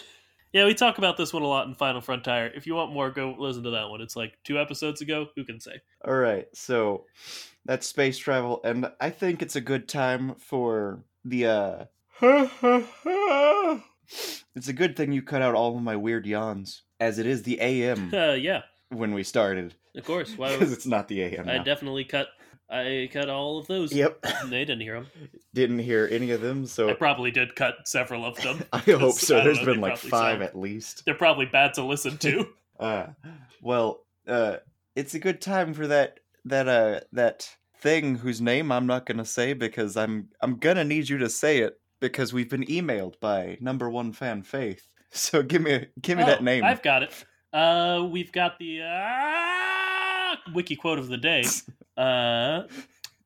Yeah, 0.53 0.66
we 0.66 0.74
talk 0.74 0.97
about 0.97 1.16
this 1.16 1.32
one 1.32 1.43
a 1.43 1.47
lot 1.47 1.68
in 1.68 1.76
Final 1.76 2.01
Frontier. 2.01 2.51
If 2.53 2.68
you 2.68 2.76
want 2.76 2.91
more, 2.91 3.09
go 3.09 3.34
listen 3.39 3.64
to 3.64 3.70
that 3.70 3.89
one. 3.89 4.01
It's 4.01 4.18
like 4.18 4.34
two 4.43 4.59
episodes 4.59 4.99
ago. 4.99 5.28
Who 5.38 5.45
can 5.45 5.62
say? 5.62 5.80
all 6.03 6.16
right 6.16 6.47
so 6.53 7.05
that's 7.66 7.88
space 7.88 8.18
travel 8.18 8.59
and 8.64 8.91
i 8.99 9.09
think 9.09 9.41
it's 9.41 9.55
a 9.55 9.62
good 9.62 9.88
time 9.88 10.34
for 10.36 11.03
the 11.24 11.45
uh 11.45 11.86
it's 14.55 14.68
a 14.68 14.74
good 14.74 14.95
thing 14.95 15.12
you 15.12 15.22
cut 15.22 15.41
out 15.41 15.55
all 15.55 15.76
of 15.78 15.84
my 15.84 15.95
weird 15.95 16.26
yawns 16.26 16.84
as 17.02 17.20
it 17.20 17.26
is 17.26 17.43
the 17.43 17.60
am 17.60 18.10
Uh, 18.14 18.32
yeah, 18.34 18.62
when 18.89 19.14
we 19.14 19.24
started 19.24 19.74
of 19.97 20.06
course. 20.06 20.38
Why? 20.38 20.52
because 20.58 20.72
it's 20.72 20.86
not 20.86 21.10
the 21.10 21.22
am 21.24 21.49
I 21.49 21.58
now. 21.58 21.64
definitely 21.64 22.06
cut. 22.06 22.30
I 22.70 23.10
cut 23.12 23.30
all 23.30 23.58
of 23.58 23.68
those. 23.68 23.91
yep 23.91 24.26
They 24.45 24.60
didn't 24.64 24.80
hear 24.80 24.93
them. 24.93 25.08
didn't 25.54 25.80
hear 25.80 26.08
any 26.10 26.32
of 26.32 26.39
them 26.39 26.66
so 26.66 26.89
I 26.89 26.93
probably 26.93 27.30
did 27.32 27.54
cut 27.56 27.86
several 27.86 28.24
of 28.26 28.38
them. 28.38 28.64
i 28.72 28.78
hope 28.78 29.16
so 29.16 29.39
I 29.39 29.43
there's 29.43 29.60
know, 29.60 29.66
been 29.66 29.82
like 29.82 29.97
five 29.97 30.36
sound- 30.39 30.43
at 30.43 30.58
least 30.58 31.04
They're 31.04 31.14
probably 31.16 31.47
bad 31.47 31.74
to 31.74 31.84
listen 31.84 32.18
to. 32.20 32.47
Uh, 32.80 33.08
well, 33.62 34.06
uh, 34.28 34.58
it's 34.95 35.14
a 35.14 35.20
good 35.20 35.41
time 35.41 35.74
for 35.74 35.88
that 35.88 36.20
that 36.45 36.68
uh 36.68 37.02
that 37.12 37.49
thing 37.80 38.16
whose 38.16 38.39
name 38.41 38.72
I'm 38.72 38.88
not 38.88 39.06
gonna 39.06 39.26
say 39.26 39.54
because 39.54 39.97
I'm 39.97 40.30
I'm 40.41 40.56
gonna 40.58 40.84
need 40.86 41.10
you 41.10 41.18
to 41.20 41.30
say 41.30 41.60
it 41.60 41.80
because 41.99 42.32
we've 42.34 42.49
been 42.49 42.66
emailed 42.66 43.20
by 43.20 43.58
number 43.60 43.89
one 43.89 44.14
fan 44.14 44.41
Faith. 44.43 44.88
So 45.12 45.43
give 45.43 45.62
me 45.62 45.88
give 46.01 46.18
me 46.18 46.24
that 46.24 46.39
Oh, 46.39 46.43
name. 46.43 46.64
I've 46.64 46.82
got 46.82 47.03
it. 47.03 47.26
Uh, 47.53 48.07
we've 48.09 48.32
got 48.32 48.57
the 48.59 48.82
uh, 48.82 50.36
wiki 50.53 50.76
quote 50.76 50.99
of 50.99 51.07
the 51.07 51.18
day. 51.18 51.43
Uh, 51.97 52.66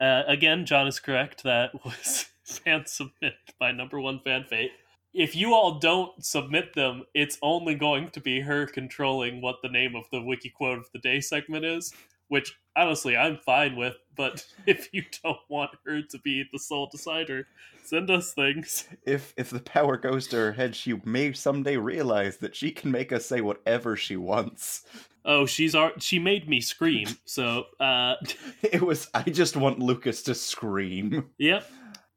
uh, 0.02 0.24
again, 0.28 0.66
John 0.66 0.88
is 0.88 1.00
correct. 1.00 1.44
That 1.44 1.72
was 1.86 2.26
fan 2.44 2.84
submit 2.88 3.36
by 3.60 3.72
number 3.72 4.02
one 4.02 4.20
fan 4.20 4.44
Faith. 4.50 4.72
If 5.14 5.34
you 5.36 5.54
all 5.54 5.80
don't 5.80 6.12
submit 6.26 6.74
them, 6.74 7.04
it's 7.14 7.38
only 7.42 7.76
going 7.76 8.10
to 8.10 8.20
be 8.20 8.42
her 8.42 8.66
controlling 8.66 9.40
what 9.40 9.58
the 9.62 9.70
name 9.70 9.96
of 9.96 10.06
the 10.12 10.22
wiki 10.22 10.50
quote 10.50 10.80
of 10.80 10.88
the 10.92 11.00
day 11.00 11.22
segment 11.22 11.64
is. 11.64 11.94
Which 12.28 12.58
honestly, 12.76 13.16
I'm 13.16 13.38
fine 13.38 13.76
with. 13.76 13.96
But 14.16 14.46
if 14.66 14.90
you 14.94 15.04
don't 15.24 15.38
want 15.50 15.72
her 15.86 16.02
to 16.02 16.20
be 16.20 16.46
the 16.52 16.60
sole 16.60 16.88
decider, 16.92 17.48
send 17.84 18.10
us 18.10 18.34
things. 18.34 18.88
If 19.06 19.34
if 19.38 19.50
the 19.50 19.60
power 19.60 19.98
goes 19.98 20.28
to 20.28 20.38
her 20.38 20.52
head, 20.54 20.76
she 20.76 21.00
may 21.06 21.34
someday 21.34 21.78
realize 21.78 22.38
that 22.38 22.56
she 22.56 22.72
can 22.72 22.92
make 22.92 23.12
us 23.12 23.26
say 23.26 23.42
whatever 23.42 23.96
she 23.96 24.18
wants. 24.18 24.84
Oh, 25.28 25.46
she's 25.48 25.74
ar- 25.74 25.94
she 26.00 26.20
made 26.20 26.48
me 26.48 26.62
scream. 26.62 27.08
So, 27.26 27.66
uh, 27.80 28.16
It 28.64 28.82
was 28.82 29.10
I 29.14 29.24
just 29.24 29.56
want 29.58 29.80
Lucas 29.80 30.22
to 30.24 30.36
scream. 30.36 31.30
Yep. 31.40 31.70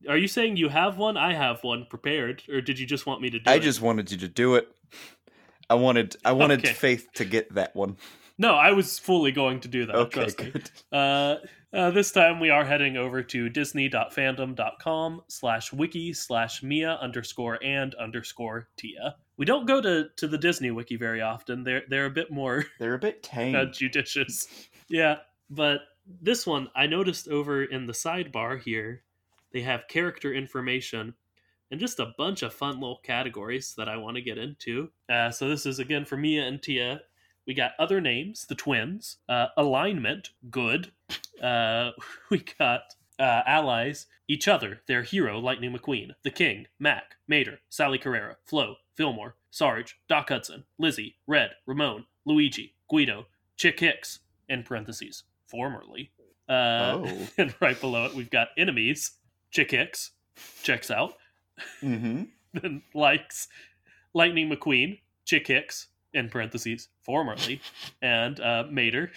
Are 0.08 0.16
you 0.16 0.28
saying 0.28 0.56
you 0.58 0.68
have 0.68 0.96
one? 0.96 1.16
I 1.16 1.34
have 1.34 1.64
one 1.64 1.86
prepared, 1.90 2.42
or 2.48 2.60
did 2.60 2.78
you 2.78 2.86
just 2.86 3.04
want 3.06 3.20
me 3.20 3.30
to 3.30 3.38
do 3.40 3.50
I 3.50 3.54
it? 3.54 3.60
just 3.60 3.80
wanted 3.80 4.10
you 4.12 4.18
to 4.18 4.28
do 4.28 4.54
it. 4.54 4.68
I 5.68 5.74
wanted 5.74 6.16
I 6.24 6.32
wanted 6.32 6.60
Okay. 6.60 6.72
Faith 6.72 7.08
to 7.14 7.24
get 7.24 7.52
that 7.54 7.74
one. 7.74 7.96
No. 8.38 8.54
I 8.54 8.72
was 8.72 8.98
fully 8.98 9.32
going 9.32 9.60
to 9.60 9.68
do 9.68 9.86
that. 9.86 9.94
Okay, 9.96 10.28
good. 10.36 10.70
Uh, 10.92 11.36
uh, 11.72 11.90
this 11.90 12.10
time 12.12 12.40
we 12.40 12.48
are 12.48 12.64
heading 12.64 12.96
over 12.96 13.22
to 13.22 13.48
disney.fandom.com 13.50 15.22
slash 15.28 15.72
wiki 15.72 16.12
slash 16.12 16.62
mia 16.62 16.98
underscore 17.02 17.62
and 17.62 17.94
underscore 17.96 18.68
tia. 18.76 19.16
We 19.36 19.44
don't 19.44 19.66
go 19.66 19.80
to, 19.80 20.06
to 20.16 20.26
the 20.26 20.38
Disney 20.38 20.70
wiki 20.70 20.96
very 20.96 21.20
often. 21.20 21.64
They're 21.64 21.82
they're 21.88 22.06
a 22.06 22.10
bit 22.10 22.30
more 22.30 22.64
They're 22.78 22.94
a 22.94 22.98
bit 22.98 23.22
tame. 23.22 23.54
uh, 23.54 23.66
judicious. 23.66 24.48
Yeah, 24.88 25.16
but 25.50 25.80
this 26.22 26.46
one 26.46 26.68
I 26.74 26.86
noticed 26.86 27.28
over 27.28 27.64
in 27.64 27.86
the 27.86 27.92
sidebar 27.92 28.60
here, 28.60 29.02
they 29.52 29.60
have 29.60 29.88
character 29.88 30.32
information 30.32 31.14
and 31.70 31.78
just 31.78 32.00
a 32.00 32.14
bunch 32.16 32.42
of 32.42 32.54
fun 32.54 32.80
little 32.80 33.00
categories 33.04 33.74
that 33.76 33.88
I 33.90 33.98
want 33.98 34.16
to 34.16 34.22
get 34.22 34.38
into. 34.38 34.88
Uh, 35.10 35.30
so 35.30 35.48
this 35.48 35.66
is 35.66 35.78
again 35.78 36.06
for 36.06 36.16
Mia 36.16 36.44
and 36.44 36.62
Tia. 36.62 37.02
We 37.48 37.54
got 37.54 37.72
other 37.80 38.00
names, 38.00 38.44
the 38.46 38.54
twins. 38.54 39.16
Uh, 39.28 39.46
alignment, 39.56 40.30
good. 40.50 40.92
Uh, 41.42 41.92
we 42.30 42.42
got 42.58 42.82
uh, 43.20 43.42
allies, 43.46 44.06
each 44.26 44.48
other, 44.48 44.80
their 44.88 45.04
hero, 45.04 45.38
Lightning 45.38 45.72
McQueen, 45.72 46.08
the 46.24 46.32
King, 46.32 46.66
Mack, 46.80 47.14
Mater, 47.28 47.60
Sally 47.70 47.96
Carrera, 47.96 48.36
Flo, 48.44 48.74
Fillmore, 48.96 49.36
Sarge, 49.52 50.00
Doc 50.08 50.30
Hudson, 50.30 50.64
Lizzie, 50.80 51.14
Red, 51.28 51.50
Ramon, 51.64 52.06
Luigi, 52.24 52.74
Guido, 52.90 53.26
Chick 53.56 53.78
Hicks, 53.78 54.18
in 54.48 54.64
parentheses, 54.64 55.22
formerly. 55.46 56.10
Uh, 56.48 56.98
Oh. 57.04 57.28
And 57.38 57.54
right 57.60 57.80
below 57.80 58.06
it, 58.06 58.14
we've 58.16 58.30
got 58.30 58.48
enemies, 58.58 59.12
Chick 59.52 59.70
Hicks, 59.70 60.10
checks 60.64 60.90
out, 60.90 61.14
Mm-hmm. 61.82 62.24
then 62.54 62.82
likes 62.94 63.46
Lightning 64.12 64.50
McQueen, 64.50 64.98
Chick 65.24 65.46
Hicks, 65.46 65.86
in 66.18 66.28
parentheses, 66.28 66.88
formerly, 67.02 67.60
and 68.02 68.40
uh, 68.40 68.64
Mater. 68.70 69.10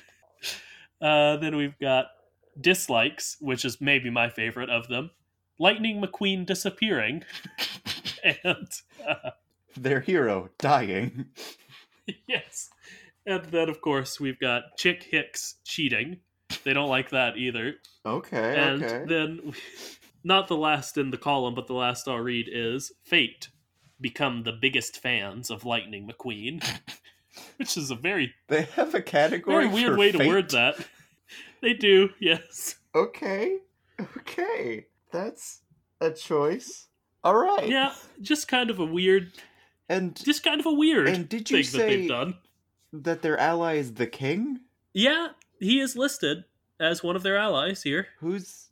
Uh, 1.01 1.37
then 1.37 1.55
we've 1.55 1.77
got 1.79 2.05
dislikes, 2.59 3.37
which 3.41 3.65
is 3.65 3.81
maybe 3.81 4.09
my 4.09 4.29
favorite 4.29 4.69
of 4.69 4.87
them. 4.87 5.09
Lightning 5.59 6.01
McQueen 6.01 6.45
disappearing, 6.45 7.23
and 8.43 8.69
uh, 9.07 9.31
Their 9.75 9.99
hero 9.99 10.49
dying. 10.59 11.25
yes, 12.27 12.69
and 13.25 13.43
then 13.45 13.69
of 13.69 13.81
course 13.81 14.19
we've 14.19 14.39
got 14.39 14.77
Chick 14.77 15.03
Hicks 15.03 15.55
cheating. 15.65 16.19
They 16.63 16.73
don't 16.73 16.89
like 16.89 17.11
that 17.11 17.37
either. 17.37 17.75
Okay. 18.05 18.55
And 18.57 18.83
okay. 18.83 19.05
then, 19.07 19.53
not 20.23 20.47
the 20.47 20.57
last 20.57 20.97
in 20.97 21.11
the 21.11 21.17
column, 21.17 21.55
but 21.55 21.67
the 21.67 21.73
last 21.73 22.07
I'll 22.07 22.17
read 22.17 22.47
is 22.51 22.91
Fate 23.03 23.49
become 24.01 24.43
the 24.43 24.51
biggest 24.51 24.97
fans 25.01 25.49
of 25.49 25.63
Lightning 25.65 26.09
McQueen, 26.09 26.63
which 27.57 27.77
is 27.77 27.91
a 27.91 27.95
very 27.95 28.33
they 28.47 28.63
have 28.75 28.93
a 28.95 29.01
category. 29.01 29.65
very 29.67 29.73
weird 29.73 29.97
way 29.97 30.11
to 30.11 30.27
word 30.27 30.49
that. 30.51 30.75
They 31.61 31.73
do, 31.73 32.09
yes. 32.19 32.75
Okay. 32.95 33.59
Okay. 34.17 34.87
That's 35.11 35.61
a 36.01 36.09
choice. 36.09 36.87
All 37.23 37.35
right. 37.35 37.69
Yeah, 37.69 37.93
just 38.19 38.47
kind 38.47 38.71
of 38.71 38.79
a 38.79 38.85
weird, 38.85 39.31
And 39.87 40.15
just 40.15 40.43
kind 40.43 40.59
of 40.59 40.65
a 40.65 40.73
weird 40.73 41.07
and 41.07 41.29
did 41.29 41.51
you 41.51 41.63
thing 41.63 41.79
that 41.79 41.87
they've 41.87 42.01
say 42.03 42.07
done. 42.07 42.35
that 42.93 43.21
their 43.21 43.37
ally 43.37 43.75
is 43.75 43.93
the 43.93 44.07
king? 44.07 44.61
Yeah, 44.93 45.29
he 45.59 45.79
is 45.79 45.95
listed 45.95 46.45
as 46.79 47.03
one 47.03 47.15
of 47.15 47.21
their 47.21 47.37
allies 47.37 47.83
here. 47.83 48.07
Who's 48.19 48.69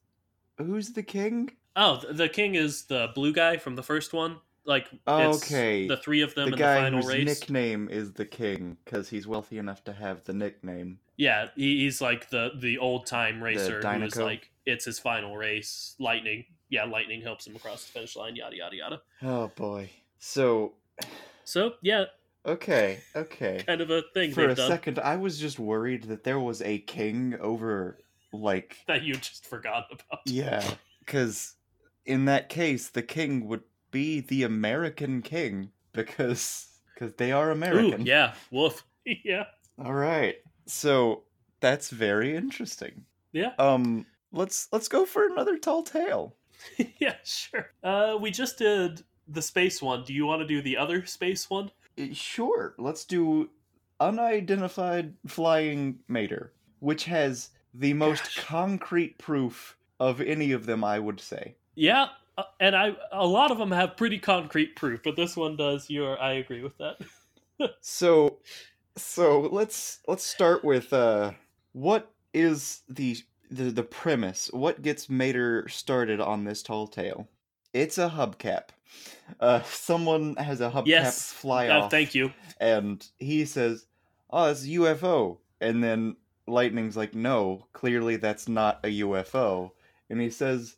who's 0.57 0.93
the 0.93 1.03
king? 1.03 1.51
Oh, 1.75 2.01
the 2.11 2.27
king 2.27 2.55
is 2.55 2.86
the 2.86 3.09
blue 3.13 3.32
guy 3.34 3.57
from 3.57 3.75
the 3.75 3.84
first 3.84 4.13
one. 4.13 4.38
Like, 4.70 4.88
it's 5.07 5.43
Okay. 5.43 5.88
the 5.88 5.97
three 5.97 6.22
of 6.22 6.36
them 6.36 6.45
the 6.51 6.53
in 6.53 6.59
guy 6.59 6.76
the 6.76 6.82
final 6.82 6.99
whose 7.01 7.07
race. 7.07 7.26
nickname 7.26 7.89
is 7.89 8.13
the 8.13 8.26
king 8.26 8.78
because 8.86 9.09
he's 9.09 9.26
wealthy 9.26 9.57
enough 9.57 9.84
to 9.86 9.93
have 9.93 10.24
the 10.26 10.34
nickname. 10.34 10.99
Yeah, 11.17 11.47
he, 11.55 11.80
he's 11.80 11.99
like 12.01 12.30
the 12.30 12.51
the 12.55 12.78
old 12.78 13.07
time 13.07 13.43
racer 13.43 13.82
who 13.82 14.03
is 14.05 14.15
like 14.15 14.51
it's 14.67 14.86
his 14.86 14.99
final 14.99 15.36
race. 15.36 15.95
Lightning, 15.99 16.45
yeah, 16.70 16.84
lightning 16.84 17.22
helps 17.24 17.47
him 17.47 17.55
across 17.55 17.84
the 17.86 17.91
finish 17.93 18.15
line. 18.15 18.36
Yada 18.36 18.55
yada 18.55 18.76
yada. 18.76 19.01
Oh 19.24 19.47
boy. 19.55 19.89
So 20.20 20.76
So 21.45 21.74
yeah, 21.82 22.05
okay, 22.45 22.99
okay. 23.15 23.63
kind 23.65 23.82
of 23.82 23.89
a 23.89 24.03
thing 24.13 24.32
For 24.34 24.49
a 24.49 24.55
done 24.55 24.67
second, 24.67 24.99
I 24.99 25.15
was 25.15 25.39
just 25.39 25.57
worried 25.57 26.03
that 26.03 26.24
there 26.24 26.39
was 26.39 26.61
a 26.61 26.78
king 26.78 27.36
over, 27.41 27.97
like, 28.32 28.78
that 28.88 29.01
you 29.01 29.15
just 29.15 29.47
forgot 29.47 29.86
about. 29.91 30.20
yeah, 30.28 30.76
because 30.99 31.55
in 32.05 32.26
that 32.26 32.49
case, 32.49 32.89
the 32.89 33.01
king 33.01 33.47
would 33.47 33.63
be 33.91 34.19
the 34.21 34.43
American 34.43 35.21
king 35.21 35.71
because 35.93 36.67
because 36.93 37.13
they 37.15 37.31
are 37.31 37.49
Ooh, 37.49 37.53
American. 37.53 38.05
yeah, 38.05 38.33
woof. 38.51 38.83
yeah, 39.05 39.45
All 39.83 39.93
right. 39.93 40.35
So 40.65 41.23
that's 41.61 41.89
very 41.89 42.35
interesting. 42.35 43.05
yeah, 43.31 43.53
Um, 43.57 44.05
let's 44.31 44.67
let's 44.71 44.87
go 44.87 45.05
for 45.05 45.27
another 45.27 45.57
tall 45.57 45.83
tale. 45.83 46.35
yeah. 46.99 47.15
Sure. 47.23 47.67
Uh, 47.83 48.17
we 48.19 48.31
just 48.31 48.57
did 48.57 49.01
the 49.27 49.41
space 49.41 49.81
one. 49.81 50.03
Do 50.03 50.13
you 50.13 50.25
want 50.25 50.41
to 50.41 50.47
do 50.47 50.61
the 50.61 50.77
other 50.77 51.05
space 51.05 51.49
one? 51.49 51.71
Uh, 51.97 52.13
Sure, 52.13 52.75
let's 52.77 53.05
do 53.05 53.49
unidentified 53.99 55.13
flying 55.27 55.99
mater, 56.07 56.53
which 56.79 57.05
has 57.05 57.49
the 57.73 57.93
most 57.93 58.23
Gosh. 58.23 58.45
concrete 58.45 59.17
proof 59.17 59.77
of 59.99 60.21
any 60.21 60.51
of 60.51 60.65
them, 60.65 60.83
I 60.83 60.99
would 60.99 61.19
say. 61.19 61.55
Yeah, 61.75 62.07
and 62.59 62.75
I 62.75 62.93
a 63.11 63.25
lot 63.25 63.51
of 63.51 63.57
them 63.57 63.71
have 63.71 63.97
pretty 63.97 64.19
concrete 64.19 64.75
proof, 64.75 65.01
but 65.03 65.15
this 65.15 65.35
one 65.37 65.55
does. 65.55 65.89
You're, 65.89 66.19
I 66.19 66.33
agree 66.33 66.61
with 66.63 66.77
that. 66.77 66.97
So, 67.81 68.37
so 68.95 69.41
let's 69.41 69.99
let's 70.07 70.23
start 70.23 70.63
with 70.63 70.93
uh, 70.93 71.31
what 71.73 72.09
is 72.33 72.83
the 72.87 73.17
the 73.51 73.65
the 73.71 73.83
premise? 73.83 74.49
What 74.53 74.81
gets 74.81 75.09
Mater 75.09 75.67
started 75.67 76.21
on 76.21 76.45
this 76.45 76.63
tall 76.63 76.87
tale? 76.87 77.27
It's 77.73 77.97
a 77.97 78.09
hubcap. 78.09 78.69
Uh, 79.41 79.61
someone 79.65 80.37
has 80.37 80.61
a 80.61 80.69
hubcap 80.69 80.87
Yes. 80.87 81.33
fly 81.33 81.67
Uh, 81.67 81.81
off. 81.81 81.91
thank 81.91 82.15
you. 82.15 82.31
and 82.61 83.05
he 83.17 83.43
says, 83.43 83.87
"Oh, 84.29 84.49
it's 84.51 84.63
a 84.63 84.67
UFO." 84.67 85.39
And 85.59 85.83
then 85.83 86.15
Lightning's 86.47 86.95
like, 86.95 87.13
"No, 87.13 87.67
clearly 87.73 88.15
that's 88.15 88.47
not 88.47 88.79
a 88.85 89.01
UFO." 89.01 89.71
And 90.09 90.21
he 90.21 90.29
says, 90.29 90.77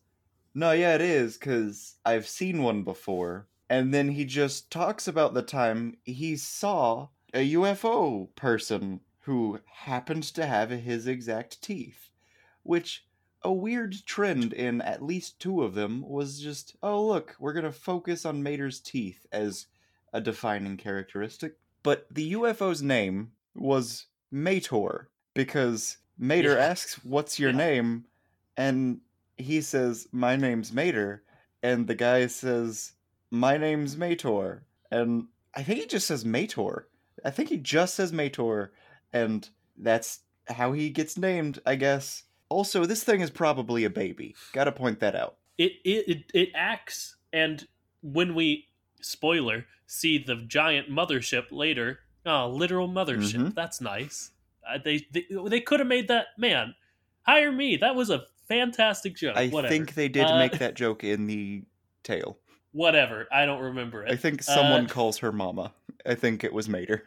"No, 0.53 0.71
yeah, 0.71 0.95
it 0.95 1.01
is 1.01 1.37
cuz 1.37 1.95
I've 2.05 2.27
seen 2.27 2.63
one 2.63 2.83
before." 2.83 3.47
And 3.69 3.93
then 3.93 4.09
he 4.09 4.25
just 4.25 4.69
talks 4.69 5.07
about 5.07 5.33
the 5.33 5.41
time 5.41 5.97
he 6.03 6.35
saw 6.35 7.07
a 7.33 7.53
UFO 7.53 8.27
person 8.35 8.99
who 9.21 9.59
happened 9.65 10.23
to 10.23 10.45
have 10.45 10.69
his 10.71 11.07
exact 11.07 11.61
teeth, 11.61 12.09
which 12.63 13.05
a 13.43 13.53
weird 13.53 13.95
trend 14.05 14.51
in 14.53 14.81
at 14.81 15.01
least 15.01 15.39
two 15.39 15.63
of 15.63 15.73
them 15.73 16.01
was 16.01 16.41
just, 16.41 16.75
"Oh, 16.83 17.05
look, 17.07 17.35
we're 17.39 17.53
going 17.53 17.63
to 17.65 17.71
focus 17.71 18.25
on 18.25 18.43
Mater's 18.43 18.79
teeth 18.79 19.25
as 19.31 19.67
a 20.11 20.19
defining 20.19 20.75
characteristic." 20.77 21.57
But 21.81 22.13
the 22.13 22.33
UFO's 22.33 22.81
name 22.81 23.31
was 23.55 24.07
Mator 24.31 25.09
because 25.33 25.97
Mater 26.17 26.55
Yeah. 26.55 26.65
asks, 26.65 27.03
"What's 27.05 27.39
your 27.39 27.51
Yeah. 27.51 27.57
name?" 27.57 28.05
and 28.57 29.01
he 29.41 29.61
says, 29.61 30.07
"My 30.11 30.35
name's 30.35 30.71
Mater," 30.71 31.23
and 31.63 31.87
the 31.87 31.95
guy 31.95 32.27
says, 32.27 32.93
"My 33.29 33.57
name's 33.57 33.97
Mator," 33.97 34.63
and 34.91 35.27
I 35.53 35.63
think 35.63 35.79
he 35.79 35.87
just 35.87 36.07
says 36.07 36.23
Mator. 36.25 36.87
I 37.25 37.29
think 37.31 37.49
he 37.49 37.57
just 37.57 37.95
says 37.95 38.11
Mator, 38.13 38.71
and 39.13 39.47
that's 39.77 40.19
how 40.47 40.71
he 40.73 40.89
gets 40.89 41.17
named, 41.17 41.59
I 41.65 41.75
guess. 41.75 42.23
Also, 42.49 42.85
this 42.85 43.03
thing 43.03 43.21
is 43.21 43.29
probably 43.29 43.83
a 43.85 43.89
baby. 43.89 44.35
Gotta 44.53 44.71
point 44.71 44.99
that 44.99 45.15
out. 45.15 45.37
it 45.57 45.73
it 45.83 46.07
it, 46.07 46.31
it 46.33 46.49
acts 46.55 47.15
and 47.33 47.67
when 48.01 48.33
we 48.35 48.67
spoiler 49.01 49.65
see 49.85 50.17
the 50.17 50.35
giant 50.47 50.89
mothership 50.89 51.45
later 51.51 51.99
oh 52.25 52.47
literal 52.49 52.87
mothership 52.87 53.39
Mhm. 53.39 53.53
that's 53.55 53.79
nice 53.81 54.31
uh, 54.67 54.77
they, 54.83 55.05
they 55.11 55.25
they 55.47 55.59
could 55.61 55.79
have 55.79 55.87
made 55.87 56.07
that 56.07 56.27
man 56.37 56.73
hire 57.23 57.51
me 57.51 57.77
that 57.77 57.95
was 57.95 58.09
a 58.09 58.25
fantastic 58.51 59.15
joke 59.15 59.35
I 59.37 59.49
whatever 59.49 59.73
think 59.73 59.93
they 59.95 60.09
did 60.09 60.27
Uh, 60.29 60.37
make 60.37 60.57
that 60.59 60.75
joke 60.75 61.03
in 61.03 61.27
the 61.27 61.63
tale. 62.03 62.37
whatever 62.73 63.27
i 63.31 63.45
don't 63.45 63.61
remember 63.61 64.03
it 64.05 64.11
I 64.11 64.15
think 64.15 64.43
someone 64.43 64.85
Uh, 64.85 64.89
calls 64.89 65.17
her 65.19 65.31
mama. 65.31 65.73
I 66.05 66.15
think 66.15 66.43
it 66.43 66.53
was 66.53 66.67
Mater. 66.69 67.03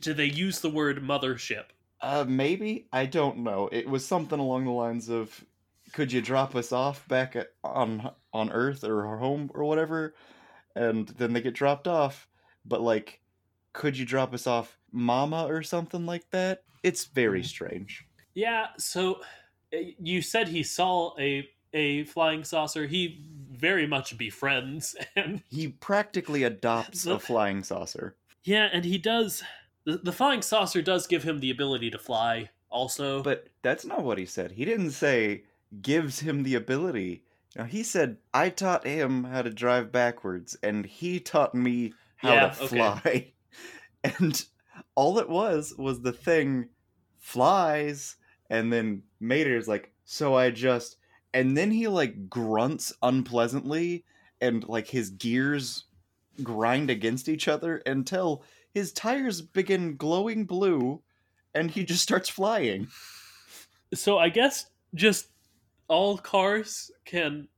did 0.00 0.16
they 0.16 0.26
use 0.26 0.60
the 0.60 0.70
word 0.70 0.98
mothership 1.02 1.66
Uh, 2.00 2.24
maybe 2.26 2.88
I 2.92 3.06
don't 3.06 3.38
know. 3.38 3.68
It 3.70 3.88
was 3.88 4.04
something 4.06 4.38
along 4.40 4.64
the 4.64 4.72
lines 4.72 5.08
of, 5.08 5.44
"Could 5.92 6.10
you 6.12 6.20
drop 6.20 6.56
us 6.56 6.72
off 6.72 7.06
back 7.08 7.36
at, 7.36 7.48
on 7.62 8.10
on 8.32 8.50
Earth 8.50 8.82
or 8.84 9.16
home 9.18 9.50
or 9.54 9.62
whatever?" 9.64 10.14
And 10.74 11.06
then 11.08 11.32
they 11.32 11.40
get 11.42 11.54
dropped 11.54 11.86
off, 11.86 12.26
but 12.64 12.80
like, 12.80 13.20
could 13.72 13.96
you 13.96 14.04
drop 14.04 14.34
us 14.34 14.46
off, 14.48 14.78
Mama, 14.90 15.46
or 15.46 15.62
something 15.62 16.04
like 16.06 16.28
that? 16.30 16.64
It's 16.82 17.04
very 17.04 17.42
Mhm. 17.42 17.46
strange. 17.46 18.06
yeah 18.34 18.68
so 18.78 19.20
you 19.98 20.22
said 20.22 20.48
he 20.48 20.62
saw 20.62 21.14
a 21.18 21.48
a 21.74 22.04
flying 22.04 22.44
saucer 22.44 22.86
he 22.86 23.24
very 23.50 23.86
much 23.86 24.18
befriends 24.18 24.94
and 25.16 25.42
He 25.48 25.68
practically 25.68 26.42
adopts 26.42 27.02
So- 27.02 27.14
a 27.14 27.18
flying 27.18 27.62
saucer. 27.64 28.16
Yeah, 28.44 28.68
and 28.72 28.84
he 28.84 28.98
does. 28.98 29.42
The, 29.84 29.98
the 29.98 30.12
flying 30.12 30.42
saucer 30.42 30.82
does 30.82 31.06
give 31.06 31.22
him 31.22 31.38
the 31.40 31.50
ability 31.50 31.90
to 31.92 31.98
fly, 31.98 32.50
also. 32.70 33.22
But 33.22 33.46
that's 33.62 33.84
not 33.84 34.02
what 34.02 34.18
he 34.18 34.26
said. 34.26 34.52
He 34.52 34.64
didn't 34.64 34.90
say 34.90 35.44
gives 35.80 36.18
him 36.20 36.42
the 36.42 36.56
ability. 36.56 37.22
Now 37.56 37.64
he 37.64 37.82
said 37.84 38.16
I 38.34 38.48
taught 38.50 38.84
him 38.86 39.24
how 39.24 39.42
to 39.42 39.50
drive 39.50 39.92
backwards, 39.92 40.56
and 40.62 40.84
he 40.84 41.20
taught 41.20 41.54
me 41.54 41.92
how 42.16 42.34
Yeah, 42.34 42.48
to 42.50 42.62
okay. 42.64 42.76
fly. 42.76 43.32
And 44.20 44.44
all 44.96 45.18
it 45.20 45.28
was 45.28 45.72
was 45.78 46.02
the 46.02 46.12
thing 46.12 46.68
flies, 47.18 48.16
and 48.50 48.72
then 48.72 49.02
Mater's 49.22 49.68
like, 49.68 49.92
so 50.04 50.34
I 50.34 50.50
just, 50.50 50.96
and 51.32 51.56
then 51.56 51.70
he 51.70 51.88
like 51.88 52.28
grunts 52.28 52.92
unpleasantly, 53.02 54.04
and 54.40 54.68
like 54.68 54.88
his 54.88 55.10
gears 55.10 55.84
grind 56.42 56.90
against 56.90 57.28
each 57.28 57.48
other 57.48 57.82
until 57.86 58.42
his 58.74 58.92
tires 58.92 59.40
begin 59.40 59.96
glowing 59.96 60.44
blue 60.44 61.00
and 61.54 61.70
he 61.70 61.84
just 61.84 62.02
starts 62.02 62.28
flying. 62.28 62.88
So 63.94 64.18
I 64.18 64.30
guess 64.30 64.66
just 64.94 65.28
all 65.88 66.18
cars 66.18 66.90
can 67.04 67.48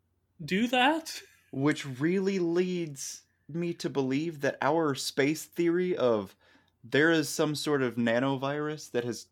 do 0.45 0.67
that. 0.69 1.21
Which 1.53 1.87
really 2.01 2.39
leads 2.39 3.23
me 3.49 3.73
to 3.75 3.89
believe 3.89 4.41
that 4.41 4.59
our 4.61 4.95
space 4.95 5.45
theory 5.45 5.97
of 5.97 6.35
there 6.83 7.12
is 7.12 7.29
some 7.29 7.55
sort 7.55 7.83
of 7.83 7.95
nanovirus 7.95 8.91
that 8.91 9.05
has 9.05 9.27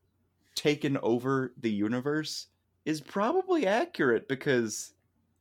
taken 0.54 0.98
over 1.02 1.52
the 1.60 1.70
universe 1.70 2.48
is 2.84 3.00
probably 3.00 3.66
accurate 3.66 4.28
because 4.28 4.92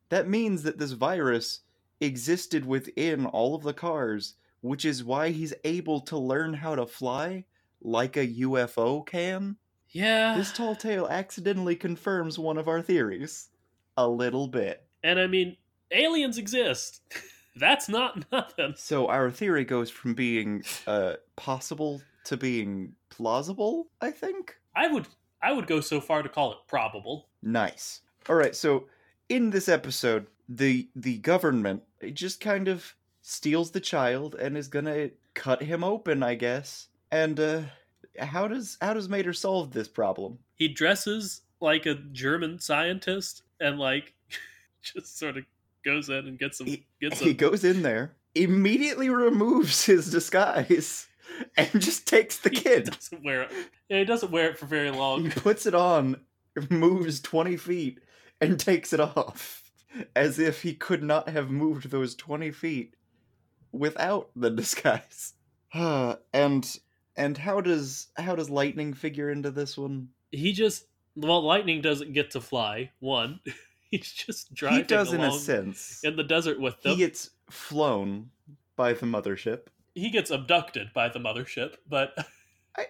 that 0.08 0.28
means 0.28 0.62
that 0.62 0.78
this 0.78 0.92
virus 0.92 1.60
existed 2.00 2.64
within 2.66 3.26
all 3.26 3.54
of 3.54 3.62
the 3.62 3.72
cars, 3.72 4.34
which 4.60 4.84
is 4.84 5.04
why 5.04 5.30
he's 5.30 5.54
able 5.64 6.00
to 6.00 6.18
learn 6.18 6.54
how 6.54 6.74
to 6.74 6.86
fly 6.86 7.44
like 7.80 8.16
a 8.16 8.26
UFO 8.26 9.06
can. 9.06 9.56
Yeah. 9.90 10.36
This 10.36 10.52
tall 10.52 10.74
tale 10.74 11.06
accidentally 11.08 11.76
confirms 11.76 12.38
one 12.38 12.58
of 12.58 12.68
our 12.68 12.82
theories. 12.82 13.50
A 13.96 14.08
little 14.08 14.48
bit. 14.48 14.84
And 15.04 15.18
I 15.18 15.26
mean, 15.26 15.56
aliens 15.90 16.38
exist. 16.38 17.02
That's 17.56 17.88
not 17.88 18.24
nothing. 18.32 18.74
So 18.76 19.08
our 19.08 19.30
theory 19.30 19.64
goes 19.64 19.90
from 19.90 20.14
being 20.14 20.64
uh, 20.86 21.14
possible 21.36 22.00
to 22.24 22.36
being 22.36 22.94
plausible, 23.10 23.88
I 24.00 24.10
think. 24.10 24.56
I 24.74 24.88
would 24.88 25.06
I 25.42 25.52
would 25.52 25.66
go 25.66 25.80
so 25.80 26.00
far 26.00 26.22
to 26.22 26.28
call 26.28 26.52
it 26.52 26.58
probable. 26.68 27.28
Nice. 27.42 28.00
All 28.28 28.36
right, 28.36 28.54
so 28.54 28.86
in 29.28 29.50
this 29.50 29.68
episode, 29.68 30.26
the 30.48 30.88
the 30.94 31.18
government 31.18 31.82
just 32.12 32.40
kind 32.40 32.68
of 32.68 32.94
steals 33.22 33.70
the 33.70 33.80
child 33.80 34.34
and 34.34 34.56
is 34.56 34.68
going 34.68 34.84
to 34.84 35.10
cut 35.34 35.62
him 35.62 35.84
open, 35.84 36.22
I 36.22 36.34
guess. 36.34 36.88
And 37.10 37.38
uh 37.38 37.62
how 38.18 38.48
does 38.48 38.76
how 38.80 38.94
does 38.94 39.08
Mater 39.08 39.32
solve 39.32 39.72
this 39.72 39.88
problem? 39.88 40.38
He 40.56 40.68
dresses 40.68 41.42
like 41.60 41.86
a 41.86 41.94
German 41.94 42.58
scientist 42.58 43.42
and 43.60 43.78
like 43.78 44.14
just 44.82 45.18
sort 45.18 45.36
of 45.36 45.44
goes 45.84 46.08
in 46.08 46.26
and 46.26 46.38
gets 46.38 46.58
some 46.58 46.66
He, 46.66 46.86
gets 47.00 47.18
he 47.18 47.26
some 47.26 47.36
goes 47.36 47.64
in 47.64 47.82
there, 47.82 48.14
immediately 48.34 49.08
removes 49.08 49.84
his 49.84 50.10
disguise, 50.10 51.08
and 51.56 51.68
just 51.80 52.06
takes 52.06 52.38
the 52.38 52.50
He 52.50 52.56
kid. 52.56 52.90
doesn't 52.90 53.24
wear 53.24 53.42
it. 53.42 53.50
Yeah, 53.88 53.98
he 53.98 54.04
doesn't 54.04 54.32
wear 54.32 54.50
it 54.50 54.58
for 54.58 54.66
very 54.66 54.90
long. 54.90 55.24
He 55.24 55.30
puts 55.30 55.66
it 55.66 55.74
on, 55.74 56.16
moves 56.70 57.20
20 57.20 57.56
feet, 57.56 58.00
and 58.40 58.58
takes 58.58 58.92
it 58.92 59.00
off. 59.00 59.58
As 60.16 60.38
if 60.38 60.62
he 60.62 60.74
could 60.74 61.02
not 61.02 61.28
have 61.28 61.50
moved 61.50 61.90
those 61.90 62.14
20 62.14 62.50
feet 62.50 62.96
without 63.72 64.30
the 64.34 64.50
disguise. 64.50 65.34
and 65.74 66.78
and 67.16 67.36
how 67.38 67.60
does 67.60 68.08
how 68.16 68.34
does 68.34 68.48
lightning 68.50 68.94
figure 68.94 69.30
into 69.30 69.50
this 69.50 69.76
one? 69.76 70.08
He 70.30 70.52
just 70.52 70.86
well, 71.14 71.42
lightning 71.42 71.82
doesn't 71.82 72.14
get 72.14 72.30
to 72.32 72.40
fly. 72.40 72.90
One, 73.00 73.40
he's 73.90 74.10
just 74.12 74.52
driving 74.54 74.78
he 74.78 74.84
does 74.84 75.12
in 75.12 75.20
a 75.20 75.32
sense. 75.32 76.00
in 76.02 76.16
the 76.16 76.24
desert 76.24 76.58
with 76.58 76.80
them. 76.82 76.92
He 76.92 76.98
gets 76.98 77.30
flown 77.50 78.30
by 78.76 78.94
the 78.94 79.06
mothership. 79.06 79.66
He 79.94 80.10
gets 80.10 80.30
abducted 80.30 80.92
by 80.92 81.08
the 81.08 81.18
mothership, 81.18 81.76
but 81.88 82.14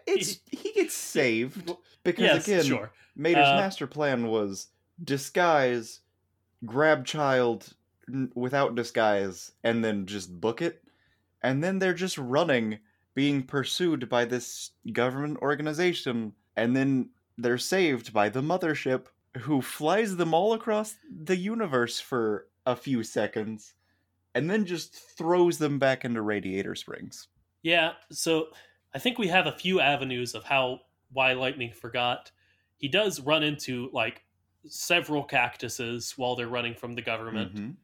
It's 0.06 0.40
he 0.50 0.72
gets 0.72 0.94
saved 0.94 1.70
because 2.04 2.22
yes, 2.22 2.46
again, 2.46 2.64
sure. 2.64 2.92
Mater's 3.16 3.48
Uh, 3.48 3.56
master 3.56 3.86
plan 3.86 4.26
was 4.28 4.68
disguise, 5.02 6.00
grab 6.66 7.04
child 7.06 7.74
without 8.34 8.74
disguise, 8.74 9.52
and 9.64 9.84
then 9.84 10.06
just 10.06 10.40
book 10.40 10.62
it. 10.62 10.84
And 11.42 11.62
then 11.62 11.78
they're 11.78 11.94
just 11.94 12.18
running, 12.18 12.78
being 13.14 13.42
pursued 13.44 14.08
by 14.08 14.24
this 14.24 14.72
government 14.92 15.38
organization. 15.42 16.34
And 16.56 16.76
then 16.76 17.10
they're 17.38 17.58
saved 17.58 18.12
by 18.12 18.28
the 18.28 18.42
mothership, 18.42 19.06
who 19.38 19.62
flies 19.62 20.16
them 20.16 20.34
all 20.34 20.52
across 20.52 20.96
the 21.10 21.36
universe 21.36 22.00
for 22.00 22.48
a 22.66 22.76
few 22.76 23.02
seconds, 23.02 23.74
and 24.34 24.48
then 24.48 24.64
just 24.64 24.94
throws 24.94 25.58
them 25.58 25.78
back 25.78 26.04
into 26.04 26.22
Radiator 26.22 26.74
Springs. 26.74 27.28
Yeah, 27.62 27.92
so 28.10 28.48
I 28.94 28.98
think 28.98 29.18
we 29.18 29.28
have 29.28 29.46
a 29.46 29.52
few 29.52 29.80
avenues 29.80 30.34
of 30.34 30.44
how 30.44 30.80
why 31.12 31.32
Lightning 31.34 31.72
forgot. 31.72 32.30
He 32.78 32.88
does 32.88 33.20
run 33.20 33.42
into 33.42 33.90
like 33.92 34.24
several 34.66 35.22
cactuses 35.24 36.14
while 36.16 36.36
they're 36.36 36.48
running 36.48 36.74
from 36.74 36.94
the 36.94 37.02
government. 37.02 37.54
Mhm. 37.54 37.76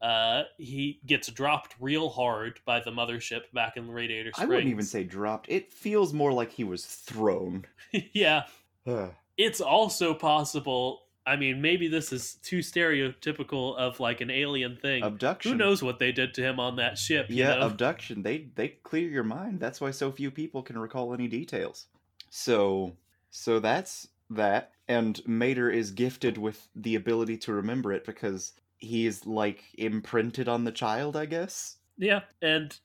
Uh, 0.00 0.44
he 0.58 1.00
gets 1.06 1.28
dropped 1.30 1.76
real 1.78 2.10
hard 2.10 2.58
by 2.64 2.80
the 2.80 2.90
mothership 2.90 3.42
back 3.54 3.76
in 3.76 3.88
Radiator 3.88 4.32
Springs. 4.32 4.50
I 4.50 4.52
wouldn't 4.52 4.70
even 4.70 4.84
say 4.84 5.04
dropped. 5.04 5.48
It 5.48 5.72
feels 5.72 6.12
more 6.12 6.32
like 6.32 6.50
he 6.50 6.64
was 6.64 6.84
thrown. 6.84 7.66
yeah, 8.12 8.46
it's 9.36 9.60
also 9.60 10.12
possible. 10.12 11.01
I 11.24 11.36
mean, 11.36 11.60
maybe 11.62 11.88
this 11.88 12.12
is 12.12 12.34
too 12.42 12.58
stereotypical 12.58 13.76
of 13.76 14.00
like 14.00 14.20
an 14.20 14.30
alien 14.30 14.76
thing. 14.76 15.02
abduction. 15.04 15.52
Who 15.52 15.58
knows 15.58 15.82
what 15.82 15.98
they 15.98 16.12
did 16.12 16.34
to 16.34 16.42
him 16.42 16.58
on 16.58 16.76
that 16.76 16.98
ship? 16.98 17.26
you 17.28 17.36
Yeah, 17.36 17.54
know? 17.54 17.66
abduction. 17.66 18.22
They 18.22 18.48
they 18.54 18.68
clear 18.82 19.08
your 19.08 19.24
mind. 19.24 19.60
That's 19.60 19.80
why 19.80 19.92
so 19.92 20.10
few 20.10 20.30
people 20.30 20.62
can 20.62 20.78
recall 20.78 21.14
any 21.14 21.28
details. 21.28 21.86
So 22.30 22.96
so 23.30 23.60
that's 23.60 24.08
that. 24.30 24.72
And 24.88 25.20
Mater 25.26 25.70
is 25.70 25.90
gifted 25.92 26.38
with 26.38 26.68
the 26.74 26.96
ability 26.96 27.36
to 27.38 27.52
remember 27.52 27.92
it 27.92 28.04
because 28.04 28.52
he's 28.78 29.24
like 29.24 29.64
imprinted 29.78 30.48
on 30.48 30.64
the 30.64 30.72
child, 30.72 31.16
I 31.16 31.26
guess. 31.26 31.76
Yeah, 31.96 32.22
and 32.40 32.76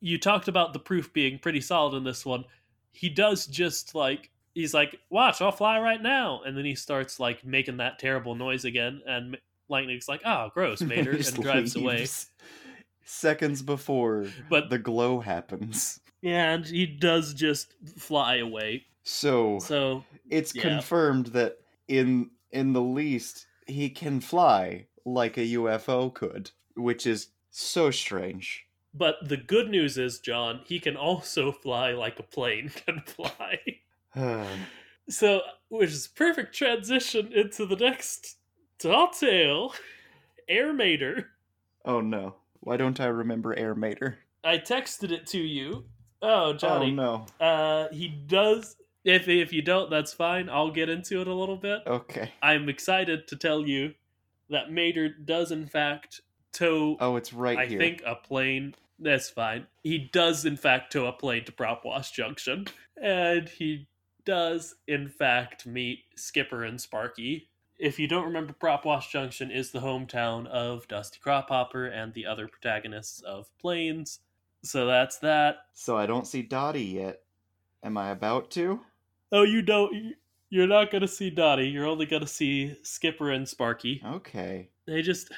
you 0.00 0.18
talked 0.18 0.48
about 0.48 0.72
the 0.72 0.78
proof 0.78 1.12
being 1.12 1.38
pretty 1.38 1.60
solid 1.60 1.96
in 1.96 2.04
this 2.04 2.26
one. 2.26 2.44
He 2.92 3.08
does 3.08 3.46
just 3.46 3.94
like 3.94 4.30
he's 4.58 4.74
like, 4.74 4.98
"Watch, 5.08 5.40
I'll 5.40 5.52
fly 5.52 5.78
right 5.78 6.02
now," 6.02 6.42
and 6.44 6.56
then 6.56 6.64
he 6.64 6.74
starts 6.74 7.20
like 7.20 7.44
making 7.44 7.76
that 7.76 7.98
terrible 7.98 8.34
noise 8.34 8.64
again, 8.64 9.02
and 9.06 9.38
Lightning's 9.68 10.08
like, 10.08 10.22
"Oh, 10.24 10.50
gross, 10.52 10.80
Mater," 10.82 11.12
and 11.12 11.34
drives 11.42 11.76
away. 11.76 12.06
Seconds 13.04 13.62
before 13.62 14.26
But 14.50 14.68
the 14.68 14.78
glow 14.78 15.20
happens. 15.20 16.00
yeah, 16.20 16.52
and 16.52 16.66
he 16.66 16.84
does 16.86 17.32
just 17.32 17.74
fly 17.96 18.36
away. 18.36 18.84
So 19.04 19.58
So 19.60 20.04
it's 20.28 20.54
yeah. 20.54 20.62
confirmed 20.62 21.26
that 21.28 21.58
in 21.86 22.30
in 22.50 22.72
the 22.72 22.82
least 22.82 23.46
he 23.66 23.88
can 23.88 24.20
fly 24.20 24.86
like 25.04 25.38
a 25.38 25.46
UFO 25.54 26.12
could, 26.12 26.50
which 26.74 27.06
is 27.06 27.28
so 27.50 27.90
strange. 27.90 28.66
But 28.94 29.16
the 29.22 29.36
good 29.36 29.68
news 29.70 29.96
is, 29.96 30.18
John, 30.18 30.60
he 30.66 30.80
can 30.80 30.96
also 30.96 31.52
fly 31.52 31.92
like 31.92 32.18
a 32.18 32.22
plane 32.22 32.70
can 32.70 33.00
fly. 33.06 33.58
So, 35.08 35.40
which 35.68 35.90
is 35.90 36.08
perfect 36.08 36.54
transition 36.54 37.32
into 37.32 37.66
the 37.66 37.76
next 37.76 38.36
tall 38.78 39.08
tale, 39.10 39.74
Air 40.48 40.72
Mater. 40.72 41.28
oh 41.84 42.00
no. 42.00 42.36
Why 42.60 42.76
don't 42.76 43.00
I 43.00 43.06
remember 43.06 43.54
Air 43.56 43.74
Mater? 43.74 44.18
I 44.44 44.58
texted 44.58 45.10
it 45.12 45.26
to 45.28 45.38
you. 45.38 45.84
Oh, 46.20 46.52
Johnny. 46.52 46.90
Oh 46.90 46.94
no. 47.40 47.44
Uh, 47.46 47.88
he 47.92 48.08
does. 48.08 48.76
If 49.04 49.28
if 49.28 49.52
you 49.52 49.62
don't, 49.62 49.88
that's 49.90 50.12
fine. 50.12 50.48
I'll 50.50 50.70
get 50.72 50.88
into 50.88 51.20
it 51.20 51.28
a 51.28 51.34
little 51.34 51.56
bit. 51.56 51.82
Okay. 51.86 52.32
I'm 52.42 52.68
excited 52.68 53.28
to 53.28 53.36
tell 53.36 53.66
you 53.66 53.94
that 54.50 54.72
Mater 54.72 55.08
does 55.08 55.52
in 55.52 55.66
fact 55.66 56.20
tow 56.52 56.96
Oh, 57.00 57.16
it's 57.16 57.32
right 57.32 57.56
I 57.58 57.66
here. 57.66 57.78
think 57.78 58.02
a 58.04 58.16
plane. 58.16 58.74
That's 58.98 59.30
fine. 59.30 59.66
He 59.84 60.10
does, 60.12 60.44
in 60.44 60.56
fact, 60.56 60.92
tow 60.92 61.06
a 61.06 61.12
plane 61.12 61.44
to 61.44 61.52
Prop 61.52 61.84
Wash 61.84 62.10
Junction. 62.10 62.66
And 63.00 63.48
he 63.48 63.86
does, 64.28 64.74
in 64.86 65.08
fact, 65.08 65.64
meet 65.64 66.04
Skipper 66.14 66.62
and 66.62 66.78
Sparky. 66.78 67.48
If 67.78 67.98
you 67.98 68.06
don't 68.06 68.26
remember, 68.26 68.52
Propwash 68.52 69.08
Junction 69.08 69.50
is 69.50 69.70
the 69.70 69.78
hometown 69.78 70.46
of 70.48 70.86
Dusty 70.86 71.18
Crophopper 71.24 71.90
and 71.90 72.12
the 72.12 72.26
other 72.26 72.46
protagonists 72.46 73.22
of 73.22 73.48
Planes. 73.58 74.18
So 74.62 74.86
that's 74.86 75.16
that. 75.20 75.60
So 75.72 75.96
I 75.96 76.04
don't 76.04 76.26
see 76.26 76.42
Dottie 76.42 76.84
yet. 76.84 77.22
Am 77.82 77.96
I 77.96 78.10
about 78.10 78.50
to? 78.50 78.80
Oh, 79.32 79.44
you 79.44 79.62
don't. 79.62 80.14
You're 80.50 80.66
not 80.66 80.90
going 80.90 81.00
to 81.02 81.08
see 81.08 81.30
Dottie. 81.30 81.68
You're 81.68 81.86
only 81.86 82.04
going 82.04 82.20
to 82.20 82.28
see 82.28 82.76
Skipper 82.82 83.30
and 83.30 83.48
Sparky. 83.48 84.02
Okay. 84.04 84.68
They 84.86 85.00
just. 85.00 85.32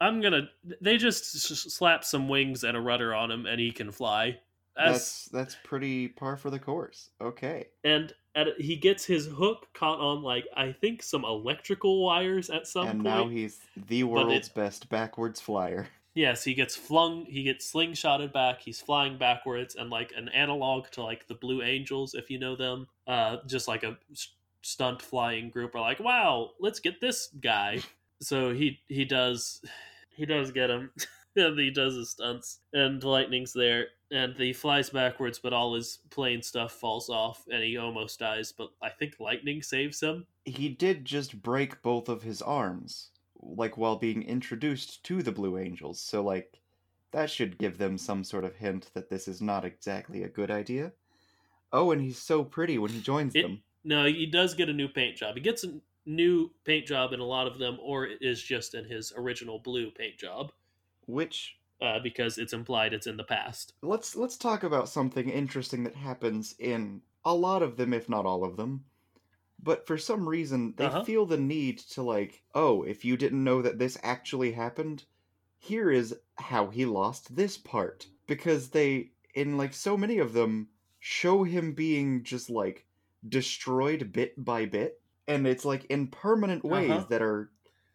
I'm 0.00 0.20
gonna. 0.20 0.50
They 0.80 0.98
just 0.98 1.24
slap 1.24 2.04
some 2.04 2.28
wings 2.28 2.62
and 2.62 2.76
a 2.76 2.80
rudder 2.80 3.12
on 3.12 3.32
him, 3.32 3.46
and 3.46 3.58
he 3.58 3.72
can 3.72 3.90
fly. 3.90 4.38
That's 4.76 5.26
that's 5.26 5.56
pretty 5.64 6.08
par 6.08 6.36
for 6.36 6.50
the 6.50 6.58
course. 6.58 7.10
Okay. 7.20 7.66
and 7.84 8.12
and 8.34 8.50
he 8.58 8.76
gets 8.76 9.04
his 9.04 9.26
hook 9.26 9.66
caught 9.72 9.98
on 10.00 10.22
like 10.22 10.44
I 10.56 10.72
think 10.72 11.02
some 11.02 11.24
electrical 11.24 12.04
wires 12.04 12.50
at 12.50 12.66
some 12.66 12.84
point. 12.86 12.94
and 12.96 13.04
point. 13.04 13.16
now 13.16 13.28
he's 13.28 13.60
the 13.88 14.02
But 14.02 14.08
it- 14.08 14.26
world's 14.26 14.48
best 14.50 14.88
backwards 14.90 15.40
flyer. 15.40 15.88
yes, 16.14 16.44
he 16.44 16.52
gets 16.54 16.76
flung. 16.76 17.24
He 17.26 17.42
gets 17.44 17.72
slingshotted 17.72 18.32
back. 18.32 18.60
He's 18.60 18.80
flying 18.80 19.16
backwards, 19.18 19.74
and 19.76 19.88
like 19.90 20.12
an 20.16 20.28
analog 20.30 20.90
to 20.92 21.02
like 21.02 21.26
the 21.28 21.34
Blue 21.34 21.62
Angels, 21.62 22.14
if 22.14 22.30
you 22.30 22.38
know 22.38 22.56
them. 22.56 22.86
Uh, 23.06 23.38
just 23.46 23.68
like 23.68 23.82
a 23.84 23.96
stunt 24.62 25.00
flying 25.00 25.48
group 25.48 25.74
are 25.74 25.80
like, 25.80 26.00
wow, 26.00 26.50
let's 26.60 26.80
get 26.80 27.00
this 27.00 27.28
guy. 27.40 27.78
So 28.22 28.54
he 28.54 28.80
he 28.88 29.04
does 29.04 29.60
he 30.16 30.24
does 30.24 30.50
get 30.50 30.70
him, 30.70 30.90
and 31.46 31.58
he 31.58 31.70
does 31.70 31.94
his 31.94 32.10
stunts, 32.10 32.60
and 32.72 33.02
Lightning's 33.02 33.52
there, 33.52 33.88
and 34.10 34.34
he 34.36 34.52
flies 34.52 34.90
backwards, 34.90 35.38
but 35.38 35.52
all 35.52 35.74
his 35.74 35.98
plane 36.10 36.42
stuff 36.42 36.72
falls 36.72 37.08
off, 37.10 37.44
and 37.50 37.62
he 37.62 37.76
almost 37.76 38.18
dies. 38.18 38.52
But 38.52 38.70
I 38.82 38.88
think 38.90 39.14
Lightning 39.20 39.62
saves 39.62 40.00
him. 40.00 40.26
He 40.44 40.68
did 40.68 41.04
just 41.04 41.42
break 41.42 41.82
both 41.82 42.08
of 42.08 42.22
his 42.22 42.40
arms, 42.42 43.10
like 43.40 43.76
while 43.76 43.96
being 43.96 44.22
introduced 44.22 45.04
to 45.04 45.22
the 45.22 45.32
Blue 45.32 45.58
Angels. 45.58 46.00
So, 46.00 46.22
like, 46.22 46.60
that 47.12 47.30
should 47.30 47.58
give 47.58 47.78
them 47.78 47.98
some 47.98 48.24
sort 48.24 48.44
of 48.44 48.56
hint 48.56 48.90
that 48.94 49.08
this 49.10 49.28
is 49.28 49.40
not 49.42 49.64
exactly 49.64 50.22
a 50.22 50.28
good 50.28 50.50
idea. 50.50 50.92
Oh, 51.72 51.90
and 51.90 52.00
he's 52.00 52.18
so 52.18 52.44
pretty 52.44 52.78
when 52.78 52.90
he 52.92 53.00
joins 53.00 53.34
It- 53.34 53.42
them. 53.42 53.62
No, 53.84 54.04
he 54.04 54.26
does 54.26 54.54
get 54.54 54.68
a 54.68 54.72
new 54.72 54.88
paint 54.88 55.16
job. 55.16 55.36
He 55.36 55.40
gets 55.40 55.62
a 55.62 55.80
new 56.06 56.50
paint 56.64 56.86
job 56.86 57.12
in 57.12 57.20
a 57.20 57.24
lot 57.24 57.46
of 57.46 57.58
them, 57.58 57.78
or 57.80 58.04
it 58.06 58.18
is 58.20 58.42
just 58.42 58.74
in 58.74 58.84
his 58.84 59.12
original 59.16 59.58
blue 59.60 59.90
paint 59.92 60.16
job, 60.18 60.52
Which 61.06 61.58
uh, 61.80 61.98
because 62.00 62.38
it's 62.38 62.52
implied 62.52 62.92
it's 62.94 63.06
in 63.06 63.16
the 63.16 63.24
past. 63.24 63.74
let's 63.82 64.16
let's 64.16 64.36
talk 64.36 64.62
about 64.62 64.88
something 64.88 65.28
interesting 65.28 65.84
that 65.84 65.94
happens 65.94 66.54
in 66.58 67.02
a 67.24 67.34
lot 67.34 67.62
of 67.62 67.76
them, 67.76 67.92
if 67.92 68.08
not 68.08 68.26
all 68.26 68.44
of 68.44 68.56
them. 68.56 68.84
But 69.62 69.86
for 69.86 69.98
some 69.98 70.28
reason, 70.28 70.74
they 70.76 70.86
Uh-huh. 70.86 71.04
feel 71.04 71.26
the 71.26 71.38
need 71.38 71.78
to 71.78 72.02
like, 72.02 72.44
oh, 72.54 72.82
if 72.82 73.04
you 73.04 73.16
didn't 73.16 73.42
know 73.44 73.62
that 73.62 73.78
this 73.78 73.98
actually 74.02 74.52
happened, 74.52 75.04
here 75.58 75.90
is 75.90 76.14
how 76.36 76.68
he 76.68 76.84
lost 76.86 77.36
this 77.36 77.56
part. 77.58 78.08
Because 78.26 78.70
they, 78.70 79.12
in 79.34 79.56
like 79.56 79.74
so 79.74 79.96
many 79.96 80.18
of 80.18 80.32
them, 80.34 80.68
show 81.00 81.44
him 81.44 81.72
being 81.72 82.22
just 82.24 82.50
like 82.50 82.86
destroyed 83.28 84.12
bit 84.12 84.44
by 84.44 84.66
bit, 84.66 85.02
and 85.26 85.46
it's 85.46 85.64
like 85.64 85.84
in 85.86 86.08
permanent 86.08 86.64
ways 86.64 86.90
Uh-huh. 86.90 87.06
that 87.10 87.22
are 87.22 87.50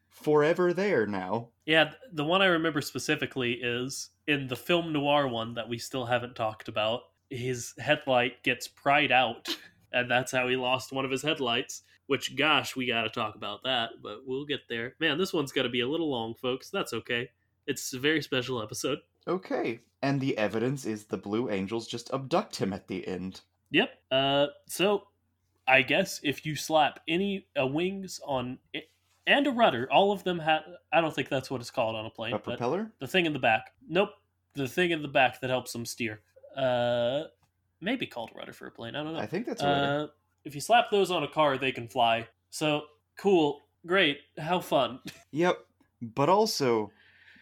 forever 0.10 0.74
there 0.74 1.08
now. 1.08 1.51
Yeah, 1.66 1.92
the 2.12 2.26
one 2.26 2.42
I 2.42 2.48
remember 2.48 2.82
specifically 2.82 3.54
is 3.54 4.10
in 4.28 4.48
the 4.48 4.56
film 4.56 4.92
noir 4.92 5.28
one 5.28 5.54
that 5.56 5.70
we 5.70 5.78
still 5.78 6.06
haven't 6.06 6.36
talked 6.36 6.68
about. 6.68 7.02
His 7.30 7.74
headlight 7.78 8.44
gets 8.44 8.68
pried 8.68 9.12
out, 9.12 9.48
and 9.94 10.10
that's 10.10 10.32
how 10.32 10.48
he 10.48 10.56
lost 10.56 10.92
one 10.92 11.06
of 11.06 11.12
his 11.12 11.22
headlights. 11.22 11.84
Which, 12.08 12.36
gosh, 12.36 12.76
we 12.76 12.88
got 12.88 13.04
to 13.04 13.10
talk 13.10 13.36
about 13.36 13.64
that, 13.64 13.92
but 14.04 14.22
we'll 14.26 14.46
get 14.46 14.62
there. 14.68 14.96
Man, 15.00 15.18
this 15.18 15.32
one's 15.32 15.54
got 15.54 15.64
to 15.64 15.70
be 15.70 15.80
a 15.80 15.88
little 15.88 16.10
long, 16.10 16.34
folks. 16.34 16.70
That's 16.70 16.92
okay. 16.92 17.30
It's 17.68 17.94
a 17.94 18.00
very 18.00 18.22
special 18.22 18.62
episode. 18.62 19.00
Okay. 19.28 19.80
And 20.02 20.20
the 20.20 20.38
evidence 20.38 20.86
is 20.86 21.06
the 21.06 21.18
Blue 21.18 21.50
Angels 21.50 21.88
just 21.88 22.14
abduct 22.14 22.58
him 22.58 22.74
at 22.74 22.88
the 22.88 23.08
end. 23.08 23.42
Yep. 23.70 23.92
Uh, 24.12 24.48
so 24.68 25.08
I 25.68 25.84
guess 25.84 26.20
if 26.24 26.46
you 26.46 26.56
slap 26.56 27.00
any 27.08 27.48
uh, 27.60 27.66
wings 27.66 28.20
on 28.26 28.58
and 29.28 29.48
a 29.48 29.52
rudder, 29.52 29.88
all 29.92 30.12
of 30.12 30.24
them 30.24 30.40
have. 30.40 30.64
I 30.92 31.02
don't 31.02 31.14
think 31.14 31.30
that's 31.30 31.50
what 31.52 31.62
it's 31.62 31.72
called 31.72 31.96
on 31.96 32.06
a 32.06 32.10
plane, 32.10 32.34
A 32.34 32.40
propeller? 32.40 32.92
the 33.00 33.08
thing 33.08 33.26
in 33.26 33.34
the 33.34 33.40
back. 33.40 33.72
Nope, 33.88 34.10
the 34.56 34.68
thing 34.68 34.92
in 34.92 35.02
the 35.02 35.08
back 35.08 35.42
that 35.42 35.50
helps 35.50 35.72
them 35.74 35.86
steer. 35.86 36.22
Uh, 36.56 37.24
maybe 37.80 38.06
called 38.06 38.32
a 38.34 38.38
rudder 38.38 38.54
for 38.54 38.68
a 38.68 38.72
plane. 38.72 38.96
I 38.96 39.04
don't 39.04 39.14
know. 39.14 39.20
I 39.20 39.26
think 39.26 39.46
that's. 39.46 39.62
Uh, 39.62 40.08
if 40.44 40.56
you 40.56 40.62
slap 40.62 40.90
those 40.92 41.12
on 41.12 41.24
a 41.24 41.28
car, 41.28 41.58
they 41.58 41.72
can 41.72 41.88
fly. 41.88 42.28
So 42.50 42.84
cool, 43.18 43.62
great, 43.86 44.20
how 44.38 44.60
fun. 44.60 45.00
Yep. 45.32 45.60
But 46.02 46.28
also, 46.30 46.92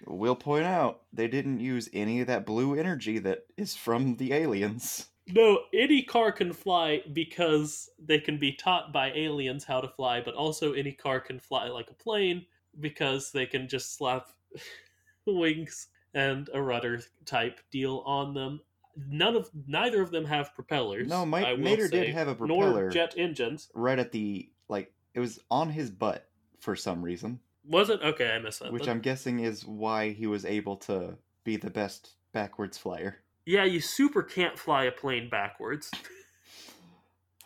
we'll 0.06 0.36
point 0.36 0.66
out 0.66 1.02
they 1.14 1.28
didn't 1.28 1.60
use 1.60 1.90
any 1.94 2.20
of 2.22 2.28
that 2.28 2.46
blue 2.46 2.76
energy 2.76 3.18
that 3.20 3.46
is 3.58 3.76
from 3.76 4.18
the 4.18 4.34
aliens. 4.34 5.08
No, 5.34 5.64
any 5.74 6.02
car 6.02 6.32
can 6.32 6.54
fly 6.54 7.02
because 7.14 7.90
they 8.00 8.20
can 8.20 8.38
be 8.38 8.54
taught 8.54 8.92
by 8.92 9.12
aliens 9.12 9.64
how 9.64 9.82
to 9.82 9.88
fly, 9.88 10.22
but 10.22 10.34
also 10.36 10.74
any 10.74 10.92
car 10.92 11.20
can 11.20 11.40
fly 11.40 11.68
like 11.68 11.90
a 11.90 11.94
plane 11.94 12.46
because 12.80 13.32
they 13.32 13.46
can 13.46 13.68
just 13.68 13.96
slap 13.96 14.28
wings 15.26 15.88
and 16.14 16.50
a 16.54 16.62
rudder 16.62 17.02
type 17.26 17.60
deal 17.72 18.04
on 18.06 18.34
them. 18.34 18.62
None 19.08 19.36
of 19.36 19.50
neither 19.68 20.02
of 20.02 20.12
them 20.12 20.26
have 20.26 20.54
propellers. 20.56 21.08
No, 21.08 21.22
will 21.22 21.58
Mater 21.58 21.88
did 21.88 22.10
have 22.10 22.28
a 22.28 22.46
nor 22.46 22.64
propeller. 22.64 22.90
jet 22.90 23.14
engines. 23.16 23.70
Right 23.74 24.00
at 24.00 24.12
the, 24.12 24.50
like, 24.68 24.92
it 25.14 25.20
was 25.20 25.40
on 25.50 25.70
his 25.70 25.90
butt 25.90 26.28
for 26.60 26.76
some 26.76 27.02
reason, 27.02 27.40
Was 27.66 27.90
it? 27.90 28.02
Okay, 28.02 28.32
I 28.32 28.40
missed 28.40 28.60
that. 28.60 28.74
which 28.74 28.86
then. 28.86 28.98
I'm 28.98 29.02
guessing 29.02 29.40
is 29.40 29.66
why 29.66 30.10
he 30.10 30.28
was 30.28 30.44
able 30.44 30.76
to 30.78 31.18
be 31.44 31.56
the 31.56 31.70
best 31.70 32.16
backwards 32.34 32.78
flyer. 32.78 33.18
Yeah, 33.46 33.64
you 33.66 33.80
super 33.82 34.24
can't 34.24 34.58
fly 34.58 34.84
a 34.86 34.92
plane 34.92 35.30
backwards. 35.30 35.90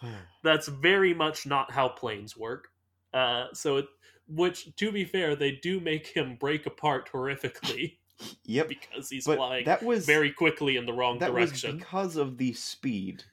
That's 0.43 0.67
very 0.67 1.13
much 1.13 1.45
not 1.45 1.71
how 1.71 1.89
planes 1.89 2.35
work. 2.35 2.69
Uh, 3.13 3.45
so, 3.53 3.77
it, 3.77 3.85
which 4.27 4.75
to 4.75 4.91
be 4.91 5.05
fair, 5.05 5.35
they 5.35 5.51
do 5.51 5.79
make 5.79 6.07
him 6.07 6.35
break 6.39 6.65
apart 6.65 7.09
horrifically 7.11 7.97
yep. 8.45 8.67
because 8.67 9.09
he's 9.09 9.25
But 9.25 9.37
flying 9.37 9.65
that 9.65 9.83
was 9.83 10.05
very 10.05 10.31
quickly 10.31 10.77
in 10.77 10.85
the 10.85 10.93
wrong 10.93 11.19
that 11.19 11.31
direction. 11.31 11.75
was 11.75 11.79
because 11.79 12.15
of 12.15 12.37
the 12.37 12.53
speed. 12.53 13.23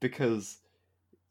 Because 0.00 0.58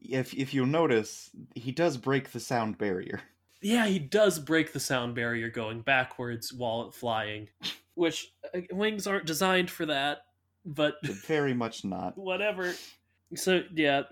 if 0.01 0.33
if 0.33 0.53
you'll 0.53 0.65
notice, 0.65 1.29
he 1.55 1.71
does 1.71 1.97
break 1.97 2.31
the 2.31 2.39
sound 2.39 2.77
barrier. 2.77 3.21
Yeah, 3.59 3.87
he 3.87 3.97
does 3.97 4.37
break 4.37 4.71
the 4.71 4.79
sound 4.79 5.15
barrier 5.15 5.49
going 5.49 5.81
backwards 5.81 6.53
while 6.53 6.91
flying, 6.91 7.49
which 7.95 8.31
uh, 8.53 8.59
wings 8.69 9.07
aren't 9.07 9.25
designed 9.25 9.71
for 9.71 9.87
that. 9.87 10.26
But 10.67 10.95
Very 11.05 11.53
much 11.53 11.85
not. 11.85 12.17
whatever. 12.17 12.73
So 13.35 13.63
yeah, 13.73 14.03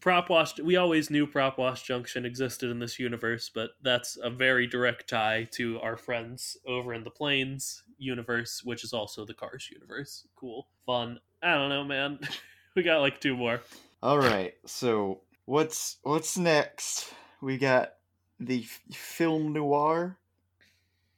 prop 0.00 0.30
wash. 0.30 0.58
We 0.58 0.76
always 0.76 1.10
knew 1.10 1.26
prop 1.26 1.58
wash 1.58 1.82
junction 1.82 2.24
existed 2.24 2.70
in 2.70 2.78
this 2.78 2.98
universe, 2.98 3.50
but 3.54 3.70
that's 3.82 4.18
a 4.22 4.30
very 4.30 4.66
direct 4.66 5.08
tie 5.08 5.48
to 5.52 5.80
our 5.80 5.96
friends 5.96 6.56
over 6.66 6.94
in 6.94 7.04
the 7.04 7.10
planes 7.10 7.82
universe, 7.98 8.62
which 8.64 8.84
is 8.84 8.92
also 8.92 9.24
the 9.24 9.34
Cars 9.34 9.68
universe. 9.70 10.26
Cool, 10.36 10.66
fun. 10.86 11.20
I 11.42 11.54
don't 11.54 11.68
know, 11.68 11.84
man. 11.84 12.18
we 12.74 12.82
got 12.82 13.00
like 13.00 13.20
two 13.20 13.36
more. 13.36 13.60
All 14.02 14.18
right. 14.18 14.54
So 14.66 15.20
what's 15.44 15.98
what's 16.02 16.36
next? 16.36 17.12
We 17.40 17.58
got 17.58 17.94
the 18.40 18.60
f- 18.60 18.96
film 18.96 19.52
noir, 19.52 20.18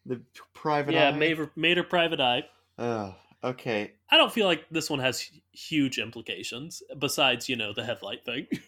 the 0.05 0.21
private 0.55 0.95
yeah, 0.95 1.09
eye. 1.09 1.17
Mater, 1.17 1.51
Mater 1.57 1.85
Private 1.85 2.21
Eye. 2.21 2.45
Ugh, 2.79 3.15
okay. 3.43 3.97
I 4.09 4.17
don't 4.17 4.33
feel 4.33 4.47
like 4.47 4.69
this 4.71 4.89
one 4.89 5.01
has 5.01 5.31
huge 5.53 5.99
implications 5.99 6.83
besides, 6.99 7.49
you 7.49 7.57
know, 7.57 7.73
the 7.73 7.85
headlight 7.85 8.25
thing. 8.25 8.47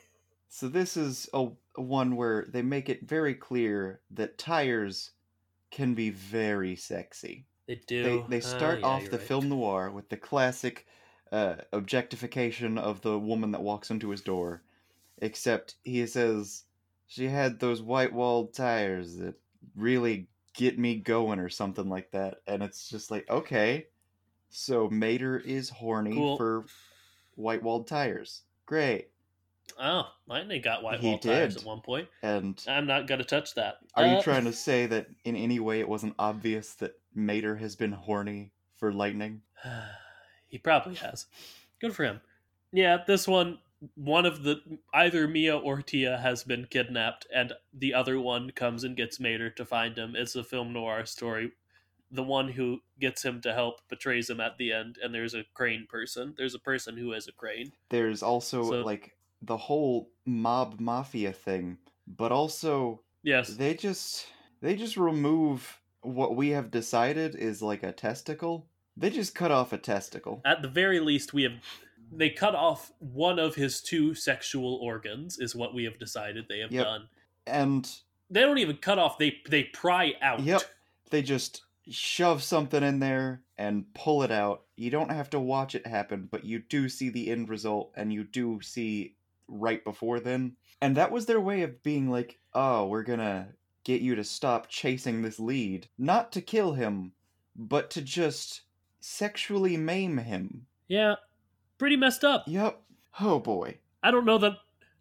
So 0.49 0.69
this 0.69 0.97
is 0.97 1.29
a, 1.35 1.51
a 1.77 1.83
one 1.83 2.17
where 2.17 2.45
they 2.47 2.63
make 2.63 2.89
it 2.89 3.03
very 3.07 3.35
clear 3.35 4.03
that 4.11 4.39
tires 4.39 5.13
can 5.71 5.95
be 5.95 6.11
very 6.11 6.77
sexy. 6.77 7.49
they 7.67 7.77
do. 7.77 8.03
They 8.03 8.25
they 8.29 8.41
Ah, 8.43 8.43
start 8.43 8.81
yeah, 8.81 8.85
off 8.85 9.11
the 9.11 9.19
right. 9.19 9.21
film 9.21 9.49
noir 9.51 9.91
with 9.93 10.09
the 10.11 10.17
classic 10.19 10.87
uh, 11.33 11.59
objectification 11.73 12.79
of 12.79 13.03
the 13.03 13.19
woman 13.19 13.53
that 13.53 13.63
walks 13.63 13.91
into 13.91 14.11
his 14.11 14.23
door, 14.23 14.65
except 15.19 15.77
he 15.85 16.07
says 16.07 16.67
she 17.07 17.27
had 17.29 17.61
those 17.61 17.83
white 17.83 18.13
walled 18.13 18.55
tires 18.55 19.17
that 19.19 19.37
really 19.77 20.31
get 20.55 20.79
me 20.79 20.97
going 21.01 21.39
or 21.41 21.49
something 21.51 21.89
like 21.89 22.13
that, 22.13 22.43
and 22.47 22.63
it's 22.63 22.89
just 22.89 23.11
like 23.11 23.29
okay, 23.31 23.89
so 24.49 24.89
Mater 24.89 25.39
is 25.39 25.69
horny 25.71 26.15
Cool. 26.15 26.37
for 26.37 26.65
white 27.35 27.63
walled 27.63 27.87
tires. 27.87 28.43
Great. 28.67 29.09
Oh, 29.79 30.09
Lightning 30.27 30.63
got 30.63 30.83
white 30.83 31.03
walled 31.03 31.23
tires 31.23 31.57
at 31.57 31.65
one 31.65 31.81
point. 31.83 32.09
And 32.23 32.63
I'm 32.67 32.87
not 32.87 33.07
gonna 33.07 33.25
touch 33.25 33.55
that. 33.55 33.77
are 33.95 34.07
you 34.07 34.17
Uh, 34.17 34.23
trying 34.23 34.45
to 34.45 34.53
say 34.69 34.87
that 34.87 35.07
in 35.25 35.37
any 35.37 35.61
way 35.61 35.81
it 35.81 35.89
wasn't 35.89 36.15
obvious 36.19 36.75
that 36.77 36.99
Mater 37.15 37.57
has 37.57 37.77
been 37.77 37.93
horny 37.93 38.53
for 38.77 38.93
lightning? 38.93 39.43
he 40.49 40.59
probably 40.59 40.95
has. 40.97 41.27
Good 41.81 41.95
for 41.95 42.05
him. 42.05 42.21
Yeah, 42.73 42.99
this 43.07 43.29
one, 43.29 43.59
one 43.95 44.27
of 44.27 44.43
the 44.43 44.61
either 44.93 45.29
Mia 45.29 45.57
or 45.57 45.81
Tia 45.83 46.17
has 46.19 46.43
been 46.45 46.67
kidnapped, 46.67 47.27
and 47.33 47.53
the 47.73 47.95
other 47.95 48.19
one 48.21 48.51
comes 48.51 48.85
and 48.85 48.97
gets 48.97 49.21
Mater 49.21 49.51
to 49.51 49.65
find 49.65 49.97
him. 49.97 50.17
It's 50.17 50.35
a 50.37 50.43
film 50.45 50.73
noir 50.73 51.05
story. 51.07 51.53
The 52.11 52.23
one 52.23 52.49
who 52.49 52.81
gets 53.01 53.23
him 53.25 53.41
to 53.43 53.53
help 53.53 53.81
betrays 53.89 54.31
him 54.31 54.41
at 54.41 54.57
the 54.59 54.73
end, 54.73 54.99
and 55.03 55.15
there's 55.15 55.35
a 55.35 55.45
crane 55.55 55.87
person. 55.89 56.35
There's 56.39 56.55
a 56.55 56.59
person 56.59 56.97
who 56.97 57.13
has 57.13 57.29
a 57.29 57.33
crane. 57.33 57.73
there's 57.91 58.23
also 58.23 58.65
So- 58.65 58.81
like 58.85 59.15
the 59.43 59.57
whole 59.57 60.11
mob 60.27 60.81
mafia 60.81 61.33
thing 61.33 61.79
but 62.09 62.33
also 62.33 63.01
Yes, 63.23 63.49
they 63.57 63.75
just 63.75 64.27
they 64.61 64.75
just 64.75 64.97
remove 64.97 65.81
what 66.01 66.35
we 66.35 66.49
have 66.51 66.71
decided 66.73 67.37
is 67.37 67.63
like 67.63 67.83
a 67.85 67.93
testicle 67.93 68.67
they 68.97 69.11
just 69.11 69.35
cut 69.37 69.53
off 69.53 69.73
a 69.73 69.79
testicle 69.79 70.41
at 70.45 70.61
the 70.63 70.69
very 70.69 70.99
least, 71.01 71.33
we 71.33 71.45
have. 71.45 71.53
They 72.11 72.31
cut 72.31 72.55
off 72.57 72.91
one 73.01 73.39
of 73.39 73.55
his 73.55 73.81
two 73.83 74.15
sexual 74.15 74.77
organs, 74.77 75.39
is 75.39 75.55
what 75.55 75.73
we 75.75 75.85
have 75.85 75.99
decided 76.01 76.47
they 76.49 76.59
have 76.61 76.73
Yep. 76.73 76.85
done. 76.85 77.09
and 77.47 77.89
They 78.31 78.41
don't 78.41 78.59
even 78.59 78.79
cut 78.79 78.99
off; 78.99 79.19
they 79.19 79.41
they 79.49 79.65
pry 79.65 80.15
out. 80.21 80.41
Yep. 80.41 80.63
they 81.11 81.23
just 81.23 81.63
shove 81.91 82.43
something 82.43 82.83
in 82.83 82.99
there 82.99 83.43
and 83.57 83.93
pull 83.95 84.23
it 84.23 84.31
out 84.31 84.63
you 84.77 84.91
don't 84.91 85.11
have 85.11 85.31
to 85.31 85.41
watch 85.41 85.75
it 85.75 85.87
happen 85.87 86.29
but 86.31 86.45
you 86.45 86.59
do 86.59 86.89
see 86.89 87.09
the 87.09 87.31
end 87.31 87.49
result 87.49 87.91
and 87.97 88.13
you 88.13 88.25
do 88.25 88.61
see 88.63 89.15
right 89.49 89.83
before 89.85 90.21
then 90.21 90.55
and 90.81 90.97
that 90.97 91.11
was 91.11 91.27
their 91.27 91.41
way 91.41 91.63
of 91.63 91.83
being 91.83 92.11
like 92.11 92.39
oh 92.55 92.87
we're 92.87 93.03
gonna 93.03 93.49
get 93.85 94.03
you 94.03 94.15
to 94.15 94.25
stop 94.25 94.69
chasing 94.69 95.23
this 95.23 95.41
lead 95.41 95.89
not 95.99 96.31
to 96.31 96.41
kill 96.41 96.75
him 96.75 97.13
but 97.59 97.91
to 97.91 98.01
just 98.01 98.63
sexually 99.01 99.77
maim 99.77 100.19
him. 100.19 100.67
Yeah, 100.87 101.17
pretty 101.77 101.97
messed 101.97 102.25
up. 102.25 102.45
Yep. 102.47 102.81
Oh 103.21 103.41
boy. 103.41 103.79
I 104.03 104.11
don't 104.11 104.25
know 104.25 104.39
that 104.39 104.53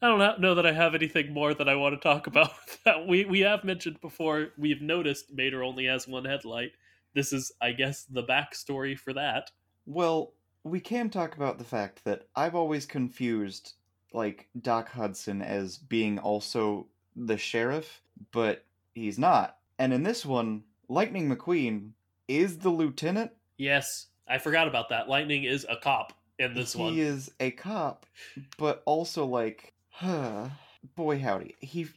I 0.02 0.08
don't 0.08 0.42
know 0.42 0.56
that 0.56 0.66
I 0.66 0.74
have 0.74 0.94
anything 0.94 1.34
more 1.34 1.54
that 1.54 1.68
I 1.68 1.76
want 1.76 1.96
to 1.96 2.00
talk 2.00 2.28
about. 2.28 2.52
that 2.86 3.08
we 3.08 3.26
we 3.26 3.40
have 3.42 3.64
mentioned 3.64 4.00
before. 4.02 4.50
We've 4.58 4.82
noticed 4.82 5.34
Mater 5.34 5.64
only 5.64 5.86
has 5.86 6.08
one 6.08 6.26
headlight. 6.26 6.72
This 7.14 7.34
is, 7.34 7.52
I 7.62 7.72
guess, 7.72 8.04
the 8.04 8.24
backstory 8.24 8.98
for 8.98 9.14
that. 9.14 9.50
Well, 9.86 10.34
we 10.64 10.80
can 10.80 11.10
talk 11.10 11.36
about 11.36 11.58
the 11.58 11.64
fact 11.64 12.04
that 12.04 12.28
I've 12.36 12.56
always 12.56 12.86
confused 12.86 13.74
like 14.14 14.48
Doc 14.62 14.90
Hudson 14.90 15.42
as 15.42 15.78
being 15.78 16.20
also 16.20 16.88
the 17.16 17.38
sheriff, 17.38 18.02
but 18.32 18.66
he's 18.94 19.18
not. 19.18 19.58
And 19.80 19.94
in 19.94 20.04
this 20.04 20.26
one, 20.26 20.64
Lightning 20.90 21.30
McQueen 21.30 21.92
is 22.28 22.60
the 22.60 22.70
lieutenant. 22.70 23.32
Yes, 23.58 24.08
I 24.28 24.38
forgot 24.38 24.68
about 24.68 24.90
that. 24.90 25.10
Lightning 25.10 25.44
is 25.44 25.66
a 25.70 25.78
cop 25.78 26.14
in 26.40 26.54
this 26.54 26.74
he 26.74 26.82
one. 26.82 26.94
He 26.94 27.02
is 27.02 27.32
a 27.40 27.52
cop, 27.52 28.06
but 28.58 28.84
also 28.86 29.26
like, 29.26 29.74
boy 30.96 31.20
howdy. 31.20 31.56
He 31.60 31.88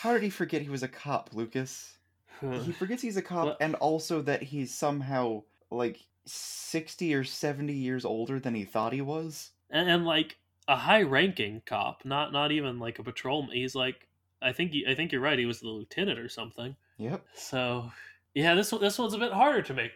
how 0.00 0.12
did 0.12 0.22
he 0.22 0.30
forget 0.30 0.62
he 0.62 0.68
was 0.70 0.82
a 0.82 0.88
cop, 0.88 1.30
Lucas? 1.32 1.96
he 2.40 2.72
forgets 2.72 3.00
he's 3.02 3.16
a 3.16 3.22
cop 3.22 3.46
Well- 3.46 3.56
and 3.60 3.74
also 3.76 4.20
that 4.22 4.42
he's 4.42 4.74
somehow 4.74 5.42
like 5.70 6.00
60 6.26 7.14
or 7.14 7.24
70 7.24 7.72
years 7.72 8.04
older 8.04 8.38
than 8.40 8.54
he 8.54 8.64
thought 8.64 8.92
he 8.92 9.00
was. 9.00 9.50
and, 9.70 9.88
and 9.88 10.04
like 10.04 10.36
a 10.68 10.76
high-ranking 10.76 11.62
cop, 11.66 12.04
not 12.04 12.32
not 12.32 12.50
even 12.52 12.78
like 12.78 12.98
a 12.98 13.02
patrolman. 13.02 13.52
He's 13.54 13.74
like, 13.74 14.08
I 14.42 14.52
think 14.52 14.72
he, 14.72 14.86
I 14.86 14.94
think 14.94 15.12
you're 15.12 15.20
right. 15.20 15.38
He 15.38 15.46
was 15.46 15.60
the 15.60 15.68
lieutenant 15.68 16.18
or 16.18 16.28
something. 16.28 16.74
Yep. 16.98 17.22
So, 17.34 17.90
yeah, 18.34 18.54
this 18.54 18.72
one 18.72 18.80
this 18.80 18.98
one's 18.98 19.14
a 19.14 19.18
bit 19.18 19.32
harder 19.32 19.62
to 19.62 19.74
make 19.74 19.92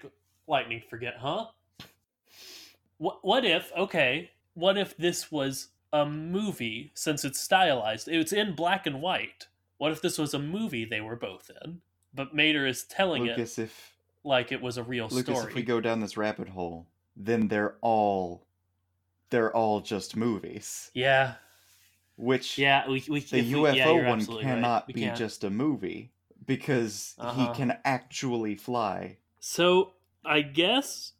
Lightning 0.46 0.82
forget, 0.88 1.14
huh? 1.18 1.46
What 2.98 3.18
what 3.24 3.44
if 3.44 3.70
okay? 3.76 4.30
What 4.54 4.76
if 4.76 4.96
this 4.96 5.30
was 5.32 5.68
a 5.92 6.04
movie 6.06 6.92
since 6.94 7.24
it's 7.24 7.40
stylized? 7.40 8.08
It's 8.08 8.32
in 8.32 8.54
black 8.54 8.86
and 8.86 9.00
white. 9.00 9.48
What 9.78 9.92
if 9.92 10.02
this 10.02 10.18
was 10.18 10.34
a 10.34 10.38
movie 10.38 10.84
they 10.84 11.00
were 11.00 11.16
both 11.16 11.50
in, 11.64 11.80
but 12.14 12.34
Mater 12.34 12.66
is 12.66 12.84
telling 12.84 13.26
it 13.26 13.38
if 13.38 13.94
like 14.24 14.50
it 14.52 14.60
was 14.60 14.76
a 14.76 14.82
real 14.82 15.08
Lucas, 15.08 15.36
story? 15.36 15.50
if 15.50 15.54
we 15.54 15.62
go 15.62 15.80
down 15.80 16.00
this 16.00 16.16
rabbit 16.16 16.48
hole, 16.48 16.86
then 17.16 17.48
they're 17.48 17.76
all 17.80 18.44
they're 19.30 19.54
all 19.54 19.80
just 19.80 20.16
movies. 20.16 20.90
yeah, 20.94 21.34
Which 22.16 22.58
yeah, 22.58 22.88
we 22.88 23.04
we 23.08 23.20
the 23.20 23.38
if 23.38 23.46
we- 23.46 23.52
UFO 23.52 23.74
yeah, 23.76 23.90
one 23.92 24.06
absolutely 24.18 24.46
right. 24.46 24.54
cannot 24.54 24.86
be 24.88 24.92
can't. 24.94 25.16
just 25.16 25.44
a 25.44 25.50
movie 25.50 26.10
because 26.44 27.14
Uh-huh. 27.18 27.52
he 27.52 27.56
can 27.56 27.78
actually 27.84 28.56
fly. 28.56 29.18
So 29.38 29.92
I 30.24 30.40
guess 30.42 31.12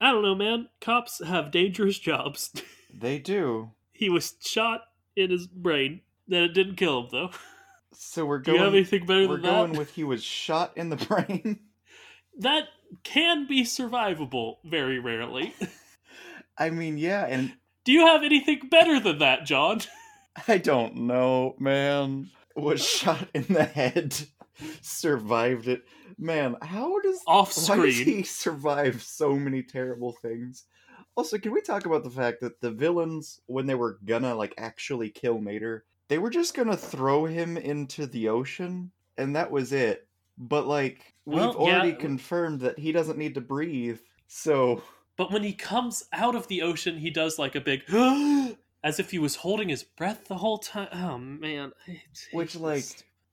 I 0.00 0.10
don't 0.12 0.22
know, 0.22 0.34
man. 0.34 0.68
Cops 0.80 1.22
have 1.24 1.50
dangerous 1.50 1.98
jobs. 1.98 2.50
They 2.98 3.18
do. 3.18 3.72
He 3.98 4.08
was 4.10 4.34
shot 4.40 4.82
in 5.16 5.30
his 5.30 5.46
brain. 5.46 6.00
That 6.28 6.42
it 6.42 6.54
didn't 6.54 6.76
kill 6.76 7.02
him, 7.02 7.08
though. 7.12 7.30
So 7.92 8.26
we're 8.26 8.38
going. 8.38 8.56
Do 8.56 8.58
you 8.60 8.64
have 8.64 8.74
anything 8.74 9.06
better 9.06 9.28
we're 9.28 9.34
than 9.36 9.42
that? 9.42 9.50
going 9.50 9.72
with 9.72 9.94
he 9.94 10.04
was 10.04 10.22
shot 10.22 10.72
in 10.76 10.90
the 10.90 10.96
brain. 11.08 11.60
that 12.38 12.64
can 13.04 13.46
be 13.46 13.62
survivable 13.64 14.56
very 14.64 14.98
rarely. 14.98 15.54
I 16.58 16.70
mean, 16.70 16.98
yeah, 16.98 17.24
and 17.26 17.52
Do 17.84 17.92
you 17.92 18.06
have 18.06 18.22
anything 18.22 18.68
better 18.70 18.98
than 19.00 19.18
that, 19.18 19.44
John? 19.46 19.80
I 20.48 20.58
don't 20.58 20.96
know, 20.96 21.54
man. 21.58 22.30
Was 22.54 22.84
shot 22.86 23.28
in 23.34 23.44
the 23.48 23.64
head, 23.64 24.16
survived 24.80 25.68
it. 25.68 25.82
Man, 26.18 26.56
how 26.62 26.98
does 27.00 27.20
Off 27.26 27.54
why 27.68 27.76
does 27.76 27.94
screen. 27.96 28.16
he 28.16 28.22
survive 28.22 29.02
so 29.02 29.34
many 29.34 29.62
terrible 29.62 30.12
things? 30.12 30.64
Also, 31.16 31.38
can 31.38 31.52
we 31.52 31.60
talk 31.62 31.86
about 31.86 32.04
the 32.04 32.10
fact 32.10 32.40
that 32.40 32.60
the 32.60 32.70
villains, 32.70 33.40
when 33.46 33.66
they 33.66 33.74
were 33.74 33.98
gonna 34.04 34.34
like 34.34 34.54
actually 34.58 35.10
kill 35.10 35.38
Mater, 35.40 35.84
they 36.08 36.18
were 36.18 36.30
just 36.30 36.54
gonna 36.54 36.76
throw 36.76 37.24
him 37.24 37.56
into 37.56 38.06
the 38.06 38.28
ocean, 38.28 38.92
and 39.16 39.34
that 39.34 39.50
was 39.50 39.72
it. 39.72 40.06
But 40.38 40.66
like, 40.66 41.14
we've 41.24 41.36
Well, 41.38 41.56
yeah. 41.60 41.76
already 41.80 41.94
confirmed 41.94 42.60
that 42.60 42.78
he 42.78 42.92
doesn't 42.92 43.18
need 43.18 43.34
to 43.34 43.40
breathe, 43.40 44.00
so 44.28 44.82
But 45.16 45.32
when 45.32 45.42
he 45.42 45.54
comes 45.54 46.04
out 46.12 46.34
of 46.36 46.46
the 46.48 46.60
ocean, 46.62 46.98
he 46.98 47.10
does 47.10 47.38
like 47.38 47.54
a 47.54 47.60
big 47.60 47.82
as 48.84 49.00
if 49.00 49.10
he 49.10 49.18
was 49.18 49.36
holding 49.36 49.70
his 49.70 49.82
breath 49.82 50.26
the 50.28 50.36
whole 50.36 50.58
time. 50.58 50.88
Oh 50.92 51.16
man. 51.18 51.72
Which, 52.32 52.54
like, 52.56 52.84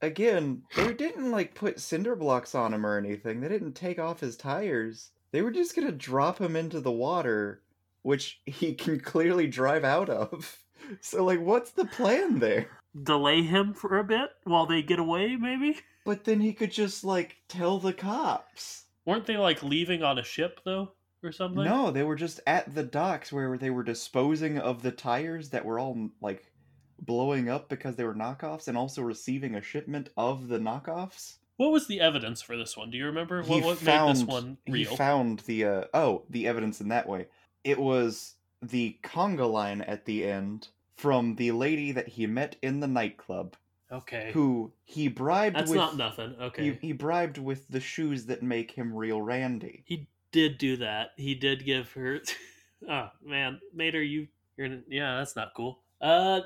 again, 0.02 0.64
they 0.76 0.94
didn't 0.94 1.32
like 1.32 1.56
put 1.56 1.80
cinder 1.82 2.16
blocks 2.16 2.56
on 2.56 2.74
him 2.74 2.86
or 2.86 2.98
anything. 2.98 3.42
They 3.42 3.50
didn't 3.50 3.74
take 3.74 4.00
off 4.00 4.22
his 4.22 4.38
tires. 4.38 5.12
They 5.32 5.42
were 5.42 5.52
just 5.52 5.76
gonna 5.76 5.92
drop 5.92 6.40
him 6.40 6.56
into 6.56 6.80
the 6.80 6.92
water, 6.92 7.63
which 8.04 8.40
he 8.46 8.74
can 8.76 9.00
clearly 9.00 9.48
drive 9.48 9.84
out 9.84 10.10
of. 10.10 10.60
So, 11.00 11.24
like, 11.24 11.40
what's 11.40 11.72
the 11.72 11.86
plan 11.86 12.40
there? 12.40 12.68
delay 13.02 13.42
him 13.42 13.74
for 13.74 13.98
a 13.98 14.04
bit 14.04 14.30
while 14.44 14.66
they 14.66 14.82
get 14.82 15.00
away, 15.00 15.36
maybe? 15.36 15.80
But 16.06 16.26
then 16.26 16.40
he 16.40 16.54
could 16.54 16.72
just 16.72 17.04
like 17.04 17.38
tell 17.48 17.80
the 17.80 17.94
cops. 17.94 18.86
Weren't 19.06 19.26
they 19.26 19.38
like 19.38 19.64
leaving 19.64 20.04
on 20.04 20.20
a 20.20 20.24
ship 20.24 20.60
though, 20.64 20.92
or 21.24 21.32
something? 21.32 21.64
No, 21.64 21.92
they 21.92 22.04
were 22.04 22.16
just 22.16 22.40
at 22.46 22.74
the 22.74 22.84
docks 22.84 23.32
where 23.32 23.58
they 23.58 23.70
were 23.70 23.84
disposing 23.84 24.60
of 24.60 24.82
the 24.82 24.92
tires 24.92 25.50
that 25.50 25.66
were 25.66 25.80
all 25.80 26.10
like 26.22 26.52
blowing 27.00 27.50
up 27.50 27.70
because 27.70 27.96
they 27.96 28.04
were 28.04 28.16
knockoffs, 28.16 28.68
and 28.68 28.78
also 28.78 29.02
receiving 29.02 29.56
a 29.56 29.62
shipment 29.62 30.10
of 30.18 30.48
the 30.48 30.60
knockoffs. 30.60 31.38
What 31.58 31.72
was 31.72 31.88
the 31.88 32.02
evidence 32.02 32.42
for 32.42 32.58
this 32.58 32.76
one? 32.76 32.90
Do 32.90 32.98
you 32.98 33.06
remember 33.06 33.42
he 33.42 33.54
what, 33.54 33.64
what 33.64 33.78
found 33.78 34.20
made 34.20 34.28
this 34.28 34.34
one 34.34 34.58
real? 34.68 34.90
he 34.90 34.96
found 34.96 35.40
the 35.40 35.66
uh, 35.66 35.84
oh 35.94 36.24
the 36.30 36.48
evidence 36.48 36.82
in 36.82 36.90
that 36.90 37.08
way. 37.08 37.28
It 37.64 37.80
was 37.80 38.36
the 38.62 38.98
conga 39.04 39.50
line 39.50 39.82
at 39.82 40.06
the 40.06 40.26
end 40.26 40.70
from 40.96 41.36
the 41.36 41.52
lady 41.52 41.92
that 41.92 42.08
he 42.08 42.28
met 42.28 42.56
in 42.62 42.80
the 42.80 42.88
nightclub, 42.88 43.56
okay, 43.92 44.32
who 44.34 44.72
he 44.84 45.08
bribed 45.08 45.56
that's 45.56 45.70
with. 45.70 45.78
not 45.78 45.98
nothing. 45.98 46.36
Okay, 46.40 46.64
he, 46.64 46.88
he 46.88 46.94
bribed 46.94 47.38
with 47.38 47.68
the 47.68 47.80
shoes 47.80 48.26
that 48.28 48.44
make 48.44 48.72
him 48.72 48.94
real 48.94 49.22
Randy. 49.22 49.84
he 49.86 50.08
did 50.32 50.58
do 50.58 50.78
that. 50.78 51.12
He 51.18 51.36
did 51.36 51.66
give 51.66 51.92
her. 51.94 52.20
oh 52.90 53.10
man, 53.24 53.60
Mater, 53.74 54.02
you 54.02 54.28
you're 54.58 54.80
yeah, 54.88 55.18
that's 55.18 55.36
not 55.36 55.54
cool. 55.56 55.80
Uh, 56.02 56.42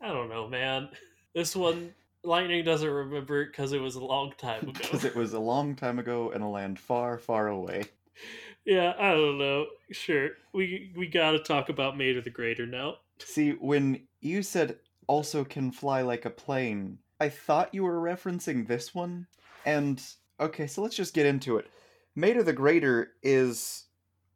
I 0.00 0.08
don't 0.08 0.28
know, 0.28 0.48
man. 0.48 0.88
This 1.34 1.54
one, 1.54 1.94
Lightning 2.24 2.64
doesn't 2.64 2.88
remember 2.88 3.44
because 3.46 3.72
it 3.72 3.80
was 3.80 3.94
a 3.94 4.04
long 4.04 4.32
time 4.38 4.62
ago. 4.68 4.72
Because 4.72 5.04
it 5.04 5.14
was 5.14 5.32
a 5.32 5.40
long 5.40 5.76
time 5.76 5.98
ago 5.98 6.30
in 6.30 6.42
a 6.42 6.50
land 6.50 6.78
far, 6.78 7.18
far 7.18 7.48
away. 7.48 7.84
yeah, 8.64 8.94
I 8.98 9.12
don't 9.12 9.38
know. 9.38 9.66
Sure, 9.90 10.30
we 10.52 10.92
we 10.96 11.06
gotta 11.06 11.38
talk 11.38 11.68
about 11.68 11.96
Mater 11.96 12.20
the 12.20 12.30
Greater 12.30 12.66
now. 12.66 12.96
See, 13.18 13.52
when 13.52 14.06
you 14.20 14.42
said 14.42 14.78
also 15.06 15.44
can 15.44 15.70
fly 15.72 16.02
like 16.02 16.24
a 16.24 16.30
plane, 16.30 16.98
I 17.20 17.28
thought 17.28 17.74
you 17.74 17.84
were 17.84 18.00
referencing 18.00 18.66
this 18.66 18.94
one. 18.94 19.26
And 19.64 20.02
okay, 20.40 20.66
so 20.66 20.82
let's 20.82 20.96
just 20.96 21.14
get 21.14 21.26
into 21.26 21.56
it. 21.58 21.68
Mater 22.14 22.42
the 22.42 22.52
Greater 22.52 23.12
is 23.22 23.84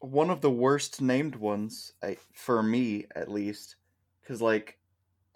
one 0.00 0.30
of 0.30 0.40
the 0.40 0.50
worst 0.50 1.00
named 1.00 1.34
ones, 1.36 1.92
I, 2.02 2.16
for 2.32 2.62
me 2.62 3.06
at 3.14 3.30
least, 3.30 3.76
because 4.22 4.40
like 4.42 4.78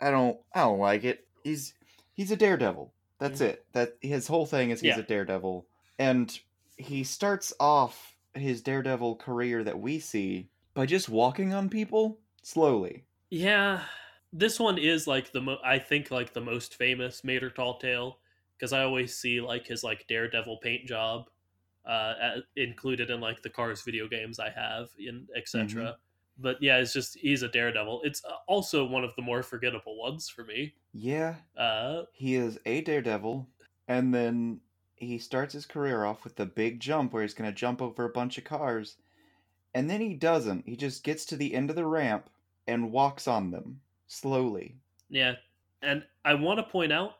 I 0.00 0.10
don't, 0.10 0.38
I 0.54 0.60
don't 0.60 0.78
like 0.78 1.04
it. 1.04 1.26
He's 1.44 1.74
he's 2.14 2.30
a 2.30 2.36
daredevil. 2.36 2.92
That's 3.18 3.40
Mhm. 3.40 3.46
it. 3.46 3.66
That 3.72 3.96
his 4.00 4.26
whole 4.26 4.46
thing 4.46 4.70
is 4.70 4.80
he's 4.80 4.96
Yeah. 4.96 5.00
a 5.00 5.06
daredevil, 5.06 5.66
and 5.98 6.38
he 6.76 7.04
starts 7.04 7.52
off 7.60 8.09
his 8.34 8.62
daredevil 8.62 9.16
career 9.16 9.64
that 9.64 9.80
we 9.80 9.98
see 10.00 10.50
by 10.74 10.86
just 10.86 11.08
walking 11.08 11.52
on 11.52 11.68
people 11.70 12.20
slowly. 12.42 13.06
Yeah, 13.30 13.86
this 14.32 14.58
one 14.58 14.78
is 14.78 15.06
like 15.06 15.32
the 15.32 15.40
mo- 15.40 15.60
I 15.64 15.78
think 15.78 16.10
like 16.10 16.32
the 16.32 16.40
most 16.40 16.74
famous 16.76 17.22
Mater 17.24 17.50
Tall 17.50 17.78
Tale 17.78 18.18
because 18.56 18.72
I 18.72 18.82
always 18.82 19.16
see 19.16 19.40
like 19.40 19.66
his 19.66 19.84
like 19.84 20.06
Daredevil 20.08 20.58
paint 20.58 20.86
job 20.86 21.30
uh 21.86 22.14
a- 22.20 22.42
included 22.56 23.10
in 23.10 23.20
like 23.20 23.42
the 23.42 23.50
Cars 23.50 23.82
video 23.82 24.08
games 24.08 24.38
I 24.38 24.50
have 24.50 24.90
in 24.98 25.28
etc. 25.36 25.98
But 26.38 26.62
yeah, 26.62 26.78
it's 26.78 26.92
just 26.92 27.16
he's 27.18 27.42
a 27.42 27.48
Daredevil. 27.48 28.02
It's 28.04 28.24
uh, 28.24 28.36
also 28.48 28.84
one 28.86 29.04
of 29.04 29.14
the 29.16 29.22
more 29.22 29.42
forgettable 29.42 29.98
ones 29.98 30.28
for 30.28 30.44
me. 30.44 30.74
Yeah, 30.92 31.42
Uh 31.56 32.04
he 32.12 32.34
is 32.34 32.58
a 32.66 32.80
daredevil, 32.82 33.48
and 33.88 34.14
then 34.14 34.62
he 35.00 35.18
starts 35.18 35.52
his 35.54 35.66
career 35.66 36.04
off 36.04 36.22
with 36.22 36.36
the 36.36 36.46
big 36.46 36.78
jump 36.78 37.12
where 37.12 37.22
he's 37.22 37.34
going 37.34 37.50
to 37.50 37.56
jump 37.56 37.82
over 37.82 38.04
a 38.04 38.10
bunch 38.10 38.38
of 38.38 38.44
cars. 38.44 38.96
And 39.74 39.90
then 39.90 40.00
he 40.00 40.14
doesn't. 40.14 40.66
He 40.66 40.76
just 40.76 41.02
gets 41.02 41.24
to 41.26 41.36
the 41.36 41.54
end 41.54 41.70
of 41.70 41.76
the 41.76 41.86
ramp 41.86 42.30
and 42.68 42.92
walks 42.92 43.26
on 43.26 43.50
them 43.50 43.80
slowly. 44.06 44.76
yeah, 45.08 45.34
and 45.82 46.04
I 46.24 46.34
want 46.34 46.58
to 46.58 46.62
point 46.64 46.92
out 46.92 47.14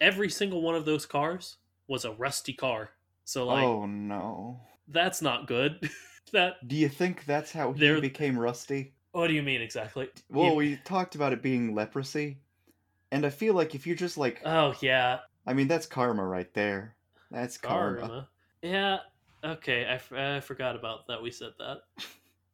every 0.00 0.30
single 0.30 0.62
one 0.62 0.74
of 0.74 0.84
those 0.84 1.04
cars 1.06 1.56
was 1.88 2.04
a 2.04 2.12
rusty 2.12 2.52
car. 2.52 2.90
So 3.24 3.46
like 3.46 3.64
oh 3.64 3.86
no. 3.86 4.60
that's 4.88 5.20
not 5.20 5.46
good. 5.48 5.90
that 6.32 6.66
Do 6.66 6.76
you 6.76 6.88
think 6.88 7.24
that's 7.24 7.52
how 7.52 7.72
he 7.72 8.00
became 8.00 8.38
rusty? 8.38 8.92
what 9.12 9.28
do 9.28 9.34
you 9.34 9.42
mean 9.42 9.62
exactly? 9.62 10.08
Well, 10.28 10.50
You- 10.50 10.54
we 10.56 10.76
talked 10.84 11.14
about 11.14 11.32
it 11.32 11.42
being 11.42 11.74
leprosy. 11.74 12.38
And 13.12 13.24
I 13.24 13.30
feel 13.30 13.54
like 13.54 13.74
if 13.74 13.86
you're 13.86 13.96
just 13.96 14.18
like, 14.18 14.40
Oh 14.44 14.74
yeah, 14.80 15.20
I 15.46 15.54
mean, 15.54 15.68
that's 15.68 15.86
karma 15.86 16.24
right 16.26 16.52
there. 16.54 16.95
That's 17.30 17.58
karma. 17.58 18.00
Karma. 18.00 18.28
Yeah. 18.62 18.98
Okay, 19.44 19.84
I, 19.84 19.94
f- 19.94 20.12
I 20.12 20.40
forgot 20.40 20.76
about 20.76 21.06
that. 21.08 21.22
We 21.22 21.30
said 21.30 21.52
that. 21.58 21.78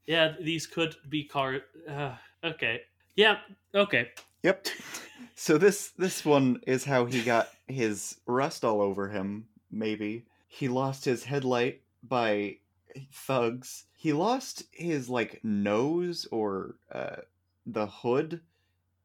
Yeah, 0.04 0.34
these 0.40 0.66
could 0.66 0.96
be 1.08 1.22
car. 1.22 1.60
Uh, 1.88 2.16
okay. 2.42 2.80
Yeah. 3.14 3.36
Okay. 3.74 4.08
Yep. 4.42 4.66
So 5.34 5.58
this 5.58 5.90
this 5.90 6.24
one 6.24 6.60
is 6.66 6.84
how 6.84 7.04
he 7.06 7.22
got 7.22 7.48
his 7.68 8.16
rust 8.26 8.64
all 8.64 8.80
over 8.80 9.08
him. 9.08 9.46
Maybe 9.70 10.26
he 10.48 10.68
lost 10.68 11.04
his 11.04 11.24
headlight 11.24 11.80
by 12.02 12.56
thugs. 13.12 13.84
He 13.96 14.12
lost 14.12 14.64
his 14.72 15.08
like 15.08 15.40
nose 15.44 16.26
or 16.30 16.74
uh, 16.92 17.22
the 17.64 17.86
hood 17.86 18.40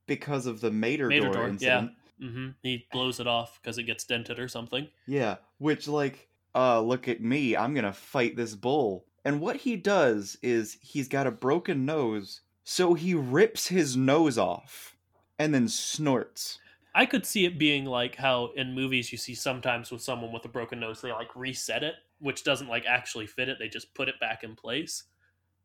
because 0.07 0.45
of 0.47 0.61
the 0.61 0.71
Mater, 0.71 1.09
Mater 1.09 1.21
door, 1.25 1.33
door, 1.33 1.43
yeah. 1.43 1.49
incident. 1.49 1.91
hmm 2.19 2.47
He 2.63 2.85
blows 2.91 3.19
it 3.19 3.27
off 3.27 3.59
because 3.61 3.77
it 3.77 3.83
gets 3.83 4.03
dented 4.03 4.39
or 4.39 4.47
something. 4.47 4.87
Yeah, 5.07 5.35
which 5.57 5.87
like, 5.87 6.27
uh, 6.55 6.81
look 6.81 7.07
at 7.07 7.21
me, 7.21 7.55
I'm 7.55 7.73
gonna 7.73 7.93
fight 7.93 8.35
this 8.35 8.55
bull. 8.55 9.05
And 9.25 9.41
what 9.41 9.57
he 9.57 9.75
does 9.75 10.37
is 10.41 10.77
he's 10.81 11.07
got 11.07 11.27
a 11.27 11.31
broken 11.31 11.85
nose, 11.85 12.41
so 12.63 12.93
he 12.93 13.13
rips 13.13 13.67
his 13.67 13.97
nose 13.97 14.37
off 14.37 14.95
and 15.39 15.53
then 15.53 15.67
snorts. 15.67 16.59
I 16.95 17.05
could 17.05 17.25
see 17.25 17.45
it 17.45 17.59
being 17.59 17.85
like 17.85 18.15
how 18.15 18.51
in 18.55 18.73
movies 18.73 19.11
you 19.11 19.17
see 19.17 19.35
sometimes 19.35 19.91
with 19.91 20.01
someone 20.01 20.31
with 20.31 20.45
a 20.45 20.49
broken 20.49 20.79
nose 20.79 20.99
they 21.01 21.11
like 21.11 21.35
reset 21.35 21.83
it, 21.83 21.95
which 22.19 22.43
doesn't 22.43 22.69
like 22.69 22.85
actually 22.87 23.27
fit 23.27 23.49
it. 23.49 23.57
They 23.59 23.69
just 23.69 23.93
put 23.93 24.09
it 24.09 24.19
back 24.19 24.43
in 24.43 24.55
place. 24.55 25.03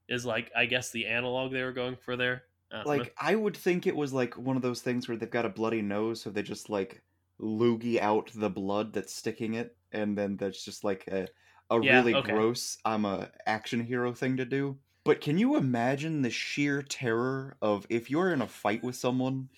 Is 0.08 0.26
like 0.26 0.50
I 0.54 0.66
guess 0.66 0.90
the 0.90 1.06
analog 1.06 1.52
they 1.52 1.62
were 1.62 1.72
going 1.72 1.96
for 1.96 2.16
there. 2.16 2.42
I 2.70 2.76
don't 2.76 2.86
know. 2.86 2.92
Like 2.92 3.14
I 3.18 3.34
would 3.34 3.56
think 3.56 3.86
it 3.86 3.96
was 3.96 4.12
like 4.12 4.36
one 4.36 4.56
of 4.56 4.62
those 4.62 4.82
things 4.82 5.08
where 5.08 5.16
they've 5.16 5.30
got 5.30 5.46
a 5.46 5.48
bloody 5.50 5.80
nose, 5.80 6.20
so 6.20 6.30
they 6.30 6.42
just 6.42 6.68
like 6.68 7.02
loogie 7.40 7.98
out 7.98 8.30
the 8.34 8.50
blood 8.50 8.92
that's 8.92 9.14
sticking 9.14 9.54
it, 9.54 9.76
and 9.92 10.16
then 10.16 10.36
that's 10.36 10.64
just 10.64 10.84
like 10.84 11.06
a 11.08 11.28
a 11.70 11.80
Yeah, 11.80 11.80
really 11.80 12.14
okay. 12.14 12.32
gross 12.32 12.76
I'm 12.84 13.04
a 13.04 13.30
action 13.46 13.80
hero 13.84 14.12
thing 14.12 14.36
to 14.38 14.44
do. 14.44 14.80
But 15.04 15.20
can 15.20 15.38
you 15.38 15.56
imagine 15.56 16.22
the 16.22 16.30
sheer 16.30 16.82
terror 16.82 17.56
of 17.62 17.86
if 17.90 18.10
you're 18.10 18.32
in 18.32 18.42
a 18.42 18.46
fight 18.48 18.82
with 18.84 18.94
someone 18.96 19.48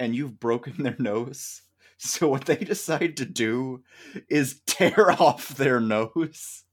and 0.00 0.14
you've 0.14 0.40
broken 0.40 0.82
their 0.82 0.96
nose? 0.98 1.62
So 2.00 2.28
what 2.28 2.46
they 2.46 2.56
decide 2.56 3.16
to 3.16 3.24
do 3.26 3.82
is 4.28 4.62
tear 4.66 5.10
off 5.20 5.48
their 5.48 5.80
nose 5.80 6.64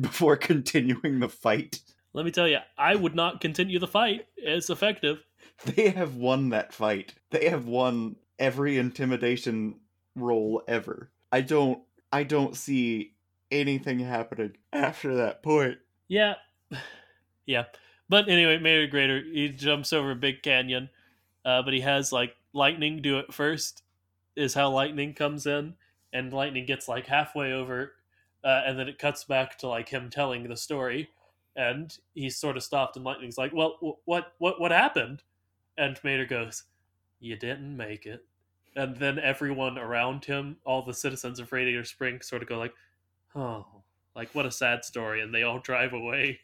before 0.00 0.36
continuing 0.36 1.18
the 1.20 1.28
fight. 1.28 1.80
Let 2.12 2.24
me 2.24 2.30
tell 2.30 2.46
you, 2.48 2.58
I 2.78 2.94
would 2.94 3.14
not 3.16 3.40
continue 3.40 3.78
the 3.80 3.88
fight. 3.88 4.28
It's 4.36 4.70
effective. 4.70 5.24
They 5.64 5.90
have 5.90 6.16
won 6.16 6.50
that 6.50 6.72
fight. 6.74 7.14
They 7.30 7.48
have 7.48 7.66
won 7.66 8.16
every 8.38 8.76
intimidation 8.78 9.80
roll 10.16 10.62
ever. 10.68 11.10
I 11.32 11.40
don't 11.42 11.82
I 12.12 12.24
don't 12.24 12.56
see 12.56 13.14
anything 13.50 13.98
happening 14.00 14.56
after 14.72 15.16
that 15.16 15.42
point. 15.42 15.78
Yeah. 16.08 16.34
yeah. 17.46 17.64
But 18.08 18.28
anyway, 18.28 18.58
Mater 18.58 18.88
Greater, 18.88 19.22
he 19.22 19.48
jumps 19.50 19.92
over 19.92 20.10
a 20.10 20.16
big 20.16 20.42
canyon, 20.42 20.90
uh, 21.44 21.62
but 21.62 21.72
he 21.72 21.80
has 21.80 22.12
like 22.12 22.34
lightning 22.52 23.00
do 23.00 23.18
it 23.18 23.32
first, 23.32 23.84
is 24.34 24.54
how 24.54 24.70
lightning 24.70 25.14
comes 25.14 25.46
in, 25.46 25.74
and 26.12 26.32
lightning 26.32 26.66
gets 26.66 26.88
like 26.88 27.06
halfway 27.06 27.52
over, 27.52 27.92
uh, 28.42 28.62
and 28.66 28.76
then 28.76 28.88
it 28.88 28.98
cuts 28.98 29.22
back 29.22 29.56
to 29.58 29.68
like 29.68 29.88
him 29.88 30.10
telling 30.10 30.48
the 30.48 30.56
story, 30.56 31.08
and 31.54 31.96
he's 32.12 32.36
sort 32.36 32.56
of 32.56 32.64
stopped, 32.64 32.96
and 32.96 33.04
lightning's 33.04 33.38
like, 33.38 33.52
"Well, 33.54 33.76
wh- 33.80 34.08
what, 34.08 34.32
what, 34.38 34.60
what 34.60 34.72
happened?" 34.72 35.22
And 35.78 35.96
Mater 36.02 36.26
goes, 36.26 36.64
"You 37.20 37.36
didn't 37.36 37.76
make 37.76 38.06
it." 38.06 38.26
And 38.76 38.96
then 38.96 39.18
everyone 39.18 39.78
around 39.78 40.24
him, 40.24 40.56
all 40.64 40.82
the 40.82 40.94
citizens 40.94 41.40
of 41.40 41.52
Radiator 41.52 41.84
Spring, 41.84 42.20
sort 42.20 42.42
of 42.42 42.48
go 42.48 42.58
like, 42.58 42.74
"Oh, 43.34 43.66
like 44.14 44.34
what 44.34 44.46
a 44.46 44.50
sad 44.50 44.84
story," 44.84 45.20
and 45.22 45.34
they 45.34 45.42
all 45.42 45.58
drive 45.70 45.92
away 45.92 46.40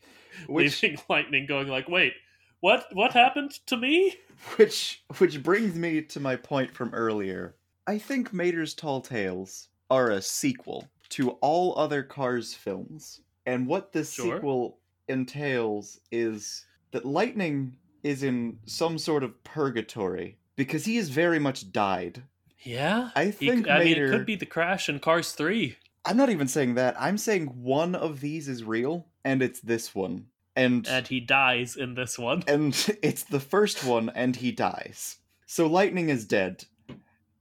Which 0.47 0.83
leaving 0.83 0.99
lightning 1.09 1.47
going 1.47 1.69
like 1.69 1.89
wait 1.89 2.13
what 2.61 2.87
what 2.93 3.13
happened 3.13 3.53
to 3.67 3.77
me 3.77 4.15
which 4.57 5.03
which 5.19 5.43
brings 5.43 5.75
me 5.77 6.03
to 6.03 6.21
my 6.21 6.37
point 6.37 6.75
from 6.75 6.93
earlier. 6.95 7.57
I 7.87 7.99
think 7.99 8.33
Mater's 8.33 8.75
Tall 8.75 9.01
Tales 9.01 9.69
are 9.91 10.11
a 10.11 10.21
sequel 10.21 10.89
to 11.11 11.31
all 11.41 11.79
other 11.79 12.03
Cars 12.03 12.53
films. 12.53 13.21
And 13.47 13.67
what 13.67 13.93
this 13.93 14.13
Sure. 14.13 14.37
sequel 14.37 14.79
entails 15.09 16.01
is 16.11 16.67
that 16.91 17.05
Lightning 17.07 17.77
is 18.03 18.23
in 18.23 18.59
some 18.67 18.99
sort 18.99 19.23
of 19.23 19.43
purgatory 19.45 20.37
because 20.57 20.85
he 20.87 20.97
is 20.97 21.11
very 21.11 21.39
much 21.39 21.71
died. 21.73 22.23
yeah 22.63 23.11
I 23.15 23.27
He 23.27 23.31
think 23.33 23.67
c- 23.67 23.71
i 23.71 23.79
mean 23.79 23.89
Mater 23.89 24.07
it 24.07 24.11
could 24.11 24.27
be 24.27 24.37
the 24.37 24.47
crash 24.47 24.89
in 24.89 24.99
cars 24.99 25.33
3 25.33 25.77
I'm 26.09 26.17
not 26.17 26.31
even 26.31 26.47
saying 26.47 26.75
that. 26.77 26.95
I'm 27.01 27.19
saying 27.19 27.47
one 27.65 27.97
of 27.97 28.21
these 28.21 28.47
is 28.47 28.63
real, 28.63 29.09
and 29.25 29.43
it's 29.43 29.59
this 29.59 29.93
one. 29.93 30.27
And 30.55 30.87
and 30.87 31.07
he 31.09 31.19
dies 31.19 31.75
in 31.77 31.95
this 31.95 32.17
one 32.17 32.45
and 32.49 32.73
it's 33.03 33.25
the 33.25 33.41
first 33.41 33.85
one, 33.85 34.11
and 34.15 34.37
he 34.37 34.53
dies. 34.53 35.19
So 35.47 35.67
Lightning 35.67 36.09
is 36.09 36.25
dead, 36.25 36.65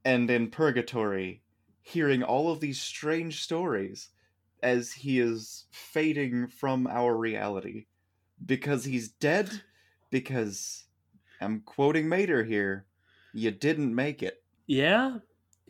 and 0.04 0.28
in 0.30 0.50
purgatory, 0.50 1.42
hearing 1.80 2.22
all 2.24 2.50
of 2.50 2.58
these 2.60 2.80
strange 2.80 3.42
stories 3.42 4.08
as 4.62 4.92
he 4.92 5.20
is 5.20 5.66
fading 5.70 6.48
from 6.48 6.86
our 6.88 7.16
reality. 7.16 7.86
Because 8.44 8.84
he's 8.84 9.08
dead, 9.08 9.62
because 10.10 10.84
I'm 11.40 11.60
quoting 11.60 12.08
Mater 12.08 12.42
here, 12.44 12.84
you 13.36 13.50
didn't 13.50 13.94
make 13.94 14.22
it. 14.22 14.42
yeah 14.66 15.18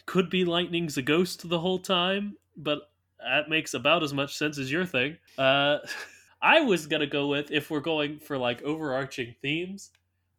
could 0.07 0.31
be 0.31 0.45
lightning's 0.45 0.97
a 0.97 1.03
ghost 1.03 1.49
the 1.49 1.59
whole 1.59 1.79
time 1.79 2.37
but 2.57 2.91
that 3.19 3.49
makes 3.49 3.75
about 3.75 4.03
as 4.05 4.14
much 4.14 4.37
sense 4.37 4.57
as 4.57 4.71
your 4.71 4.87
thing. 4.87 5.17
Uh 5.37 5.79
i 6.43 6.61
was 6.61 6.87
gonna 6.87 7.07
go 7.07 7.27
with 7.29 7.51
if 7.51 7.71
we're 7.71 7.81
going 7.81 8.19
for 8.19 8.39
like 8.39 8.62
overarching 8.62 9.35
themes 9.43 9.91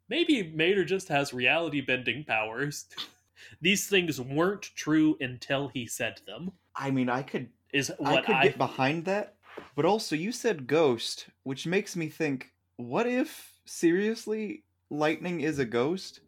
maybe 0.09 0.51
mater 0.53 0.85
just 0.85 1.07
has 1.09 1.33
reality 1.33 1.81
bending 1.81 2.23
powers. 2.23 2.85
These 3.61 3.87
things 3.87 4.19
weren't 4.19 4.63
true 4.75 5.17
until 5.21 5.67
he 5.67 5.85
said 5.85 6.21
them. 6.25 6.51
I 6.75 6.91
mean, 6.91 7.09
I 7.09 7.21
could 7.21 7.49
is 7.73 7.91
I 8.03 8.21
could 8.21 8.35
I, 8.35 8.43
get 8.43 8.57
behind 8.57 9.05
that, 9.05 9.35
but 9.75 9.85
also 9.85 10.15
you 10.15 10.31
said 10.31 10.67
ghost, 10.67 11.27
which 11.43 11.67
makes 11.67 11.95
me 11.95 12.09
think: 12.09 12.51
what 12.77 13.07
if 13.07 13.53
seriously 13.65 14.63
lightning 14.89 15.41
is 15.41 15.59
a 15.59 15.65
ghost, 15.65 16.21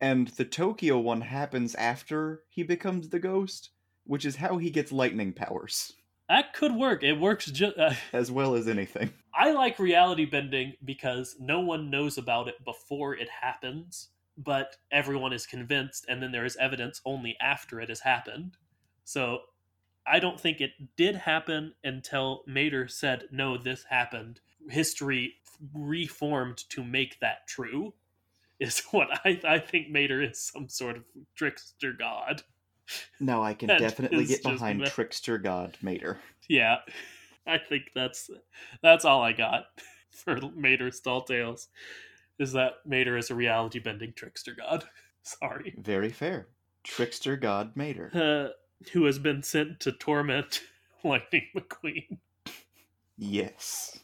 and 0.00 0.28
the 0.28 0.44
Tokyo 0.44 0.98
one 0.98 1.22
happens 1.22 1.74
after 1.74 2.42
he 2.48 2.62
becomes 2.62 3.08
the 3.08 3.18
ghost, 3.18 3.70
which 4.04 4.24
is 4.24 4.36
how 4.36 4.58
he 4.58 4.70
gets 4.70 4.92
lightning 4.92 5.32
powers, 5.32 5.92
that 6.28 6.54
could 6.54 6.74
work. 6.74 7.02
It 7.02 7.20
works. 7.20 7.46
Ju- 7.46 7.72
uh, 7.78 7.94
as 8.12 8.30
well 8.30 8.54
as 8.54 8.66
anything. 8.66 9.12
I 9.34 9.52
like 9.52 9.78
reality 9.78 10.24
bending 10.24 10.74
because 10.84 11.36
no 11.38 11.60
one 11.60 11.90
knows 11.90 12.18
about 12.18 12.48
it 12.48 12.64
before 12.64 13.14
it 13.14 13.28
happens, 13.42 14.08
but 14.36 14.76
everyone 14.90 15.32
is 15.32 15.46
convinced, 15.46 16.06
and 16.08 16.22
then 16.22 16.32
there 16.32 16.44
is 16.44 16.56
evidence 16.56 17.00
only 17.04 17.36
after 17.40 17.80
it 17.80 17.88
has 17.88 18.00
happened. 18.00 18.56
So 19.04 19.40
I 20.06 20.18
don't 20.18 20.40
think 20.40 20.60
it 20.60 20.96
did 20.96 21.14
happen 21.16 21.74
until 21.84 22.42
Mater 22.46 22.88
said, 22.88 23.28
"No, 23.30 23.56
this 23.56 23.84
happened." 23.84 24.40
History 24.68 25.34
reformed 25.72 26.58
to 26.70 26.82
make 26.82 27.20
that 27.20 27.46
true. 27.46 27.94
Is 28.60 28.80
what 28.90 29.08
I 29.24 29.40
I 29.44 29.58
think 29.58 29.90
Mater 29.90 30.22
is 30.22 30.40
some 30.40 30.68
sort 30.68 30.96
of 30.96 31.04
trickster 31.34 31.92
god. 31.92 32.42
Now 33.20 33.42
I 33.42 33.54
can 33.54 33.68
definitely 33.78 34.26
get 34.26 34.42
behind 34.42 34.80
me- 34.80 34.86
trickster 34.86 35.38
god 35.38 35.76
Mater. 35.82 36.18
Yeah, 36.48 36.76
I 37.46 37.58
think 37.58 37.90
that's 37.94 38.30
that's 38.82 39.04
all 39.04 39.22
I 39.22 39.32
got 39.32 39.66
for 40.10 40.38
Mater's 40.54 41.00
tall 41.00 41.22
tales. 41.22 41.68
Is 42.38 42.52
that 42.52 42.74
Mater 42.84 43.16
is 43.16 43.30
a 43.30 43.34
reality 43.34 43.78
bending 43.78 44.12
trickster 44.14 44.54
god? 44.54 44.84
Sorry, 45.22 45.74
Very 45.78 46.10
fair. 46.10 46.48
Trickster 46.84 47.36
god 47.36 47.74
Mater. 47.76 48.10
uh, 48.14 48.88
who 48.92 49.04
has 49.06 49.18
been 49.18 49.42
sent 49.42 49.80
to 49.80 49.92
torment 49.92 50.60
Lightning 51.02 51.46
McQueen. 51.56 52.18
Yes. 53.18 53.98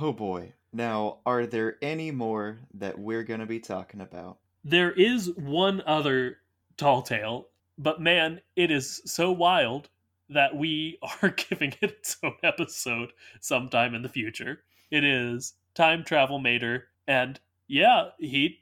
Oh 0.00 0.12
boy. 0.12 0.52
Now, 0.72 1.18
are 1.26 1.46
there 1.46 1.76
any 1.82 2.10
more 2.10 2.58
that 2.74 2.98
we're 2.98 3.24
going 3.24 3.40
to 3.40 3.46
be 3.46 3.60
talking 3.60 4.00
about? 4.00 4.38
There 4.64 4.92
is 4.92 5.30
one 5.36 5.82
other 5.86 6.38
tall 6.76 7.02
tale, 7.02 7.48
but 7.76 8.00
man, 8.00 8.40
it 8.56 8.70
is 8.70 9.02
so 9.04 9.32
wild 9.32 9.90
that 10.30 10.56
we 10.56 10.98
are 11.22 11.30
giving 11.30 11.74
it 11.80 11.90
its 11.90 12.16
own 12.22 12.36
episode 12.42 13.12
sometime 13.40 13.94
in 13.94 14.02
the 14.02 14.08
future. 14.08 14.62
It 14.90 15.04
is 15.04 15.54
time 15.74 16.04
travel 16.04 16.38
Mater, 16.38 16.88
and 17.06 17.38
yeah, 17.66 18.10
he 18.18 18.60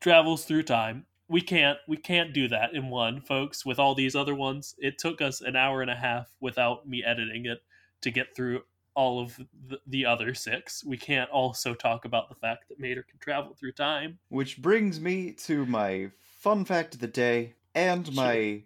travels 0.00 0.44
through 0.44 0.64
time. 0.64 1.06
We 1.28 1.40
can't 1.40 1.78
we 1.88 1.96
can't 1.96 2.34
do 2.34 2.48
that 2.48 2.74
in 2.74 2.90
one, 2.90 3.20
folks. 3.20 3.64
With 3.64 3.78
all 3.78 3.94
these 3.94 4.14
other 4.14 4.34
ones, 4.34 4.74
it 4.78 4.98
took 4.98 5.22
us 5.22 5.40
an 5.40 5.56
hour 5.56 5.80
and 5.80 5.90
a 5.90 5.96
half 5.96 6.28
without 6.40 6.88
me 6.88 7.02
editing 7.04 7.46
it 7.46 7.62
to 8.02 8.10
get 8.10 8.34
through 8.34 8.62
all 8.94 9.20
of 9.20 9.36
the, 9.68 9.78
the 9.86 10.04
other 10.06 10.34
six. 10.34 10.84
We 10.84 10.96
can't 10.96 11.30
also 11.30 11.74
talk 11.74 12.04
about 12.04 12.28
the 12.28 12.34
fact 12.34 12.68
that 12.68 12.78
Mater 12.80 13.02
can 13.02 13.18
travel 13.18 13.54
through 13.54 13.72
time. 13.72 14.18
Which 14.28 14.60
brings 14.60 15.00
me 15.00 15.32
to 15.44 15.64
my 15.66 16.10
fun 16.20 16.64
fact 16.64 16.94
of 16.94 17.00
the 17.00 17.06
day 17.08 17.54
and 17.74 18.06
Sure. 18.06 18.14
my 18.14 18.62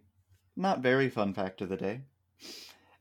not 0.56 0.80
very 0.80 1.08
fun 1.10 1.34
fact 1.34 1.60
of 1.60 1.68
the 1.68 1.76
day. 1.76 2.00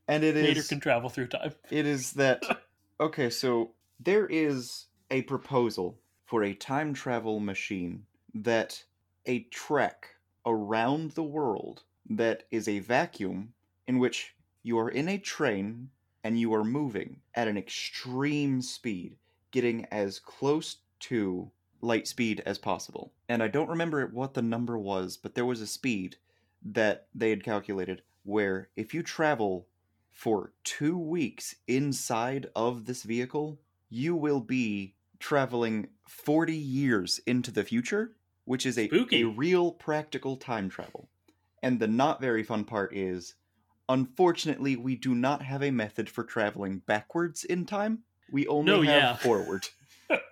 and 0.08 0.22
it 0.22 0.34
Mater 0.36 0.60
is 0.60 0.68
can 0.68 0.78
travel 0.80 1.08
through 1.08 1.28
time. 1.28 1.52
it 1.70 1.86
is 1.86 2.12
that 2.12 2.42
okay 3.00 3.28
so 3.30 3.72
there 3.98 4.26
is 4.26 4.86
a 5.10 5.22
proposal 5.22 5.98
for 6.26 6.44
a 6.44 6.54
time 6.54 6.92
travel 6.94 7.40
machine 7.40 8.04
that 8.34 8.84
a 9.24 9.40
trek 9.44 10.08
around 10.44 11.12
the 11.12 11.22
world 11.24 11.82
that 12.08 12.44
is 12.50 12.68
a 12.68 12.78
vacuum 12.80 13.52
in 13.88 13.98
which 13.98 14.34
you 14.62 14.78
are 14.78 14.90
in 14.90 15.08
a 15.08 15.18
train 15.18 15.88
and 16.26 16.38
you 16.38 16.52
are 16.52 16.64
moving 16.64 17.20
at 17.34 17.48
an 17.48 17.56
extreme 17.56 18.60
speed 18.60 19.16
getting 19.50 19.84
as 19.86 20.18
close 20.18 20.78
to 20.98 21.50
light 21.80 22.06
speed 22.06 22.42
as 22.44 22.58
possible 22.58 23.12
and 23.28 23.42
i 23.42 23.48
don't 23.48 23.68
remember 23.68 24.06
what 24.06 24.34
the 24.34 24.42
number 24.42 24.78
was 24.78 25.16
but 25.16 25.34
there 25.34 25.46
was 25.46 25.60
a 25.60 25.66
speed 25.66 26.16
that 26.62 27.06
they 27.14 27.30
had 27.30 27.44
calculated 27.44 28.02
where 28.24 28.68
if 28.76 28.92
you 28.92 29.02
travel 29.02 29.66
for 30.16 30.52
two 30.64 30.96
weeks 30.96 31.56
inside 31.68 32.48
of 32.56 32.86
this 32.86 33.02
vehicle, 33.02 33.60
you 33.90 34.16
will 34.16 34.40
be 34.40 34.94
traveling 35.20 35.88
40 36.08 36.54
years 36.54 37.20
into 37.26 37.50
the 37.50 37.62
future, 37.62 38.12
which 38.46 38.64
is 38.64 38.78
a, 38.78 38.88
Spooky. 38.88 39.20
a 39.20 39.28
real 39.28 39.72
practical 39.72 40.38
time 40.38 40.70
travel. 40.70 41.10
And 41.62 41.78
the 41.78 41.86
not 41.86 42.20
very 42.20 42.42
fun 42.42 42.64
part 42.64 42.96
is, 42.96 43.34
unfortunately, 43.88 44.76
we 44.76 44.96
do 44.96 45.14
not 45.14 45.42
have 45.42 45.62
a 45.62 45.70
method 45.70 46.08
for 46.08 46.24
traveling 46.24 46.78
backwards 46.86 47.44
in 47.44 47.66
time. 47.66 48.00
We 48.30 48.46
only 48.46 48.72
No, 48.72 48.82
have 48.82 48.86
yeah. 49.02 49.16
forward. 49.16 49.68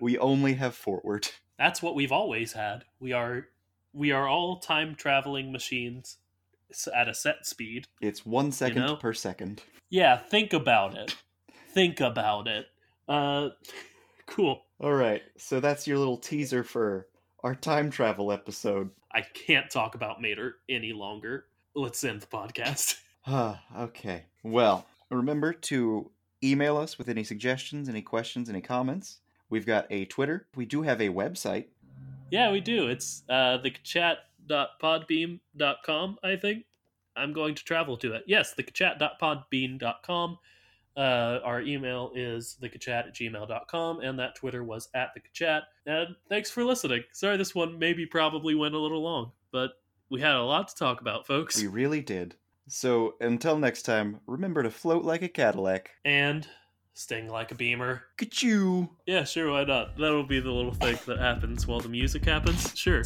we 0.00 0.18
only 0.18 0.54
have 0.54 0.74
forward. 0.74 1.28
That's 1.58 1.80
what 1.82 1.94
we've 1.94 2.12
always 2.12 2.52
had. 2.52 2.84
We 3.00 3.12
are 3.12 3.48
we 3.92 4.10
are 4.10 4.26
all 4.26 4.58
time 4.58 4.94
traveling 4.96 5.52
machines 5.52 6.16
at 6.92 7.08
a 7.08 7.14
set 7.14 7.46
speed. 7.46 7.86
It's 8.00 8.26
one 8.26 8.50
second 8.50 8.82
know? 8.82 8.96
per 8.96 9.12
second. 9.12 9.62
Yeah, 9.90 10.16
think 10.16 10.52
about 10.52 10.96
it. 10.96 11.14
Think 11.72 12.00
about 12.00 12.48
it. 12.48 12.66
Uh 13.08 13.50
cool. 14.26 14.62
All 14.80 14.92
right, 14.92 15.22
so 15.38 15.60
that's 15.60 15.86
your 15.86 15.98
little 15.98 16.16
teaser 16.16 16.64
for 16.64 17.06
our 17.44 17.54
time 17.54 17.90
travel 17.90 18.32
episode. 18.32 18.90
I 19.12 19.20
can't 19.20 19.70
talk 19.70 19.94
about 19.94 20.20
Mater 20.20 20.56
any 20.68 20.92
longer. 20.92 21.44
Let's 21.76 22.02
end 22.02 22.20
the 22.22 22.26
podcast. 22.26 22.96
Okay. 23.28 24.24
Well, 24.42 24.86
remember 25.10 25.52
to 25.52 26.10
email 26.42 26.76
us 26.76 26.98
with 26.98 27.08
any 27.08 27.22
suggestions, 27.24 27.88
any 27.88 28.02
questions, 28.02 28.50
any 28.50 28.60
comments. 28.60 29.20
We've 29.48 29.66
got 29.66 29.86
a 29.90 30.04
Twitter. 30.06 30.46
We 30.56 30.66
do 30.66 30.82
have 30.82 31.00
a 31.00 31.08
website. 31.08 31.66
yeah, 32.30 32.50
we 32.50 32.60
do. 32.60 32.88
It's 32.88 33.22
uh 33.28 33.58
thechat.podbean.com, 33.64 36.18
I 36.22 36.36
think. 36.36 36.64
I'm 37.16 37.32
going 37.32 37.54
to 37.54 37.64
travel 37.64 37.96
to 37.98 38.14
it. 38.14 38.24
Yes, 38.26 38.54
thechat.podbean.com. 38.58 40.38
Uh, 40.96 41.40
our 41.44 41.60
email 41.60 42.12
is 42.14 42.56
thecachat 42.62 43.08
at 43.08 43.14
gmail.com, 43.14 44.00
and 44.00 44.18
that 44.18 44.36
Twitter 44.36 44.62
was 44.62 44.88
at 44.94 45.10
thecachat. 45.16 45.62
And 45.86 46.14
thanks 46.28 46.50
for 46.50 46.64
listening. 46.64 47.02
Sorry 47.12 47.36
this 47.36 47.54
one 47.54 47.78
maybe 47.78 48.06
probably 48.06 48.54
went 48.54 48.74
a 48.74 48.78
little 48.78 49.02
long, 49.02 49.32
but 49.50 49.72
we 50.08 50.20
had 50.20 50.34
a 50.34 50.42
lot 50.42 50.68
to 50.68 50.76
talk 50.76 51.00
about, 51.00 51.26
folks. 51.26 51.60
We 51.60 51.66
really 51.66 52.00
did. 52.00 52.36
So 52.68 53.14
until 53.20 53.58
next 53.58 53.82
time, 53.82 54.20
remember 54.26 54.62
to 54.62 54.70
float 54.70 55.04
like 55.04 55.22
a 55.22 55.28
Cadillac. 55.28 55.90
And 56.04 56.46
sting 56.94 57.28
like 57.28 57.52
a 57.52 57.54
beamer. 57.54 58.04
Ka-choo! 58.16 58.88
Yeah, 59.06 59.24
sure, 59.24 59.50
why 59.50 59.64
not? 59.64 59.96
That'll 59.96 60.24
be 60.24 60.40
the 60.40 60.50
little 60.50 60.74
thing 60.74 60.98
that 61.06 61.18
happens 61.18 61.66
while 61.66 61.80
the 61.80 61.88
music 61.88 62.24
happens. 62.24 62.76
Sure. 62.76 63.02